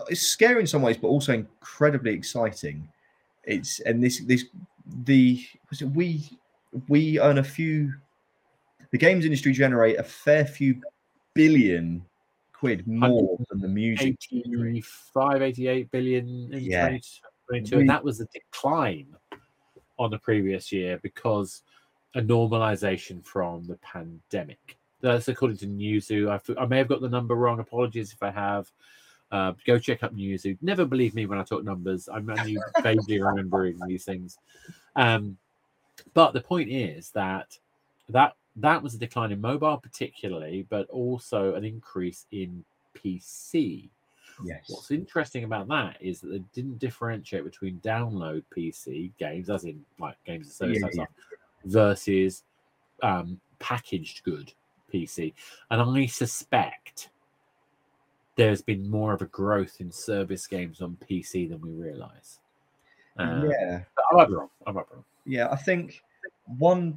it's 0.09 0.23
scary 0.23 0.61
in 0.61 0.67
some 0.67 0.83
ways, 0.83 0.97
but 0.97 1.09
also 1.09 1.33
incredibly 1.33 2.13
exciting. 2.13 2.89
It's 3.49 3.81
and 3.81 4.03
this 4.03 4.21
this 4.21 4.45
the 5.05 5.45
was 5.71 5.81
it 5.83 5.87
we 5.87 6.29
we 6.89 7.19
earn 7.19 7.39
a 7.39 7.45
few 7.45 7.95
the 8.93 8.99
games 8.99 9.25
industry 9.25 9.53
generate 9.53 9.99
a 9.99 10.03
fair 10.03 10.45
few 10.45 10.81
billion 11.35 12.05
quid 12.53 12.87
more 12.87 13.39
than 13.51 13.61
the 13.61 13.69
music 13.69 14.19
industry. 14.31 14.71
85, 14.71 15.43
88 15.43 15.91
billion 15.91 16.27
in 16.53 16.61
Yeah. 16.61 16.89
2022. 16.89 17.77
We- 17.77 17.81
And 17.83 17.91
that 17.91 18.05
was 18.05 18.21
a 18.21 18.27
decline 18.27 19.07
on 19.99 20.11
the 20.11 20.19
previous 20.19 20.71
year 20.73 20.99
because 21.03 21.63
a 22.15 22.21
normalization 22.21 23.25
from 23.25 23.67
the 23.67 23.77
pandemic. 23.77 24.77
That's 25.01 25.29
according 25.29 25.59
to 25.59 25.67
Newzoo. 25.67 26.57
I 26.59 26.67
may 26.67 26.79
have 26.79 26.89
got 26.89 27.01
the 27.01 27.09
number 27.09 27.35
wrong. 27.35 27.61
Apologies 27.61 28.13
if 28.13 28.23
I 28.23 28.31
have. 28.31 28.71
Uh, 29.31 29.53
go 29.67 29.79
check 29.79 30.03
up 30.03 30.15
Newzoo. 30.15 30.57
Never 30.63 30.85
believe 30.85 31.15
me 31.15 31.27
when 31.27 31.39
I 31.39 31.43
talk 31.43 31.65
numbers. 31.65 32.09
I'm 32.09 32.29
only 32.31 32.57
vaguely 32.83 33.21
remembering 33.23 33.79
these 33.87 34.05
things. 34.05 34.39
Um, 34.97 35.37
but 36.15 36.33
the 36.33 36.41
point 36.41 36.71
is 36.71 37.11
that 37.11 37.59
that 38.09 38.35
that 38.57 38.83
was 38.83 38.95
a 38.95 38.99
decline 38.99 39.33
in 39.33 39.41
mobile, 39.41 39.77
particularly, 39.77 40.67
but 40.69 40.89
also 40.91 41.55
an 41.55 41.65
increase 41.65 42.27
in 42.33 42.65
PC. 42.97 43.89
Yes. 44.45 44.65
What's 44.69 44.91
interesting 44.91 45.45
about 45.45 45.69
that 45.69 45.97
is 46.01 46.21
that 46.21 46.29
they 46.29 46.43
didn't 46.55 46.79
differentiate 46.79 47.45
between 47.45 47.81
download 47.81 48.45
PC 48.57 49.11
games, 49.19 49.51
as 49.51 49.65
in 49.65 49.85
like 49.99 50.17
games 50.25 50.47
and 50.47 50.53
service 50.53 50.79
Yeah, 50.81 50.87
yeah. 50.87 50.93
stuff, 50.93 51.09
versus 51.65 52.45
um, 53.03 53.41
packaged 53.59 54.23
good 54.25 54.53
PC. 54.93 55.35
And 55.71 55.81
I 55.81 56.07
suspect 56.07 57.11
there's 58.39 58.63
been 58.63 58.89
more 58.89 59.13
of 59.13 59.21
a 59.21 59.27
growth 59.27 59.81
in 59.81 59.91
service 59.91 60.47
games 60.47 60.81
on 60.81 60.97
PC 61.11 61.51
than 61.51 61.61
we 61.61 61.73
realise. 61.73 62.39
Uh, 63.19 63.43
yeah. 63.51 63.81
I 64.13 64.15
might 64.15 64.29
be 64.29 64.35
wrong. 64.35 64.49
I 64.65 64.71
might 64.71 64.89
be 64.89 64.95
wrong. 64.95 65.05
Yeah, 65.27 65.49
I 65.51 65.57
think 65.57 66.01
one 66.57 66.97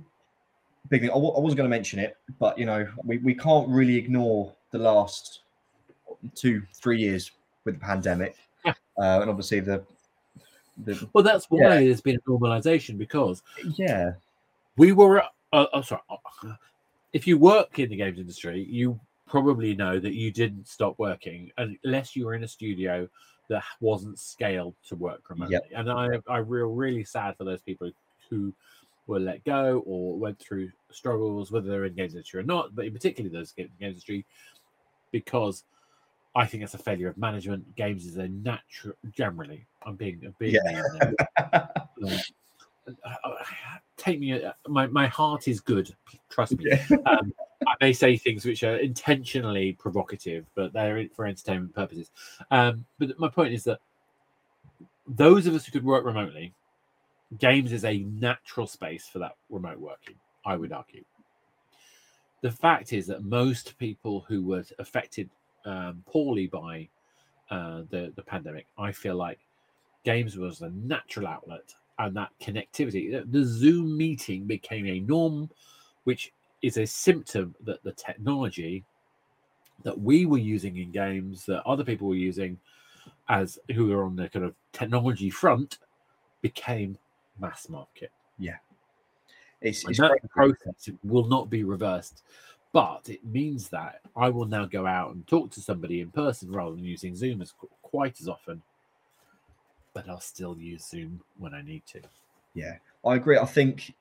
big 0.90 1.02
thing, 1.02 1.10
I 1.10 1.14
w- 1.14 1.34
I 1.34 1.40
wasn't 1.40 1.58
going 1.58 1.70
to 1.70 1.76
mention 1.76 1.98
it, 1.98 2.16
but 2.40 2.60
you 2.60 2.66
know, 2.66 2.88
we, 3.04 3.18
we 3.18 3.34
can't 3.34 3.68
really 3.68 3.96
ignore 3.96 4.54
the 4.70 4.78
last 4.78 5.42
two, 6.36 6.62
three 6.76 7.00
years 7.00 7.32
with 7.66 7.76
the 7.76 7.82
pandemic. 7.82 8.36
Yeah. 8.64 8.74
Uh, 8.96 9.22
and 9.22 9.30
obviously 9.32 9.60
the, 9.60 9.84
the 10.86 11.10
Well, 11.14 11.24
that's 11.24 11.48
why 11.50 11.62
Yeah. 11.62 11.80
there's 11.80 12.00
been 12.00 12.18
a 12.18 12.30
normalisation 12.30 12.96
because 12.96 13.42
yeah, 13.76 14.12
we 14.78 14.92
were 14.92 15.24
uh, 15.52 15.66
oh, 15.74 15.82
sorry 15.82 16.02
uh, 16.12 16.54
if 17.12 17.26
you 17.26 17.40
work 17.40 17.80
in 17.80 17.90
the 17.90 17.96
games 17.96 18.20
industry 18.20 18.64
you 18.70 19.00
probably 19.32 19.74
know 19.74 19.98
that 19.98 20.14
you 20.14 20.30
didn't 20.30 20.68
stop 20.68 21.00
working 21.00 21.50
unless 21.58 22.18
you 22.18 22.26
were 22.26 22.34
in 22.34 22.44
a 22.44 22.48
studio 22.48 23.08
that 23.48 23.64
wasn't 23.80 24.20
scaled 24.20 24.76
to 24.86 24.94
work 24.98 25.30
remotely 25.30 25.58
and 25.74 25.90
i 25.90 26.10
i 26.28 26.44
feel 26.44 26.68
really 26.68 27.06
sad 27.06 27.36
for 27.38 27.46
those 27.46 27.62
people 27.62 27.90
who 28.30 28.54
were 29.08 29.22
let 29.22 29.42
go 29.46 29.82
or 29.86 30.18
went 30.18 30.38
through 30.38 30.70
struggles 30.92 31.50
whether 31.50 31.70
they're 31.70 31.86
in 31.86 31.94
games 31.94 32.14
industry 32.14 32.42
or 32.42 32.44
not 32.44 32.76
but 32.76 32.86
in 32.86 32.92
particularly 32.92 33.34
those 33.34 33.54
in 33.56 33.70
games 33.80 33.94
industry 33.94 34.26
because 35.12 35.64
I 36.34 36.46
think 36.46 36.64
it's 36.64 36.74
a 36.74 36.78
failure 36.78 37.10
of 37.10 37.18
management. 37.18 37.76
Games 37.76 38.06
is 38.06 38.16
a 38.16 38.30
natural, 38.30 38.96
generally. 39.12 39.66
I'm 39.86 39.98
being 39.98 40.24
a 40.26 40.30
bit 40.30 40.62
Yeah. 40.64 40.82
Um, 41.02 42.20
uh, 43.04 43.34
take 43.98 44.18
me 44.18 44.42
uh, 44.42 44.54
my, 44.70 44.88
my 44.88 45.08
heart 45.08 45.48
is 45.50 45.60
good 45.60 45.94
trust 46.30 46.58
me 46.58 46.66
Yeah. 46.68 46.98
um, 47.06 47.34
may 47.80 47.94
say 47.94 48.18
things 48.18 48.46
which 48.46 48.64
are 48.64 48.78
intentionally 48.78 49.74
provocative 49.74 50.46
but 50.56 50.74
they're 50.74 51.08
for 51.16 51.26
entertainment 51.26 51.74
purposes 51.74 52.12
um, 52.52 52.86
but 53.00 53.18
my 53.20 53.28
point 53.28 53.54
is 53.54 53.64
that 53.64 53.80
those 55.08 55.48
of 55.48 55.56
us 55.56 55.66
who 55.66 55.72
could 55.72 55.86
work 55.86 56.06
remotely 56.06 56.54
games 57.40 57.72
is 57.72 57.86
a 57.86 58.00
natural 58.00 58.68
space 58.68 59.08
for 59.08 59.20
that 59.20 59.36
remote 59.50 59.80
working 59.80 60.16
i 60.46 60.56
would 60.56 60.72
argue 60.72 61.04
the 62.42 62.52
fact 62.52 62.94
is 62.94 63.06
that 63.08 63.24
most 63.24 63.78
people 63.78 64.26
who 64.28 64.44
were 64.44 64.64
affected 64.80 65.30
um, 65.66 66.04
poorly 66.08 66.48
by 66.48 66.88
uh, 67.52 67.84
the, 67.90 68.12
the 68.16 68.24
pandemic 68.24 68.66
i 68.78 68.92
feel 68.92 69.16
like 69.16 69.40
games 70.04 70.38
was 70.38 70.62
a 70.62 70.70
natural 70.70 71.28
outlet 71.28 71.74
and 72.00 72.16
that 72.16 72.32
connectivity. 72.42 73.24
The 73.32 73.46
Zoom 73.46 73.96
meeting 73.96 74.46
became 74.46 74.88
a 74.88 75.00
norm, 75.02 75.50
which 76.04 76.34
is 76.62 76.78
a 76.78 76.86
symptom 76.86 77.56
that 77.62 77.84
the 77.84 77.92
technology 77.94 78.84
that 79.84 80.00
we 80.00 80.26
were 80.26 80.38
using 80.38 80.78
in 80.78 80.92
games, 80.92 81.46
that 81.46 81.66
other 81.66 81.84
people 81.84 82.08
were 82.08 82.16
using 82.16 82.60
as 83.30 83.58
who 83.74 83.88
were 83.88 84.04
on 84.04 84.16
the 84.16 84.30
kind 84.30 84.46
of 84.46 84.54
technology 84.74 85.30
front, 85.30 85.80
became 86.42 86.98
mass 87.40 87.70
market. 87.70 88.12
it's, 89.62 89.88
it's 89.88 90.00
that 90.00 90.18
process 90.30 90.90
will 91.04 91.26
not 91.26 91.50
be 91.50 91.64
reversed. 91.64 92.24
But 92.74 93.10
it 93.10 93.24
means 93.26 93.68
that 93.70 94.00
I 94.16 94.30
will 94.30 94.46
now 94.46 94.66
go 94.66 94.88
out 94.88 95.14
and 95.14 95.28
talk 95.28 95.52
to 95.52 95.62
somebody 95.62 96.00
in 96.00 96.10
person 96.10 96.52
rather 96.52 96.76
than 96.76 96.86
using 96.86 97.16
Zoom 97.16 97.42
as 97.42 97.54
quite 97.82 98.22
as 98.22 98.30
often. 98.30 98.62
But 99.94 100.08
I'll 100.08 100.22
still 100.22 100.58
use 100.58 100.86
Zoom 100.86 101.22
when 101.38 101.54
I 101.54 101.62
need 101.62 101.86
to. 101.88 102.02
Yeah, 102.54 102.78
I 103.06 103.16
agree. 103.16 103.38
I 103.38 103.46
think 103.46 103.94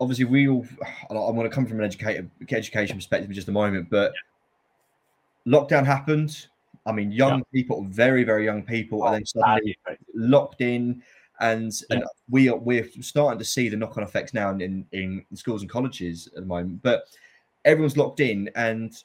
obviously 0.00 0.24
we 0.24 0.48
all. 0.48 0.66
i'm 1.10 1.34
going 1.36 1.48
to 1.48 1.54
come 1.54 1.66
from 1.66 1.78
an 1.78 1.84
educated 1.84 2.30
education 2.50 2.96
perspective 2.96 3.30
in 3.30 3.34
just 3.34 3.48
a 3.48 3.52
moment, 3.52 3.88
but 3.90 4.12
lockdown 5.46 5.84
happened. 5.84 6.46
I 6.86 6.92
mean, 6.92 7.12
young 7.12 7.44
people, 7.52 7.84
very 7.84 8.24
very 8.24 8.44
young 8.44 8.62
people, 8.62 9.04
and 9.04 9.10
oh, 9.10 9.12
then 9.12 9.26
suddenly 9.26 9.78
locked 10.14 10.60
in, 10.62 11.02
and, 11.40 11.72
and 11.90 12.04
we 12.28 12.48
are 12.48 12.56
we're 12.56 12.88
starting 13.00 13.38
to 13.38 13.44
see 13.44 13.68
the 13.68 13.76
knock 13.76 13.96
on 13.98 14.02
effects 14.02 14.32
now 14.32 14.50
in, 14.50 14.86
in 14.92 15.24
schools 15.34 15.62
and 15.62 15.70
colleges 15.70 16.28
at 16.28 16.34
the 16.34 16.46
moment. 16.46 16.82
But 16.82 17.04
everyone's 17.64 17.98
locked 17.98 18.20
in, 18.20 18.50
and 18.56 18.96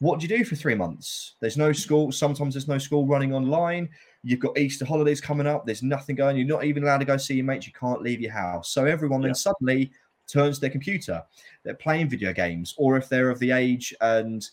what 0.00 0.20
do 0.20 0.26
you 0.26 0.36
do 0.36 0.44
for 0.44 0.54
three 0.54 0.74
months? 0.74 1.36
There's 1.40 1.56
no 1.56 1.72
school. 1.72 2.12
Sometimes 2.12 2.54
there's 2.54 2.68
no 2.68 2.78
school 2.78 3.06
running 3.06 3.34
online. 3.34 3.88
You've 4.22 4.40
got 4.40 4.58
Easter 4.58 4.84
holidays 4.84 5.20
coming 5.20 5.46
up. 5.46 5.64
There's 5.64 5.82
nothing 5.82 6.16
going. 6.16 6.36
You're 6.36 6.46
not 6.46 6.64
even 6.64 6.82
allowed 6.82 6.98
to 6.98 7.04
go 7.04 7.16
see 7.16 7.34
your 7.34 7.44
mates. 7.44 7.66
You 7.66 7.72
can't 7.72 8.02
leave 8.02 8.20
your 8.20 8.32
house. 8.32 8.70
So 8.70 8.84
everyone 8.84 9.22
Yeah. 9.22 9.28
then 9.28 9.34
suddenly 9.34 9.92
turns 10.26 10.56
to 10.56 10.60
their 10.62 10.70
computer. 10.70 11.22
They're 11.64 11.74
playing 11.74 12.08
video 12.08 12.32
games, 12.32 12.74
or 12.76 12.96
if 12.96 13.08
they're 13.08 13.30
of 13.30 13.38
the 13.38 13.50
age 13.50 13.94
and 14.00 14.46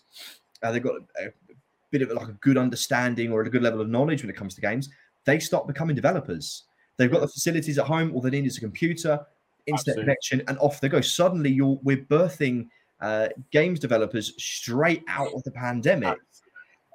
uh, 0.64 0.72
they've 0.72 0.84
got 0.84 0.96
a 1.20 1.30
bit 1.92 2.02
of 2.02 2.12
like 2.12 2.28
a 2.28 2.34
good 2.34 2.58
understanding 2.58 3.32
or 3.32 3.42
a 3.42 3.50
good 3.50 3.64
level 3.64 3.82
of 3.82 3.90
knowledge 3.90 4.24
when 4.24 4.30
it 4.30 4.36
comes 4.36 4.56
to 4.56 4.62
games, 4.62 4.90
they 5.26 5.40
start 5.40 5.68
becoming 5.68 5.96
developers. 5.96 6.64
They've 6.98 7.12
got 7.12 7.22
the 7.22 7.28
facilities 7.28 7.78
at 7.78 7.86
home. 7.86 8.14
All 8.14 8.22
they 8.22 8.30
need 8.30 8.46
is 8.46 8.58
a 8.58 8.62
computer, 8.62 9.26
internet 9.66 9.80
Absolutely. 9.80 10.04
connection, 10.04 10.44
and 10.48 10.58
off 10.60 10.82
they 10.82 10.90
go. 10.90 11.02
Suddenly, 11.02 11.52
you're 11.52 11.80
we're 11.84 12.06
birthing 12.06 12.68
uh, 13.02 13.30
games 13.52 13.80
developers 13.80 14.34
straight 14.38 15.04
out 15.08 15.34
of 15.34 15.44
the 15.44 15.52
pandemic. 15.52 16.18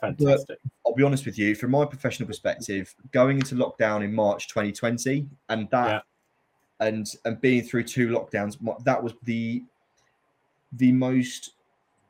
Fantastic. 0.00 0.58
I'll 0.86 0.94
be 0.94 1.02
honest 1.02 1.26
with 1.26 1.38
you, 1.38 1.54
from 1.54 1.72
my 1.72 1.84
professional 1.84 2.26
perspective, 2.26 2.94
going 3.12 3.38
into 3.38 3.54
lockdown 3.54 4.04
in 4.04 4.14
March 4.14 4.48
2020 4.48 5.26
and 5.48 5.68
that 5.70 6.04
and 6.80 7.06
and 7.24 7.40
being 7.40 7.62
through 7.62 7.84
two 7.84 8.08
lockdowns, 8.08 8.56
that 8.84 9.02
was 9.02 9.14
the 9.24 9.62
the 10.72 10.92
most 10.92 11.52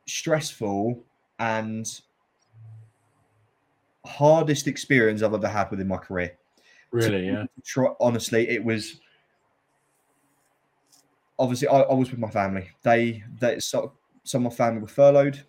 stressful 0.05 0.99
and 1.39 2.01
hardest 4.05 4.67
experience 4.67 5.21
I've 5.21 5.33
ever 5.33 5.47
had 5.47 5.69
within 5.69 5.87
my 5.87 5.97
career. 5.97 6.37
Really, 6.91 7.27
yeah. 7.27 7.45
Try, 7.63 7.89
honestly, 7.99 8.49
it 8.49 8.63
was 8.63 8.99
obviously 11.37 11.67
I, 11.67 11.81
I 11.81 11.93
was 11.93 12.09
with 12.11 12.19
my 12.19 12.29
family. 12.29 12.69
They 12.83 13.23
they 13.39 13.59
so, 13.59 13.93
some 14.23 14.45
of 14.45 14.53
my 14.53 14.55
family 14.55 14.81
were 14.81 14.87
furloughed, 14.87 15.43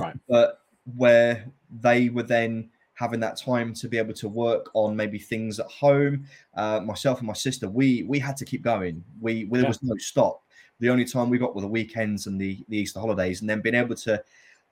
Right. 0.00 0.16
But 0.28 0.62
where 0.96 1.46
they 1.70 2.08
were 2.08 2.22
then 2.22 2.70
having 3.00 3.20
that 3.20 3.36
time 3.38 3.72
to 3.72 3.88
be 3.88 3.96
able 3.96 4.12
to 4.12 4.28
work 4.28 4.70
on 4.74 4.94
maybe 4.94 5.18
things 5.18 5.58
at 5.58 5.66
home. 5.66 6.26
Uh, 6.54 6.80
myself 6.84 7.18
and 7.18 7.26
my 7.26 7.32
sister, 7.46 7.66
we 7.68 8.02
we 8.02 8.18
had 8.18 8.36
to 8.36 8.44
keep 8.44 8.62
going. 8.62 9.02
We, 9.20 9.46
we 9.46 9.58
there 9.58 9.62
Yeah. 9.62 9.68
was 9.68 9.82
no 9.82 9.96
stop. 9.96 10.42
The 10.80 10.90
only 10.90 11.06
time 11.06 11.30
we 11.30 11.38
got 11.38 11.54
were 11.54 11.62
the 11.62 11.66
weekends 11.78 12.26
and 12.26 12.38
the, 12.38 12.62
the 12.68 12.76
Easter 12.76 13.00
holidays, 13.00 13.40
and 13.40 13.48
then 13.48 13.62
being 13.62 13.74
able 13.74 13.96
to 13.96 14.22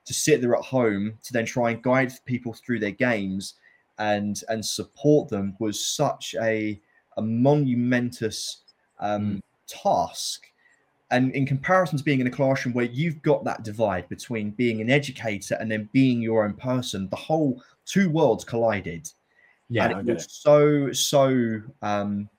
to 0.05 0.13
sit 0.13 0.41
there 0.41 0.55
at 0.55 0.63
home 0.63 1.17
to 1.23 1.33
then 1.33 1.45
try 1.45 1.71
and 1.71 1.81
guide 1.81 2.11
people 2.25 2.53
through 2.53 2.79
their 2.79 2.91
games 3.09 3.55
and 3.97 4.43
and 4.47 4.63
support 4.63 5.27
them 5.29 5.55
was 5.59 5.83
such 5.83 6.35
a 6.39 6.79
a 7.17 7.21
monumentous 7.21 8.61
um, 8.99 9.41
task. 9.67 10.45
And 11.11 11.31
in 11.33 11.45
comparison 11.47 11.97
to 11.97 12.03
being 12.03 12.19
in 12.21 12.27
a 12.27 12.31
classroom 12.31 12.75
where 12.75 12.85
you've 12.85 13.21
got 13.23 13.43
that 13.43 13.63
divide 13.63 14.07
between 14.09 14.51
being 14.51 14.79
an 14.79 14.91
educator 14.91 15.55
and 15.59 15.69
then 15.71 15.89
being 15.91 16.21
your 16.21 16.45
own 16.45 16.53
person, 16.53 17.09
the 17.09 17.15
whole 17.15 17.63
two 17.89 18.09
worlds 18.09 18.45
collided. 18.45 19.09
Yeah, 19.67 19.89
and 19.89 20.09
it 20.09 20.13
was 20.13 20.25
it. 20.25 20.31
so 20.31 20.91
so 20.93 21.61
um, 21.81 22.29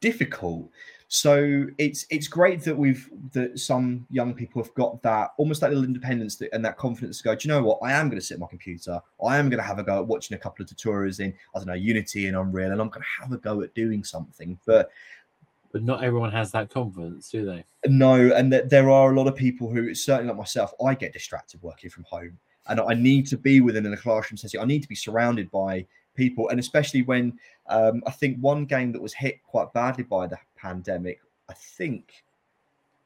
difficult. 0.00 0.68
So 1.10 1.66
it's 1.78 2.04
it's 2.10 2.28
great 2.28 2.60
that 2.64 2.76
we've 2.76 3.08
that 3.32 3.58
some 3.58 4.06
young 4.10 4.34
people 4.34 4.62
have 4.62 4.74
got 4.74 5.00
that 5.02 5.30
almost 5.38 5.60
that 5.62 5.70
little 5.70 5.84
independence 5.84 6.36
that, 6.36 6.52
and 6.52 6.62
that 6.64 6.76
confidence 6.76 7.18
to 7.18 7.24
go. 7.24 7.34
Do 7.34 7.48
you 7.48 7.54
know 7.54 7.62
what? 7.62 7.78
I 7.82 7.92
am 7.92 8.08
going 8.08 8.20
to 8.20 8.26
sit 8.26 8.34
at 8.34 8.40
my 8.40 8.46
computer. 8.46 9.00
I 9.24 9.38
am 9.38 9.48
going 9.48 9.58
to 9.58 9.66
have 9.66 9.78
a 9.78 9.82
go 9.82 10.00
at 10.00 10.06
watching 10.06 10.34
a 10.34 10.38
couple 10.38 10.62
of 10.62 10.68
tutorials 10.68 11.20
in 11.20 11.32
I 11.54 11.58
don't 11.58 11.68
know 11.68 11.74
Unity 11.74 12.26
and 12.26 12.36
Unreal, 12.36 12.72
and 12.72 12.80
I'm 12.80 12.90
going 12.90 13.02
to 13.02 13.22
have 13.22 13.32
a 13.32 13.38
go 13.38 13.62
at 13.62 13.74
doing 13.74 14.04
something. 14.04 14.58
But 14.66 14.90
But 15.72 15.82
not 15.82 16.04
everyone 16.04 16.32
has 16.32 16.50
that 16.52 16.68
confidence, 16.68 17.30
do 17.30 17.46
they? 17.46 17.64
no, 17.86 18.32
and 18.34 18.52
that 18.52 18.68
there 18.68 18.90
are 18.90 19.10
a 19.12 19.16
lot 19.16 19.28
of 19.28 19.34
people 19.34 19.70
who 19.70 19.94
certainly 19.94 20.28
like 20.28 20.36
myself. 20.36 20.74
I 20.84 20.94
get 20.94 21.14
distracted 21.14 21.62
working 21.62 21.88
from 21.88 22.04
home, 22.04 22.38
and 22.68 22.80
I 22.80 22.94
need 22.94 23.26
to 23.28 23.36
be 23.38 23.60
within 23.60 23.86
a 23.92 23.96
classroom 23.96 24.36
setting. 24.36 24.60
I 24.60 24.64
need 24.64 24.82
to 24.82 24.88
be 24.88 24.94
surrounded 24.94 25.50
by 25.50 25.86
people, 26.14 26.48
and 26.48 26.60
especially 26.60 27.02
when 27.02 27.38
um, 27.68 28.02
I 28.06 28.10
think 28.10 28.38
one 28.38 28.64
game 28.64 28.92
that 28.92 29.02
was 29.02 29.12
hit 29.14 29.42
quite 29.42 29.72
badly 29.72 30.04
by 30.04 30.26
the 30.26 30.38
pandemic. 30.56 31.20
I 31.48 31.54
think 31.54 32.12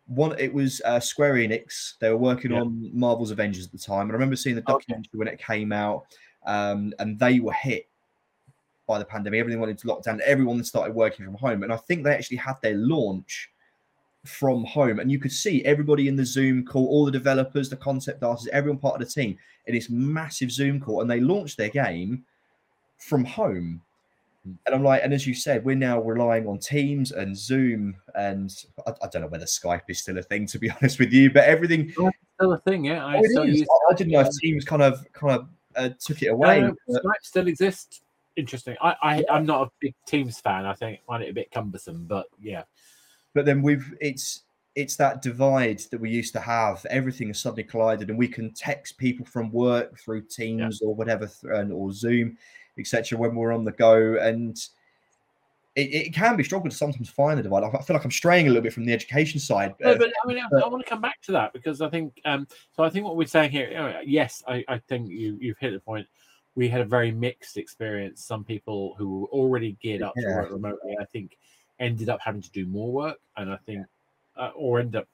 one 0.07 0.37
it 0.39 0.53
was 0.53 0.81
uh, 0.85 0.99
Square 1.01 1.35
Enix. 1.35 1.95
They 2.01 2.11
were 2.11 2.17
working 2.17 2.51
Yeah. 2.53 2.61
on 2.63 2.91
Marvel's 2.93 3.31
Avengers 3.31 3.67
at 3.67 3.73
the 3.73 3.79
time, 3.79 4.03
and 4.03 4.11
I 4.13 4.15
remember 4.15 4.37
seeing 4.37 4.57
the 4.57 4.63
Okay. 4.63 4.73
documentary 4.73 5.19
when 5.19 5.29
it 5.29 5.39
came 5.39 5.73
out, 5.73 6.07
um, 6.47 6.93
and 6.99 7.19
they 7.19 7.39
were 7.41 7.53
hit 7.53 7.89
by 8.89 8.99
the 8.99 9.05
pandemic. 9.05 9.39
Everything 9.39 9.61
went 9.61 9.71
into 9.71 9.87
lockdown. 9.87 10.19
Everyone 10.21 10.63
started 10.65 10.95
working 10.95 11.25
from 11.25 11.35
home, 11.35 11.63
and 11.63 11.73
I 11.73 11.77
think 11.77 12.03
they 12.03 12.13
actually 12.13 12.39
had 12.39 12.57
their 12.63 12.75
launch 12.75 13.52
from 14.25 14.65
home, 14.65 15.01
and 15.01 15.11
you 15.11 15.19
could 15.19 15.33
see 15.33 15.65
everybody 15.65 16.07
in 16.09 16.17
the 16.17 16.25
Zoom 16.25 16.65
call, 16.65 16.87
all 16.87 17.05
the 17.05 17.11
developers, 17.11 17.69
the 17.69 17.77
concept 17.77 18.23
artists, 18.23 18.49
everyone 18.53 18.79
part 18.79 18.95
of 19.01 19.07
the 19.07 19.13
team 19.13 19.37
in 19.67 19.75
this 19.75 19.91
massive 19.91 20.51
Zoom 20.53 20.81
call, 20.81 21.01
and 21.01 21.11
they 21.11 21.21
launched 21.21 21.57
their 21.57 21.69
game 21.71 22.25
from 22.99 23.25
home. 23.25 23.81
And 24.45 24.75
I'm 24.75 24.83
like, 24.83 25.03
and 25.05 25.13
as 25.13 25.27
you 25.27 25.35
said, 25.35 25.65
we're 25.65 25.77
now 25.77 26.01
relying 26.01 26.47
on 26.49 26.59
Teams 26.59 27.13
and 27.13 27.37
Zoom, 27.37 27.97
and 28.15 28.53
I, 28.87 28.91
I 29.03 29.09
don't 29.09 29.23
know 29.23 29.29
whether 29.29 29.45
Skype 29.45 29.83
is 29.89 30.01
still 30.01 30.19
a 30.19 30.23
thing, 30.23 30.47
to 30.47 30.59
be 30.59 30.71
honest 30.81 30.99
with 30.99 31.13
you, 31.13 31.31
but 31.31 31.45
everything. 31.45 31.91
Still 31.91 32.53
a 32.53 32.59
thing, 32.61 32.85
yeah. 32.85 33.05
I, 33.05 33.17
Oh, 33.19 33.21
it 33.25 33.31
still 33.31 33.43
is. 33.45 33.59
use- 33.61 33.69
I, 33.89 33.93
I 33.93 33.97
didn't 33.97 34.13
know 34.13 34.21
if 34.21 34.29
Teams 34.41 34.65
kind 34.65 34.83
of 34.83 35.05
kind 35.13 35.33
of 35.41 35.49
uh, 35.77 35.91
took 36.05 36.23
it 36.23 36.29
away. 36.29 36.61
no, 36.61 36.75
but- 36.89 37.03
Skype 37.05 37.23
still 37.23 37.47
exists. 37.49 38.01
Interesting. 38.35 38.77
I, 38.81 38.97
I 39.03 39.25
I'm 39.31 39.45
not 39.45 39.67
a 39.67 39.71
big 39.79 39.95
Teams 40.07 40.41
fan. 40.41 40.65
I 40.65 40.73
think 40.75 41.01
I 41.01 41.07
find 41.07 41.23
it 41.23 41.29
a 41.31 41.35
bit 41.35 41.51
cumbersome, 41.51 42.07
but 42.09 42.27
yeah. 42.41 42.63
But 43.35 43.45
then 43.45 43.63
we've 43.63 43.95
it's 44.01 44.43
it's 44.75 44.97
that 44.97 45.21
divide 45.21 45.81
that 45.91 46.01
we 46.01 46.11
used 46.11 46.33
to 46.33 46.41
have 46.41 46.85
everything 46.89 47.29
has 47.29 47.41
suddenly 47.41 47.63
collided 47.63 48.09
and 48.09 48.19
we 48.19 48.29
can 48.29 48.53
text 48.53 48.97
people 48.97 49.27
from 49.27 49.51
work 49.53 49.99
through 49.99 50.23
teams 50.23 50.81
or 50.81 50.95
whatever 50.95 51.29
and 51.55 51.73
or 51.73 51.93
zoom 51.93 52.37
etc 52.79 53.19
when 53.19 53.35
we're 53.35 53.53
on 53.53 53.65
the 53.65 53.73
go 53.73 54.17
and 54.21 54.69
it, 55.75 55.95
it 55.95 56.15
can 56.15 56.37
be 56.37 56.45
struggle 56.45 56.71
to 56.71 56.77
sometimes 56.77 57.09
find 57.09 57.39
the 57.39 57.43
divide 57.43 57.65
i 57.65 57.83
feel 57.83 57.95
like 57.95 58.05
i'm 58.05 58.11
straying 58.11 58.47
a 58.47 58.49
little 58.49 58.63
bit 58.63 58.73
from 58.73 58.87
the 58.87 58.93
education 58.93 59.39
side 59.39 59.75
No, 59.81 59.97
but 59.97 60.11
I 60.25 60.27
mean, 60.27 60.39
I, 60.39 60.61
I 60.61 60.69
want 60.69 60.85
to 60.85 60.89
come 60.89 61.01
back 61.03 61.21
to 61.23 61.33
that 61.33 61.53
because 61.53 61.81
I 61.81 61.89
think. 61.89 62.21
Um, 62.25 62.47
so 62.73 62.83
I 62.83 62.91
think 62.91 63.05
what 63.05 63.17
we're 63.17 63.27
saying 63.27 63.51
here, 63.51 64.01
yes, 64.05 64.43
I, 64.47 64.65
I 64.69 64.79
think 64.79 65.09
you 65.09 65.39
you've 65.41 65.59
hit 65.59 65.73
the 65.73 65.81
point. 65.81 66.07
We 66.55 66.69
had 66.69 66.83
a 66.83 66.85
very 66.85 67.11
mixed 67.11 67.57
experience. 67.57 68.23
Some 68.25 68.45
people 68.45 68.95
who 68.99 69.21
were 69.21 69.29
already 69.29 69.79
geared 69.83 70.03
up 70.03 70.15
to 70.17 70.27
work 70.27 70.51
remotely, 70.51 70.97
I 71.01 71.07
think, 71.07 71.39
ended 71.79 72.09
up 72.09 72.21
having 72.21 72.43
to 72.43 72.51
do 72.51 72.67
more 72.67 72.93
work, 72.93 73.19
and 73.37 73.51
I 73.51 73.57
think, 73.57 73.87
uh, 74.37 74.51
or 74.55 74.81
end 74.81 74.97
up. 74.97 75.09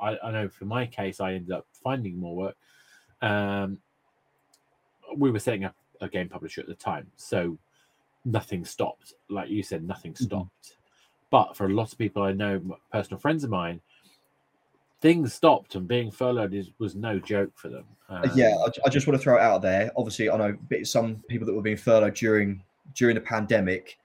I, 0.00 0.16
I 0.22 0.30
know 0.30 0.48
for 0.48 0.64
my 0.64 0.86
case, 0.86 1.20
I 1.20 1.34
ended 1.34 1.50
up 1.50 1.66
finding 1.72 2.16
more 2.18 2.36
work. 2.36 2.56
Um, 3.20 3.78
we 5.16 5.30
were 5.30 5.38
setting 5.38 5.64
up 5.64 5.74
a 6.00 6.08
game 6.08 6.28
publisher 6.28 6.60
at 6.60 6.66
the 6.68 6.74
time, 6.74 7.10
so 7.16 7.58
nothing 8.24 8.64
stopped. 8.64 9.14
Like 9.28 9.48
you 9.48 9.62
said, 9.62 9.82
nothing 9.84 10.12
Mhm. 10.14 10.24
stopped. 10.24 10.76
But 11.30 11.56
for 11.56 11.66
a 11.66 11.74
lot 11.74 11.92
of 11.92 11.98
people 11.98 12.22
I 12.22 12.32
know, 12.32 12.78
personal 12.92 13.18
friends 13.18 13.42
of 13.42 13.50
mine, 13.50 13.80
things 15.00 15.34
stopped, 15.34 15.74
and 15.74 15.88
being 15.88 16.10
furloughed 16.10 16.54
is, 16.54 16.70
was 16.78 16.94
no 16.94 17.18
joke 17.18 17.52
for 17.56 17.68
them. 17.68 17.84
Um, 18.08 18.30
yeah 18.36 18.54
I, 18.64 18.70
I 18.86 18.88
just 18.88 19.06
want 19.06 19.18
to 19.18 19.22
throw 19.22 19.36
it 19.36 19.40
out 19.40 19.62
there 19.62 19.90
obviously 19.96 20.28
i 20.28 20.36
know 20.36 20.54
some 20.84 21.16
people 21.28 21.46
that 21.46 21.54
were 21.54 21.62
being 21.62 21.78
furloughed 21.78 22.14
during 22.14 22.62
during 22.94 23.14
the 23.14 23.22
pandemic 23.22 23.98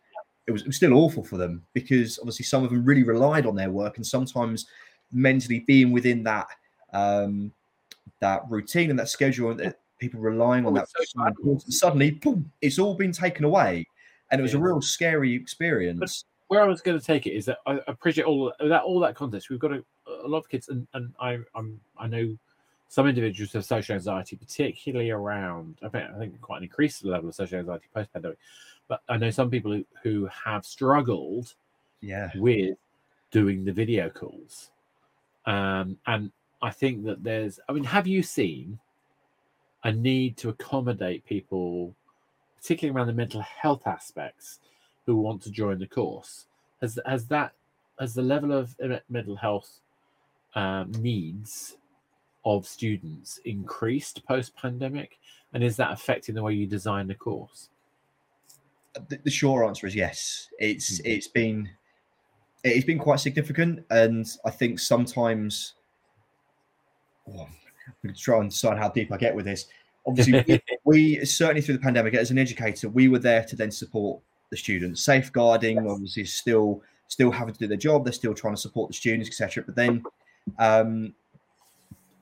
it 0.47 0.51
was, 0.51 0.61
it 0.61 0.67
was 0.67 0.75
still 0.77 0.93
awful 0.93 1.23
for 1.23 1.37
them 1.37 1.63
because 1.73 2.17
obviously 2.19 2.45
some 2.45 2.63
of 2.63 2.69
them 2.69 2.83
really 2.83 3.03
relied 3.03 3.45
on 3.45 3.55
their 3.55 3.69
work 3.69 3.97
and 3.97 4.05
sometimes 4.05 4.67
mentally 5.11 5.59
being 5.59 5.91
within 5.91 6.23
that 6.23 6.47
um 6.93 7.51
that 8.19 8.41
routine 8.49 8.89
and 8.89 8.97
that 8.97 9.09
schedule 9.09 9.51
and 9.51 9.59
that 9.59 9.79
people 9.99 10.19
relying 10.19 10.65
on 10.65 10.73
Oh, 10.73 10.75
that 10.75 10.89
so 10.89 10.99
was 10.99 11.09
so 11.09 11.25
important. 11.25 11.73
suddenly 11.73 12.11
boom, 12.11 12.51
it's 12.61 12.79
all 12.79 12.95
been 12.95 13.11
taken 13.11 13.45
away 13.45 13.85
and 14.31 14.39
it 14.39 14.41
was 14.41 14.53
a 14.53 14.59
real 14.59 14.81
scary 14.81 15.33
experience 15.33 16.25
where 16.47 16.61
I 16.61 16.67
was 16.67 16.81
going 16.81 16.97
to 16.99 17.05
take 17.05 17.27
it 17.27 17.31
is 17.31 17.45
that 17.45 17.57
I 17.65 17.79
appreciate 17.87 18.25
all 18.25 18.53
that 18.59 18.81
all 18.83 18.99
that 19.01 19.15
context. 19.15 19.49
We've 19.49 19.59
got 19.59 19.73
a, 19.73 19.83
a 20.23 20.27
lot 20.27 20.39
of 20.39 20.49
kids, 20.49 20.69
and, 20.69 20.87
and 20.93 21.13
I 21.19 21.39
I'm, 21.55 21.79
I 21.97 22.07
know 22.07 22.37
some 22.89 23.07
individuals 23.07 23.53
have 23.53 23.65
social 23.65 23.95
anxiety, 23.95 24.37
particularly 24.37 25.11
around. 25.11 25.77
I 25.83 25.89
think 25.89 26.09
I 26.09 26.17
think 26.17 26.39
quite 26.41 26.57
an 26.57 26.63
increased 26.63 27.03
level 27.03 27.29
of 27.29 27.35
social 27.35 27.59
anxiety 27.59 27.87
post 27.93 28.13
pandemic. 28.13 28.37
But 28.88 29.01
I 29.09 29.17
know 29.17 29.29
some 29.29 29.49
people 29.49 29.71
who, 29.71 29.85
who 30.03 30.25
have 30.27 30.65
struggled 30.65 31.53
yeah 32.01 32.29
with 32.35 32.77
doing 33.31 33.65
the 33.65 33.71
video 33.71 34.09
calls, 34.09 34.71
um, 35.45 35.97
and 36.05 36.31
I 36.61 36.71
think 36.71 37.05
that 37.05 37.23
there's. 37.23 37.59
I 37.67 37.73
mean, 37.73 37.83
have 37.83 38.07
you 38.07 38.23
seen 38.23 38.79
a 39.83 39.91
need 39.91 40.38
to 40.38 40.49
accommodate 40.49 41.25
people, 41.25 41.93
particularly 42.57 42.95
around 42.95 43.07
the 43.07 43.13
mental 43.13 43.41
health 43.41 43.85
aspects, 43.85 44.59
who 45.05 45.15
want 45.15 45.41
to 45.43 45.51
join 45.51 45.79
the 45.79 45.88
course? 45.88 46.45
Has 46.81 46.99
has 47.05 47.25
that 47.27 47.53
has 47.99 48.13
the 48.13 48.21
level 48.21 48.51
of 48.51 48.75
mental 49.09 49.35
health 49.35 49.79
um, 50.55 50.91
needs 50.99 51.77
of 52.45 52.65
students 52.65 53.39
increased 53.45 54.25
post 54.25 54.55
pandemic, 54.55 55.17
and 55.53 55.63
is 55.63 55.75
that 55.77 55.91
affecting 55.91 56.35
the 56.35 56.43
way 56.43 56.53
you 56.53 56.65
design 56.65 57.07
the 57.07 57.15
course? 57.15 57.69
The, 59.09 59.19
the 59.23 59.29
short 59.31 59.67
answer 59.67 59.87
is 59.87 59.95
yes. 59.95 60.49
It's 60.59 60.99
Mhm. 60.99 61.05
it's 61.05 61.27
been 61.27 61.69
it's 62.63 62.85
been 62.85 62.99
quite 62.99 63.19
significant, 63.19 63.85
and 63.91 64.25
I 64.43 64.49
think 64.49 64.79
sometimes 64.79 65.73
oh, 67.29 67.41
I'm 67.41 67.93
going 68.03 68.15
to 68.15 68.19
try 68.21 68.39
and 68.39 68.49
decide 68.49 68.77
how 68.77 68.89
deep 68.89 69.11
I 69.11 69.17
get 69.17 69.35
with 69.35 69.45
this. 69.45 69.67
Obviously, 70.05 70.43
we, 70.47 70.61
we 71.17 71.25
certainly 71.25 71.61
through 71.61 71.75
the 71.75 71.81
pandemic, 71.81 72.13
as 72.13 72.31
an 72.31 72.37
educator, 72.37 72.89
we 72.89 73.07
were 73.07 73.19
there 73.19 73.43
to 73.45 73.55
then 73.55 73.71
support 73.71 74.21
the 74.49 74.57
students. 74.57 75.03
Safeguarding, 75.03 75.87
obviously, 75.87 76.25
still 76.25 76.81
still 77.07 77.31
having 77.31 77.53
to 77.53 77.59
do 77.59 77.67
their 77.67 77.77
job. 77.77 78.03
They're 78.03 78.13
still 78.13 78.33
trying 78.33 78.55
to 78.55 78.61
support 78.61 78.89
the 78.89 78.93
students, 78.93 79.29
etc. 79.29 79.63
But 79.65 79.75
then 79.75 80.03
um, 80.59 81.13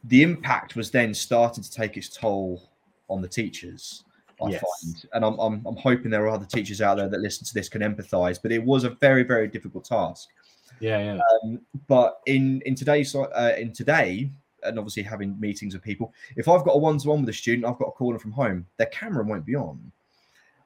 the 0.03 0.21
impact 0.23 0.75
was 0.75 0.91
then 0.91 1.13
starting 1.13 1.63
to 1.63 1.71
take 1.71 1.97
its 1.97 2.09
toll 2.09 2.69
on 3.09 3.21
the 3.21 3.27
teachers. 3.27 4.04
I 4.41 4.49
Yes. 4.49 4.61
find, 4.61 5.05
and 5.13 5.25
I'm, 5.25 5.39
I'm 5.39 5.65
I'm 5.65 5.77
hoping 5.77 6.11
there 6.11 6.25
are 6.25 6.29
other 6.29 6.45
teachers 6.45 6.81
out 6.81 6.97
there 6.97 7.07
that 7.07 7.19
listen 7.21 7.45
to 7.45 7.53
this 7.53 7.69
can 7.69 7.81
empathise. 7.81 8.39
But 8.41 8.51
it 8.51 8.63
was 8.63 8.83
a 8.83 8.89
very 8.89 9.23
very 9.23 9.47
difficult 9.47 9.85
task. 9.85 10.29
Yeah, 10.79 11.15
yeah. 11.15 11.21
Um, 11.43 11.61
but 11.87 12.19
in 12.25 12.61
in 12.65 12.75
today's 12.75 13.15
uh, 13.15 13.55
in 13.57 13.71
today, 13.71 14.29
and 14.63 14.77
obviously 14.77 15.03
having 15.03 15.39
meetings 15.39 15.73
with 15.73 15.83
people, 15.83 16.13
if 16.35 16.47
I've 16.47 16.65
got 16.65 16.73
a 16.73 16.77
one 16.77 16.97
to 16.97 17.07
one 17.09 17.21
with 17.21 17.29
a 17.29 17.33
student, 17.33 17.65
I've 17.65 17.79
got 17.79 17.87
a 17.87 17.91
call 17.91 18.09
them 18.09 18.19
from 18.19 18.31
home. 18.31 18.65
Their 18.77 18.87
camera 18.87 19.23
won't 19.23 19.45
be 19.45 19.55
on, 19.55 19.91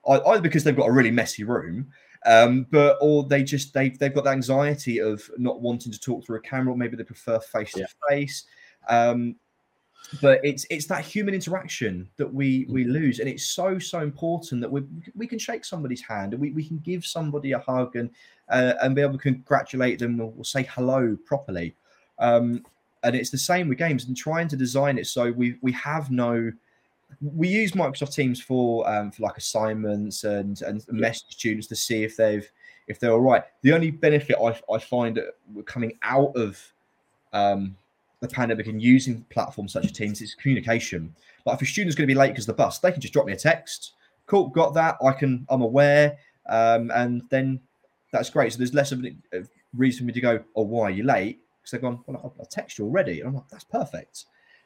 I- 0.07 0.21
either 0.31 0.41
because 0.41 0.63
they've 0.63 0.75
got 0.75 0.87
a 0.87 0.91
really 0.91 1.11
messy 1.11 1.43
room, 1.43 1.91
um, 2.25 2.65
but 2.71 2.97
or 3.01 3.23
they 3.23 3.43
just 3.43 3.73
they 3.73 3.89
they've 3.89 4.13
got 4.13 4.23
the 4.23 4.31
anxiety 4.31 4.99
of 4.99 5.29
not 5.37 5.61
wanting 5.61 5.91
to 5.91 5.99
talk 5.99 6.25
through 6.25 6.37
a 6.37 6.41
camera. 6.41 6.73
Or 6.73 6.77
maybe 6.77 6.97
they 6.97 7.03
prefer 7.03 7.39
face 7.39 7.73
to 7.73 7.87
face. 8.09 8.45
But 10.21 10.39
it's 10.43 10.65
it's 10.69 10.87
that 10.87 11.05
human 11.05 11.35
interaction 11.35 12.09
that 12.17 12.31
we 12.33 12.65
we 12.67 12.83
lose, 12.83 13.19
and 13.19 13.29
it's 13.29 13.45
so 13.45 13.77
so 13.77 13.99
important 13.99 14.61
that 14.61 14.71
we 14.71 14.83
we 15.15 15.27
can 15.27 15.37
shake 15.37 15.63
somebody's 15.63 16.01
hand 16.01 16.33
and 16.33 16.41
we, 16.41 16.51
we 16.51 16.65
can 16.65 16.79
give 16.79 17.05
somebody 17.05 17.51
a 17.51 17.59
hug 17.59 17.95
and 17.95 18.09
uh, 18.49 18.73
and 18.81 18.95
be 18.95 19.01
able 19.01 19.13
to 19.13 19.19
congratulate 19.19 19.99
them 19.99 20.19
or, 20.19 20.33
or 20.35 20.43
say 20.43 20.63
hello 20.63 21.15
properly. 21.25 21.75
Um, 22.17 22.65
and 23.03 23.15
it's 23.15 23.29
the 23.29 23.37
same 23.37 23.69
with 23.69 23.77
games 23.77 24.05
and 24.05 24.17
trying 24.17 24.47
to 24.49 24.57
design 24.57 24.97
it 24.97 25.07
so 25.07 25.31
we 25.31 25.57
we 25.61 25.71
have 25.73 26.09
no. 26.11 26.51
We 27.21 27.47
use 27.47 27.71
Microsoft 27.71 28.13
Teams 28.13 28.39
for 28.39 28.87
um, 28.89 29.11
for 29.11 29.23
like 29.23 29.37
assignments 29.37 30.23
and 30.23 30.61
and 30.61 30.83
message 30.89 31.31
students 31.31 31.67
to 31.67 31.75
see 31.75 32.03
if 32.03 32.17
they've 32.17 32.49
if 32.87 32.99
they're 32.99 33.11
all 33.11 33.21
right. 33.21 33.43
The 33.61 33.73
only 33.73 33.91
benefit 33.91 34.37
I, 34.41 34.59
I 34.71 34.79
find 34.79 35.19
coming 35.65 35.97
out 36.01 36.35
of 36.35 36.61
um, 37.31 37.77
the 38.21 38.27
pandemic 38.27 38.67
and 38.67 38.81
using 38.81 39.25
platforms 39.29 39.73
such 39.73 39.85
as 39.85 39.91
Teams 39.91 40.21
is 40.21 40.35
communication. 40.35 41.15
Like 41.45 41.55
if 41.55 41.61
a 41.61 41.65
student's 41.65 41.95
going 41.95 42.07
to 42.07 42.13
be 42.13 42.17
late 42.17 42.29
because 42.29 42.45
the 42.45 42.53
bus, 42.53 42.79
they 42.79 42.91
can 42.91 43.01
just 43.01 43.13
drop 43.13 43.25
me 43.25 43.33
a 43.33 43.37
text. 43.37 43.93
Cool, 44.25 44.49
got 44.49 44.73
that. 44.73 44.97
I 45.03 45.11
can. 45.13 45.45
I'm 45.49 45.61
aware, 45.61 46.17
um, 46.47 46.91
and 46.91 47.23
then 47.29 47.59
that's 48.11 48.29
great. 48.29 48.51
So 48.51 48.57
there's 48.57 48.73
less 48.73 48.91
of 48.91 49.03
a 49.03 49.43
reason 49.73 49.99
for 49.99 50.05
me 50.05 50.13
to 50.13 50.21
go, 50.21 50.43
"Oh, 50.55 50.63
why 50.63 50.83
are 50.83 50.91
you 50.91 51.03
late?" 51.03 51.39
Because 51.59 51.71
they've 51.71 51.81
gone, 51.81 52.03
"Well, 52.05 52.33
I, 52.37 52.41
I 52.41 52.45
text 52.49 52.77
you 52.77 52.85
already," 52.85 53.21
and 53.21 53.29
I'm 53.29 53.35
like, 53.35 53.47
"That's 53.49 53.63
perfect." 53.63 54.25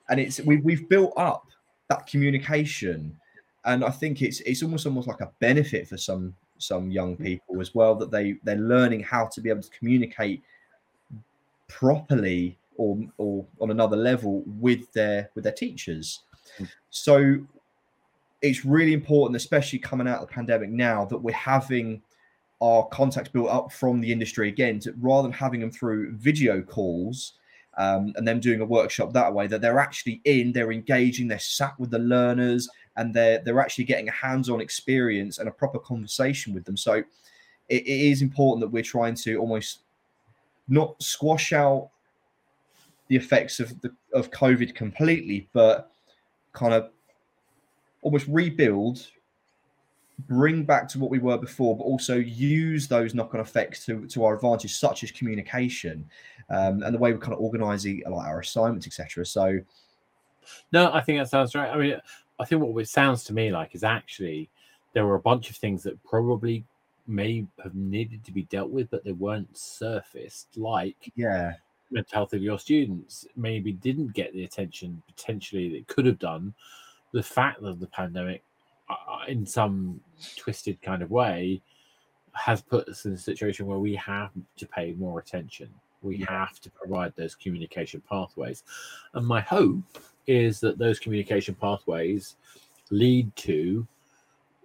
And 0.09 0.19
it's 0.19 0.41
we 0.41 0.57
we've 0.57 0.89
built 0.89 1.13
up 1.15 1.45
that 1.89 2.07
communication, 2.07 3.17
and 3.63 3.85
I 3.85 3.89
think 3.89 4.21
it's 4.21 4.41
it's 4.41 4.63
almost 4.63 4.85
almost 4.85 5.07
like 5.07 5.21
a 5.21 5.31
benefit 5.39 5.87
for 5.87 5.97
some 5.97 6.35
some 6.57 6.91
young 6.91 7.15
people 7.15 7.61
as 7.61 7.73
well 7.73 7.95
that 7.95 8.11
they 8.11 8.35
they're 8.43 8.55
learning 8.55 9.01
how 9.01 9.27
to 9.27 9.41
be 9.41 9.49
able 9.49 9.61
to 9.61 9.69
communicate 9.69 10.43
properly 11.67 12.57
or 12.77 12.99
or 13.17 13.45
on 13.59 13.71
another 13.71 13.97
level 13.97 14.43
with 14.45 14.91
their 14.93 15.29
with 15.35 15.43
their 15.43 15.53
teachers. 15.53 16.21
Mm. 16.59 16.69
So 16.89 17.37
it's 18.41 18.65
really 18.65 18.93
important, 18.93 19.35
especially 19.37 19.79
coming 19.79 20.07
out 20.07 20.21
of 20.21 20.27
the 20.27 20.33
pandemic 20.33 20.69
now, 20.69 21.05
that 21.05 21.17
we're 21.17 21.33
having 21.33 22.01
our 22.61 22.85
contacts 22.87 23.29
built 23.29 23.49
up 23.49 23.71
from 23.71 24.01
the 24.01 24.11
industry 24.11 24.49
again, 24.49 24.79
to, 24.79 24.93
rather 24.99 25.27
than 25.27 25.31
having 25.31 25.59
them 25.59 25.71
through 25.71 26.11
video 26.13 26.61
calls 26.61 27.33
um, 27.77 28.13
and 28.15 28.27
them 28.27 28.39
doing 28.39 28.61
a 28.61 28.65
workshop 28.65 29.11
that 29.13 29.33
way, 29.33 29.47
that 29.47 29.61
they're 29.61 29.79
actually 29.79 30.21
in, 30.25 30.51
they're 30.51 30.71
engaging, 30.71 31.27
they're 31.27 31.39
sat 31.39 31.77
with 31.79 31.89
the 31.89 31.99
learners, 31.99 32.69
and 32.97 33.13
they're 33.13 33.39
they're 33.39 33.59
actually 33.61 33.85
getting 33.85 34.09
a 34.09 34.11
hands-on 34.11 34.61
experience 34.61 35.39
and 35.39 35.47
a 35.47 35.51
proper 35.51 35.79
conversation 35.79 36.53
with 36.53 36.65
them. 36.65 36.77
So 36.77 36.93
it, 36.93 37.07
it 37.69 37.87
is 37.87 38.21
important 38.21 38.61
that 38.61 38.73
we're 38.73 38.83
trying 38.83 39.15
to 39.15 39.37
almost 39.37 39.79
not 40.67 41.01
squash 41.01 41.53
out 41.53 41.89
the 43.13 43.19
effects 43.23 43.59
of 43.59 43.79
the 43.81 43.93
of 44.13 44.31
COVID 44.31 44.73
completely, 44.73 45.47
but 45.53 45.91
kind 46.51 46.73
of 46.73 46.89
almost 48.01 48.25
rebuild, 48.27 49.05
bring 50.27 50.63
back 50.63 50.87
to 50.89 50.97
what 50.99 51.11
we 51.11 51.19
were 51.19 51.37
before, 51.37 51.77
but 51.77 51.83
also 51.83 52.15
use 52.15 52.87
those 52.87 53.13
knock-on 53.13 53.39
effects 53.39 53.85
to, 53.85 54.07
to 54.07 54.25
our 54.25 54.33
advantage, 54.33 54.73
such 54.75 55.03
as 55.03 55.11
communication. 55.11 56.09
um, 56.49 56.81
and 56.81 56.93
the 56.93 56.97
way 56.97 57.11
we're 57.11 57.19
kind 57.19 57.33
of 57.33 57.39
organise 57.39 57.85
like 57.85 58.27
our 58.27 58.39
assignments, 58.39 58.87
etc. 58.87 59.25
So, 59.27 59.59
no, 60.71 60.91
I 60.91 61.01
think 61.01 61.19
that 61.19 61.29
sounds 61.29 61.53
right. 61.53 61.69
I 61.69 61.77
mean, 61.77 61.95
I 62.39 62.45
think 62.45 62.63
what 62.63 62.81
it 62.81 62.89
sounds 62.89 63.23
to 63.25 63.33
me 63.33 63.51
like 63.51 63.75
is 63.75 63.83
actually 63.83 64.49
there 64.93 65.05
were 65.05 65.15
a 65.15 65.19
bunch 65.19 65.51
of 65.51 65.55
things 65.55 65.83
that 65.83 66.03
probably 66.03 66.65
may 67.05 67.45
have 67.63 67.75
needed 67.75 68.23
to 68.25 68.31
be 68.31 68.43
dealt 68.43 68.71
with, 68.71 68.89
but 68.89 69.03
they 69.03 69.11
weren't 69.11 69.55
surfaced, 69.55 70.57
like 70.57 71.11
yeah, 71.15 71.53
mental 71.93 72.15
health 72.15 72.33
of 72.33 72.41
your 72.41 72.59
students 72.59 73.25
maybe 73.35 73.71
didn't 73.71 74.13
get 74.13 74.33
the 74.33 74.43
attention 74.43 75.01
potentially 75.07 75.69
that 75.69 75.87
could 75.87 76.05
have 76.05 76.19
done. 76.19 76.53
The 77.11 77.23
fact 77.23 77.61
that 77.61 77.79
the 77.79 77.87
pandemic, 77.87 78.43
uh, 78.89 79.25
in 79.27 79.45
some 79.45 80.01
twisted 80.35 80.81
kind 80.81 81.01
of 81.01 81.11
way, 81.11 81.61
has 82.33 82.61
put 82.61 82.89
us 82.89 83.05
in 83.05 83.13
a 83.13 83.17
situation 83.17 83.67
where 83.67 83.79
we 83.79 83.95
have 83.95 84.31
to 84.57 84.65
pay 84.65 84.93
more 84.93 85.19
attention. 85.19 85.69
We 86.01 86.17
have 86.27 86.59
to 86.61 86.69
provide 86.69 87.13
those 87.15 87.35
communication 87.35 88.01
pathways. 88.09 88.63
And 89.13 89.25
my 89.25 89.41
hope 89.41 89.83
is 90.27 90.59
that 90.61 90.77
those 90.77 90.99
communication 90.99 91.55
pathways 91.55 92.35
lead 92.89 93.33
to 93.35 93.87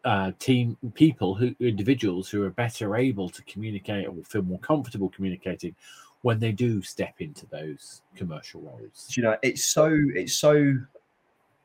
uh, 0.04 0.32
team 0.38 0.76
people 0.94 1.34
who 1.34 1.54
individuals 1.60 2.28
who 2.28 2.42
are 2.42 2.50
better 2.50 2.96
able 2.96 3.28
to 3.28 3.42
communicate 3.42 4.06
or 4.06 4.14
feel 4.24 4.42
more 4.42 4.58
comfortable 4.60 5.08
communicating 5.08 5.74
when 6.22 6.40
they 6.40 6.52
do 6.52 6.82
step 6.82 7.14
into 7.20 7.46
those 7.46 8.02
commercial 8.16 8.60
roles. 8.60 9.06
You 9.16 9.22
know, 9.22 9.36
it's 9.42 9.64
so 9.64 9.90
it's 10.14 10.34
so 10.34 10.76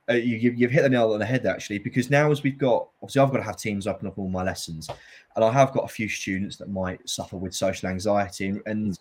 uh, 0.10 0.14
you, 0.14 0.54
you've 0.56 0.72
hit 0.72 0.84
the 0.84 0.89
nail 0.89 1.14
on 1.14 1.20
the 1.20 1.26
head 1.26 1.45
actually 1.45 1.80
because 1.80 2.10
now 2.10 2.30
as 2.30 2.43
we've 2.43 2.58
got 2.58 2.88
obviously 3.01 3.22
I've 3.22 3.32
got 3.32 3.38
to 3.38 3.43
have 3.43 3.58
teams 3.58 3.88
open 3.88 4.08
up 4.08 4.18
all 4.18 4.30
my 4.30 4.43
lessons 4.43 4.89
and 5.36 5.45
I 5.45 5.51
have 5.51 5.72
got 5.72 5.86
a 5.86 5.88
few 5.88 6.10
students 6.10 6.58
that 6.58 6.70
might 6.70 7.08
suffer 7.08 7.38
with 7.38 7.54
social 7.54 7.89
anxiety 7.89 8.47
and, 8.47 8.62
and 8.66 8.91
mm. 8.91 8.99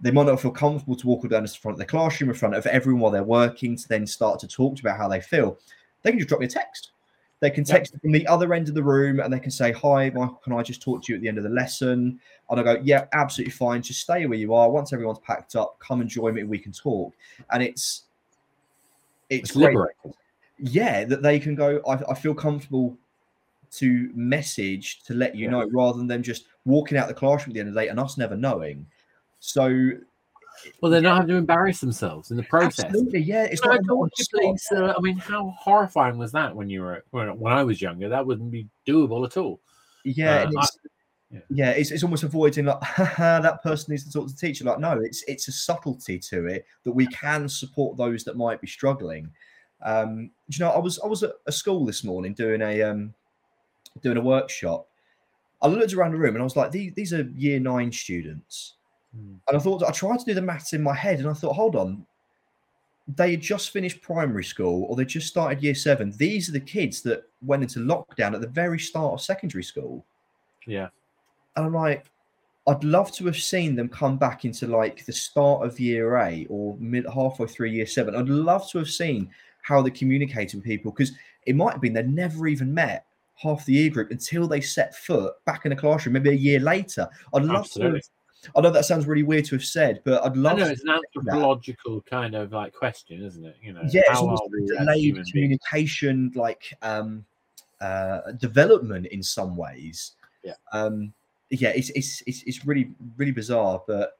they 0.00 0.12
might 0.12 0.26
not 0.26 0.40
feel 0.40 0.52
comfortable 0.52 0.96
to 0.96 1.06
walk 1.06 1.28
down 1.28 1.42
the 1.42 1.48
front 1.48 1.74
of 1.74 1.78
the 1.80 1.84
classroom 1.84 2.30
in 2.30 2.36
front 2.36 2.54
of 2.54 2.64
everyone 2.66 3.00
while 3.00 3.10
they're 3.10 3.24
working 3.24 3.76
to 3.76 3.88
then 3.88 4.06
start 4.06 4.38
to 4.38 4.48
talk 4.48 4.78
about 4.78 4.96
how 4.96 5.08
they 5.08 5.20
feel. 5.20 5.58
They 6.02 6.10
can 6.10 6.20
just 6.20 6.28
drop 6.28 6.40
me 6.40 6.46
a 6.46 6.50
text 6.50 6.92
they 7.40 7.50
can 7.50 7.64
text 7.64 7.92
yep. 7.92 8.00
from 8.00 8.12
the 8.12 8.26
other 8.26 8.54
end 8.54 8.68
of 8.68 8.74
the 8.74 8.82
room 8.82 9.20
and 9.20 9.32
they 9.32 9.38
can 9.38 9.50
say, 9.50 9.72
Hi, 9.72 10.10
Michael, 10.10 10.40
can 10.42 10.52
I 10.54 10.62
just 10.62 10.80
talk 10.80 11.02
to 11.04 11.12
you 11.12 11.16
at 11.16 11.22
the 11.22 11.28
end 11.28 11.38
of 11.38 11.44
the 11.44 11.50
lesson? 11.50 12.18
And 12.48 12.60
I 12.60 12.62
go, 12.62 12.80
Yeah, 12.82 13.06
absolutely 13.12 13.52
fine. 13.52 13.82
Just 13.82 14.00
stay 14.00 14.24
where 14.26 14.38
you 14.38 14.54
are. 14.54 14.70
Once 14.70 14.92
everyone's 14.92 15.18
packed 15.18 15.54
up, 15.54 15.78
come 15.78 16.00
and 16.00 16.08
join 16.08 16.34
me 16.34 16.44
we 16.44 16.58
can 16.58 16.72
talk. 16.72 17.12
And 17.52 17.62
it's 17.62 18.04
it's, 19.28 19.50
it's 19.50 19.56
liberating. 19.56 20.14
Yeah, 20.58 21.04
that 21.04 21.22
they 21.22 21.38
can 21.38 21.54
go, 21.54 21.80
I, 21.86 21.98
I, 22.10 22.14
feel 22.14 22.32
comfortable 22.32 22.96
to 23.72 24.10
message 24.14 25.02
to 25.02 25.12
let 25.12 25.34
you 25.34 25.44
yeah. 25.44 25.50
know 25.50 25.68
rather 25.70 25.98
than 25.98 26.06
them 26.06 26.22
just 26.22 26.46
walking 26.64 26.96
out 26.96 27.08
the 27.08 27.14
classroom 27.14 27.50
at 27.50 27.54
the 27.54 27.60
end 27.60 27.68
of 27.68 27.74
the 27.74 27.80
day 27.82 27.88
and 27.88 28.00
us 28.00 28.16
never 28.16 28.36
knowing. 28.36 28.86
So 29.40 29.90
well, 30.80 30.90
they're 30.90 31.00
not 31.00 31.16
having 31.16 31.28
to 31.28 31.36
embarrass 31.36 31.80
themselves 31.80 32.30
in 32.30 32.36
the 32.36 32.42
process. 32.44 32.86
Absolutely, 32.86 33.20
yeah. 33.20 33.44
It's 33.44 33.64
not 33.64 33.80
I, 34.72 34.94
I 34.96 35.00
mean, 35.00 35.16
how 35.16 35.54
horrifying 35.58 36.18
was 36.18 36.32
that 36.32 36.54
when 36.54 36.68
you 36.68 36.82
were 36.82 37.04
when, 37.10 37.38
when 37.38 37.52
I 37.52 37.64
was 37.64 37.80
younger? 37.80 38.08
That 38.08 38.26
wouldn't 38.26 38.50
be 38.50 38.68
doable 38.86 39.24
at 39.24 39.36
all. 39.36 39.60
Yeah, 40.04 40.44
uh, 40.44 40.50
it's, 40.52 40.56
I, 40.56 40.88
yeah. 41.30 41.40
yeah, 41.50 41.70
it's, 41.70 41.90
it's 41.90 42.02
almost 42.02 42.22
avoiding 42.22 42.66
like 42.66 42.80
that 42.96 43.62
person 43.62 43.92
needs 43.92 44.04
to 44.04 44.12
talk 44.12 44.28
to 44.28 44.34
the 44.34 44.38
teacher. 44.38 44.64
Like, 44.64 44.80
no, 44.80 45.00
it's 45.00 45.24
it's 45.26 45.48
a 45.48 45.52
subtlety 45.52 46.18
to 46.18 46.46
it 46.46 46.66
that 46.84 46.92
we 46.92 47.06
can 47.08 47.48
support 47.48 47.96
those 47.96 48.24
that 48.24 48.36
might 48.36 48.60
be 48.60 48.66
struggling. 48.66 49.30
Um, 49.82 50.30
you 50.48 50.58
know, 50.60 50.70
I 50.70 50.78
was 50.78 50.98
I 51.00 51.06
was 51.06 51.22
at 51.22 51.32
a 51.46 51.52
school 51.52 51.84
this 51.84 52.04
morning 52.04 52.34
doing 52.34 52.62
a 52.62 52.82
um 52.82 53.14
doing 54.02 54.16
a 54.16 54.22
workshop. 54.22 54.88
I 55.62 55.68
looked 55.68 55.94
around 55.94 56.12
the 56.12 56.18
room 56.18 56.34
and 56.34 56.42
I 56.42 56.44
was 56.44 56.56
like, 56.56 56.70
these, 56.70 56.92
these 56.94 57.14
are 57.14 57.22
year 57.34 57.58
nine 57.58 57.90
students 57.90 58.74
Mm. 59.16 59.40
And 59.48 59.56
I 59.56 59.58
thought 59.58 59.82
I 59.82 59.90
tried 59.90 60.18
to 60.18 60.24
do 60.24 60.34
the 60.34 60.42
maths 60.42 60.72
in 60.72 60.82
my 60.82 60.94
head, 60.94 61.18
and 61.18 61.28
I 61.28 61.32
thought, 61.32 61.54
hold 61.54 61.76
on, 61.76 62.06
they 63.14 63.32
had 63.32 63.40
just 63.40 63.70
finished 63.70 64.02
primary 64.02 64.44
school 64.44 64.84
or 64.88 64.96
they 64.96 65.04
just 65.04 65.28
started 65.28 65.62
year 65.62 65.74
seven. 65.74 66.12
These 66.16 66.48
are 66.48 66.52
the 66.52 66.60
kids 66.60 67.02
that 67.02 67.24
went 67.40 67.62
into 67.62 67.78
lockdown 67.78 68.34
at 68.34 68.40
the 68.40 68.48
very 68.48 68.80
start 68.80 69.14
of 69.14 69.20
secondary 69.20 69.62
school. 69.62 70.04
Yeah. 70.66 70.88
And 71.54 71.66
I'm 71.66 71.74
like, 71.74 72.06
I'd 72.66 72.82
love 72.82 73.12
to 73.12 73.26
have 73.26 73.36
seen 73.36 73.76
them 73.76 73.88
come 73.88 74.16
back 74.16 74.44
into 74.44 74.66
like 74.66 75.06
the 75.06 75.12
start 75.12 75.64
of 75.64 75.78
year 75.78 76.16
eight 76.16 76.48
or 76.50 76.76
mid 76.80 77.06
halfway 77.06 77.46
through 77.46 77.68
year 77.68 77.86
seven. 77.86 78.16
I'd 78.16 78.28
love 78.28 78.68
to 78.70 78.78
have 78.78 78.90
seen 78.90 79.30
how 79.62 79.82
they 79.82 79.90
communicated 79.90 80.56
with 80.56 80.64
people 80.64 80.90
because 80.90 81.12
it 81.46 81.54
might 81.54 81.72
have 81.72 81.80
been 81.80 81.92
they'd 81.92 82.12
never 82.12 82.48
even 82.48 82.74
met 82.74 83.06
half 83.36 83.64
the 83.66 83.74
year 83.74 83.90
group 83.90 84.10
until 84.10 84.48
they 84.48 84.60
set 84.60 84.96
foot 84.96 85.34
back 85.44 85.64
in 85.64 85.70
the 85.70 85.76
classroom, 85.76 86.14
maybe 86.14 86.30
a 86.30 86.32
year 86.32 86.58
later. 86.58 87.08
I'd 87.32 87.44
love 87.44 87.66
Absolutely. 87.66 88.00
to 88.00 88.08
I 88.54 88.60
know 88.60 88.70
that 88.70 88.84
sounds 88.84 89.06
really 89.06 89.22
weird 89.22 89.44
to 89.46 89.56
have 89.56 89.64
said, 89.64 90.02
but 90.04 90.24
I'd 90.24 90.36
love. 90.36 90.58
I 90.58 90.60
know 90.60 90.68
it's 90.68 90.84
an 90.84 90.90
anthropological 90.90 92.02
kind 92.02 92.34
of 92.34 92.52
like 92.52 92.72
question, 92.72 93.24
isn't 93.24 93.44
it? 93.44 93.56
You 93.62 93.72
know, 93.72 93.82
yeah, 93.90 94.02
it's 94.08 94.20
almost 94.20 94.42
delayed 94.66 95.22
communication, 95.30 96.28
beings? 96.28 96.36
like 96.36 96.72
um, 96.82 97.24
uh, 97.80 98.32
development 98.38 99.06
in 99.06 99.22
some 99.22 99.56
ways. 99.56 100.12
Yeah. 100.42 100.54
Um, 100.72 101.12
yeah, 101.50 101.70
it's, 101.70 101.90
it's 101.90 102.22
it's 102.26 102.42
it's 102.44 102.66
really 102.66 102.90
really 103.16 103.32
bizarre, 103.32 103.82
but. 103.86 104.12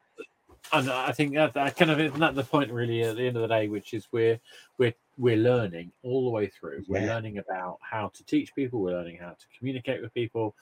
And 0.72 0.90
I 0.90 1.12
think 1.12 1.32
that, 1.34 1.54
that 1.54 1.76
kind 1.76 1.92
of 1.92 2.00
isn't 2.00 2.18
that 2.18 2.34
the 2.34 2.42
point 2.42 2.72
really 2.72 3.02
at 3.02 3.14
the 3.14 3.28
end 3.28 3.36
of 3.36 3.42
the 3.42 3.48
day, 3.48 3.68
which 3.68 3.94
is 3.94 4.08
we're 4.10 4.40
we're 4.78 4.94
we're 5.16 5.36
learning 5.36 5.92
all 6.02 6.24
the 6.24 6.30
way 6.30 6.48
through. 6.48 6.84
Yeah. 6.88 7.00
We're 7.00 7.06
learning 7.06 7.38
about 7.38 7.78
how 7.82 8.08
to 8.08 8.24
teach 8.24 8.52
people. 8.52 8.80
We're 8.80 8.98
learning 8.98 9.18
how 9.18 9.30
to 9.30 9.46
communicate 9.56 10.02
with 10.02 10.12
people, 10.12 10.56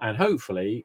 and 0.00 0.14
hopefully 0.14 0.84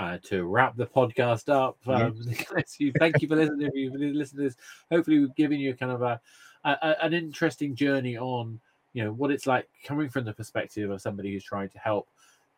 uh, 0.00 0.16
to 0.22 0.44
wrap 0.44 0.76
the 0.76 0.86
podcast 0.86 1.50
up. 1.50 1.76
Um, 1.86 2.16
thank 2.98 3.20
you 3.20 3.28
for 3.28 3.36
listening. 3.36 3.66
If 3.66 3.74
you've 3.74 3.94
listened 3.94 4.38
to 4.38 4.44
this, 4.44 4.56
hopefully 4.90 5.18
we've 5.18 5.34
given 5.34 5.60
you 5.60 5.74
kind 5.74 5.92
of 5.92 6.00
a, 6.00 6.18
a, 6.64 7.04
an 7.04 7.12
interesting 7.12 7.74
journey 7.74 8.16
on 8.16 8.58
you 8.94 9.04
know 9.04 9.12
what 9.12 9.30
it's 9.30 9.46
like 9.46 9.68
coming 9.84 10.08
from 10.08 10.24
the 10.24 10.32
perspective 10.32 10.90
of 10.90 11.02
somebody 11.02 11.32
who's 11.32 11.44
trying 11.44 11.68
to 11.68 11.78
help 11.78 12.08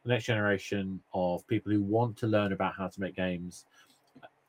the 0.05 0.11
next 0.11 0.24
generation 0.24 1.01
of 1.14 1.45
people 1.49 1.72
who 1.72 1.82
want 1.82 2.16
to 2.18 2.28
learn 2.28 2.53
about 2.53 2.74
how 2.76 2.86
to 2.86 3.01
make 3.01 3.16
games 3.16 3.64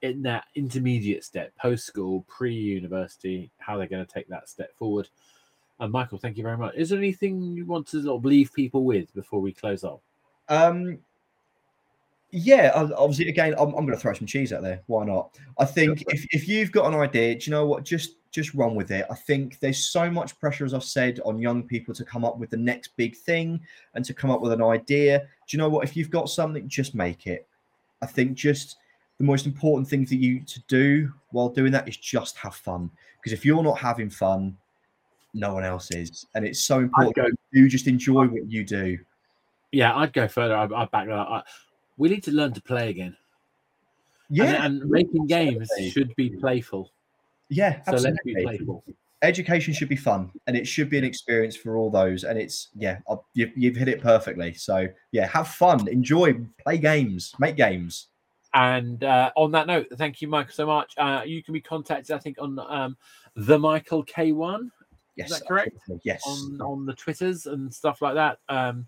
in 0.04 0.22
that 0.22 0.46
intermediate 0.54 1.24
step, 1.24 1.52
post 1.58 1.88
school, 1.88 2.24
pre 2.28 2.54
university, 2.54 3.50
how 3.58 3.76
they're 3.76 3.88
going 3.88 4.06
to 4.06 4.14
take 4.14 4.28
that 4.28 4.48
step 4.48 4.72
forward. 4.78 5.10
And 5.80 5.92
Michael, 5.92 6.20
thank 6.20 6.38
you 6.38 6.44
very 6.44 6.58
much. 6.58 6.76
Is 6.76 6.90
there 6.90 7.00
anything 7.00 7.42
you 7.42 7.66
want 7.66 7.88
to 7.88 8.04
sort 8.04 8.20
of 8.20 8.26
leave 8.26 8.54
people 8.54 8.84
with 8.84 9.12
before 9.16 9.42
we 9.42 9.52
close 9.52 9.84
off? 9.84 10.02
Um, 10.48 11.00
yeah, 12.36 12.72
obviously, 12.74 13.30
again, 13.30 13.54
I'm, 13.60 13.68
I'm 13.76 13.86
going 13.86 13.92
to 13.92 13.98
throw 13.98 14.12
some 14.14 14.26
cheese 14.26 14.52
out 14.52 14.64
there. 14.64 14.82
Why 14.88 15.06
not? 15.06 15.38
I 15.60 15.66
think 15.66 16.04
if, 16.08 16.26
if 16.32 16.48
you've 16.48 16.72
got 16.72 16.92
an 16.92 17.00
idea, 17.00 17.36
do 17.36 17.46
you 17.46 17.52
know 17.52 17.68
what? 17.68 17.86
Just 17.86 18.16
just 18.32 18.56
run 18.56 18.74
with 18.74 18.90
it. 18.90 19.06
I 19.12 19.14
think 19.14 19.60
there's 19.60 19.78
so 19.92 20.10
much 20.10 20.40
pressure, 20.40 20.66
as 20.66 20.74
I've 20.74 20.84
said, 20.84 21.20
on 21.24 21.38
young 21.38 21.62
people 21.62 21.94
to 21.94 22.04
come 22.04 22.26
up 22.26 22.40
with 22.40 22.50
the 22.50 22.58
next 22.58 22.98
big 22.98 23.16
thing 23.16 23.62
and 23.94 24.04
to 24.04 24.16
come 24.16 24.32
up 24.32 24.42
with 24.42 24.52
an 24.52 24.64
idea. 24.64 25.20
Do 25.20 25.26
you 25.56 25.60
know 25.60 25.70
what? 25.70 25.84
If 25.84 25.96
you've 25.96 26.10
got 26.10 26.28
something, 26.28 26.68
just 26.68 26.96
make 26.96 27.28
it. 27.28 27.48
I 28.02 28.08
think 28.08 28.34
just 28.34 28.78
the 29.20 29.24
most 29.24 29.46
important 29.46 29.88
thing 29.88 30.04
for 30.08 30.16
you 30.16 30.40
to 30.40 30.60
do 30.62 31.14
while 31.30 31.50
doing 31.50 31.72
that 31.74 31.88
is 31.88 31.98
just 31.98 32.36
have 32.38 32.56
fun. 32.56 32.90
Because 33.18 33.34
if 33.34 33.46
you're 33.46 33.62
not 33.62 33.78
having 33.78 34.10
fun, 34.10 34.58
no 35.36 35.54
one 35.54 35.64
else 35.64 35.92
is, 35.92 36.26
and 36.34 36.44
it's 36.44 36.62
so 36.62 36.80
important. 36.80 37.16
Go, 37.16 37.28
you 37.52 37.70
just 37.70 37.86
enjoy 37.86 38.26
what 38.26 38.50
you 38.50 38.64
do. 38.64 38.98
Yeah, 39.72 39.96
I'd 39.96 40.14
go 40.14 40.28
further. 40.28 40.56
I, 40.56 40.66
would 40.66 40.92
back 40.92 41.08
that 41.08 41.14
up 41.14 41.46
we 41.98 42.10
need 42.10 42.24
to 42.24 42.32
learn 42.32 42.54
to 42.54 42.62
play 42.62 42.90
again. 42.90 43.16
Yeah, 44.30 44.66
and, 44.66 44.82
and 44.82 44.90
making 44.90 45.28
games 45.28 45.70
should 45.92 46.16
be 46.16 46.30
playful. 46.30 46.92
Yeah, 47.50 47.84
so 47.84 47.94
absolutely. 47.94 48.12
let's 48.12 48.24
be 48.24 48.44
playful. 48.44 48.84
Education 49.22 49.74
should 49.74 49.90
be 49.90 49.96
fun, 49.96 50.32
and 50.48 50.58
it 50.58 50.68
should 50.68 50.90
be 50.90 50.98
an 50.98 51.04
experience 51.04 51.56
for 51.56 51.78
all 51.78 51.90
those. 51.90 52.24
And 52.24 52.38
it's 52.38 52.70
yeah, 52.76 53.00
you've, 53.34 53.52
you've 53.56 53.76
hit 53.76 53.88
it 53.88 54.02
perfectly. 54.02 54.54
So 54.54 54.88
yeah, 55.12 55.28
have 55.28 55.48
fun, 55.48 55.88
enjoy, 55.88 56.36
play 56.62 56.78
games, 56.78 57.34
make 57.40 57.56
games. 57.56 58.08
And 58.54 59.04
uh, 59.04 59.32
on 59.36 59.52
that 59.52 59.66
note, 59.66 59.88
thank 59.96 60.22
you, 60.22 60.28
Michael, 60.28 60.54
so 60.54 60.66
much. 60.66 60.94
Uh, 60.98 61.22
you 61.26 61.42
can 61.42 61.54
be 61.54 61.62
contacted, 61.62 62.16
I 62.16 62.20
think, 62.20 62.38
on 62.40 62.60
um, 62.60 62.98
the 63.36 63.58
Michael 63.58 64.04
K 64.04 64.32
one. 64.32 64.72
Yes, 65.16 65.32
is 65.32 65.40
that 65.40 65.48
correct? 65.48 65.78
Yes, 66.04 66.24
on 66.28 66.60
on 66.62 66.86
the 66.86 66.94
Twitters 66.94 67.46
and 67.46 67.74
stuff 67.74 68.02
like 68.02 68.16
that. 68.16 68.40
Um, 68.50 68.88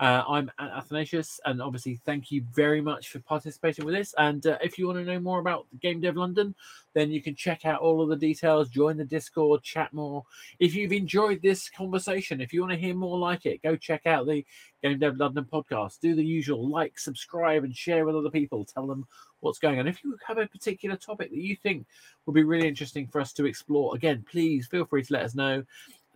uh, 0.00 0.24
I'm 0.26 0.50
Athanasius, 0.58 1.40
and 1.44 1.60
obviously, 1.60 2.00
thank 2.06 2.32
you 2.32 2.42
very 2.54 2.80
much 2.80 3.10
for 3.10 3.18
participating 3.18 3.84
with 3.84 3.94
this. 3.94 4.14
And 4.16 4.46
uh, 4.46 4.56
if 4.62 4.78
you 4.78 4.86
want 4.86 4.98
to 4.98 5.04
know 5.04 5.20
more 5.20 5.40
about 5.40 5.66
Game 5.78 6.00
Dev 6.00 6.16
London, 6.16 6.54
then 6.94 7.10
you 7.10 7.20
can 7.20 7.34
check 7.34 7.66
out 7.66 7.82
all 7.82 8.00
of 8.00 8.08
the 8.08 8.16
details, 8.16 8.70
join 8.70 8.96
the 8.96 9.04
Discord, 9.04 9.62
chat 9.62 9.92
more. 9.92 10.24
If 10.58 10.74
you've 10.74 10.92
enjoyed 10.92 11.42
this 11.42 11.68
conversation, 11.68 12.40
if 12.40 12.50
you 12.50 12.62
want 12.62 12.72
to 12.72 12.78
hear 12.78 12.94
more 12.94 13.18
like 13.18 13.44
it, 13.44 13.62
go 13.62 13.76
check 13.76 14.06
out 14.06 14.26
the 14.26 14.42
Game 14.82 14.98
Dev 14.98 15.18
London 15.18 15.44
podcast. 15.44 16.00
Do 16.00 16.14
the 16.14 16.24
usual 16.24 16.66
like, 16.66 16.98
subscribe, 16.98 17.64
and 17.64 17.76
share 17.76 18.06
with 18.06 18.16
other 18.16 18.30
people. 18.30 18.64
Tell 18.64 18.86
them 18.86 19.06
what's 19.40 19.58
going 19.58 19.80
on. 19.80 19.86
If 19.86 20.02
you 20.02 20.16
have 20.26 20.38
a 20.38 20.46
particular 20.46 20.96
topic 20.96 21.28
that 21.28 21.36
you 21.36 21.56
think 21.56 21.84
would 22.24 22.34
be 22.34 22.42
really 22.42 22.68
interesting 22.68 23.06
for 23.06 23.20
us 23.20 23.34
to 23.34 23.44
explore, 23.44 23.94
again, 23.94 24.24
please 24.30 24.66
feel 24.66 24.86
free 24.86 25.02
to 25.02 25.12
let 25.12 25.24
us 25.24 25.34
know 25.34 25.62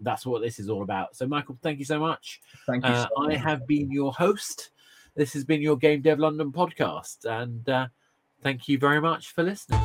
that's 0.05 0.27
what 0.27 0.43
this 0.43 0.59
is 0.59 0.69
all 0.71 0.83
about. 0.83 1.17
So, 1.17 1.27
Michael, 1.27 1.59
thank 1.63 1.79
you 1.79 1.85
so 1.85 1.99
much. 1.99 2.41
Thank 2.67 2.85
you. 2.85 2.91
Uh, 2.91 3.07
so 3.09 3.31
I 3.31 3.35
have 3.35 3.67
been 3.67 3.91
your 3.91 4.13
host. 4.13 4.71
This 5.17 5.33
has 5.33 5.45
been 5.45 5.63
your 5.63 5.77
Game 5.77 6.03
Dev 6.03 6.19
London 6.19 6.53
podcast, 6.53 7.25
and 7.25 7.69
uh, 7.69 7.87
thank 8.43 8.69
you 8.69 8.79
very 8.79 9.01
much 9.01 9.33
for 9.33 9.43
listening. 9.43 9.81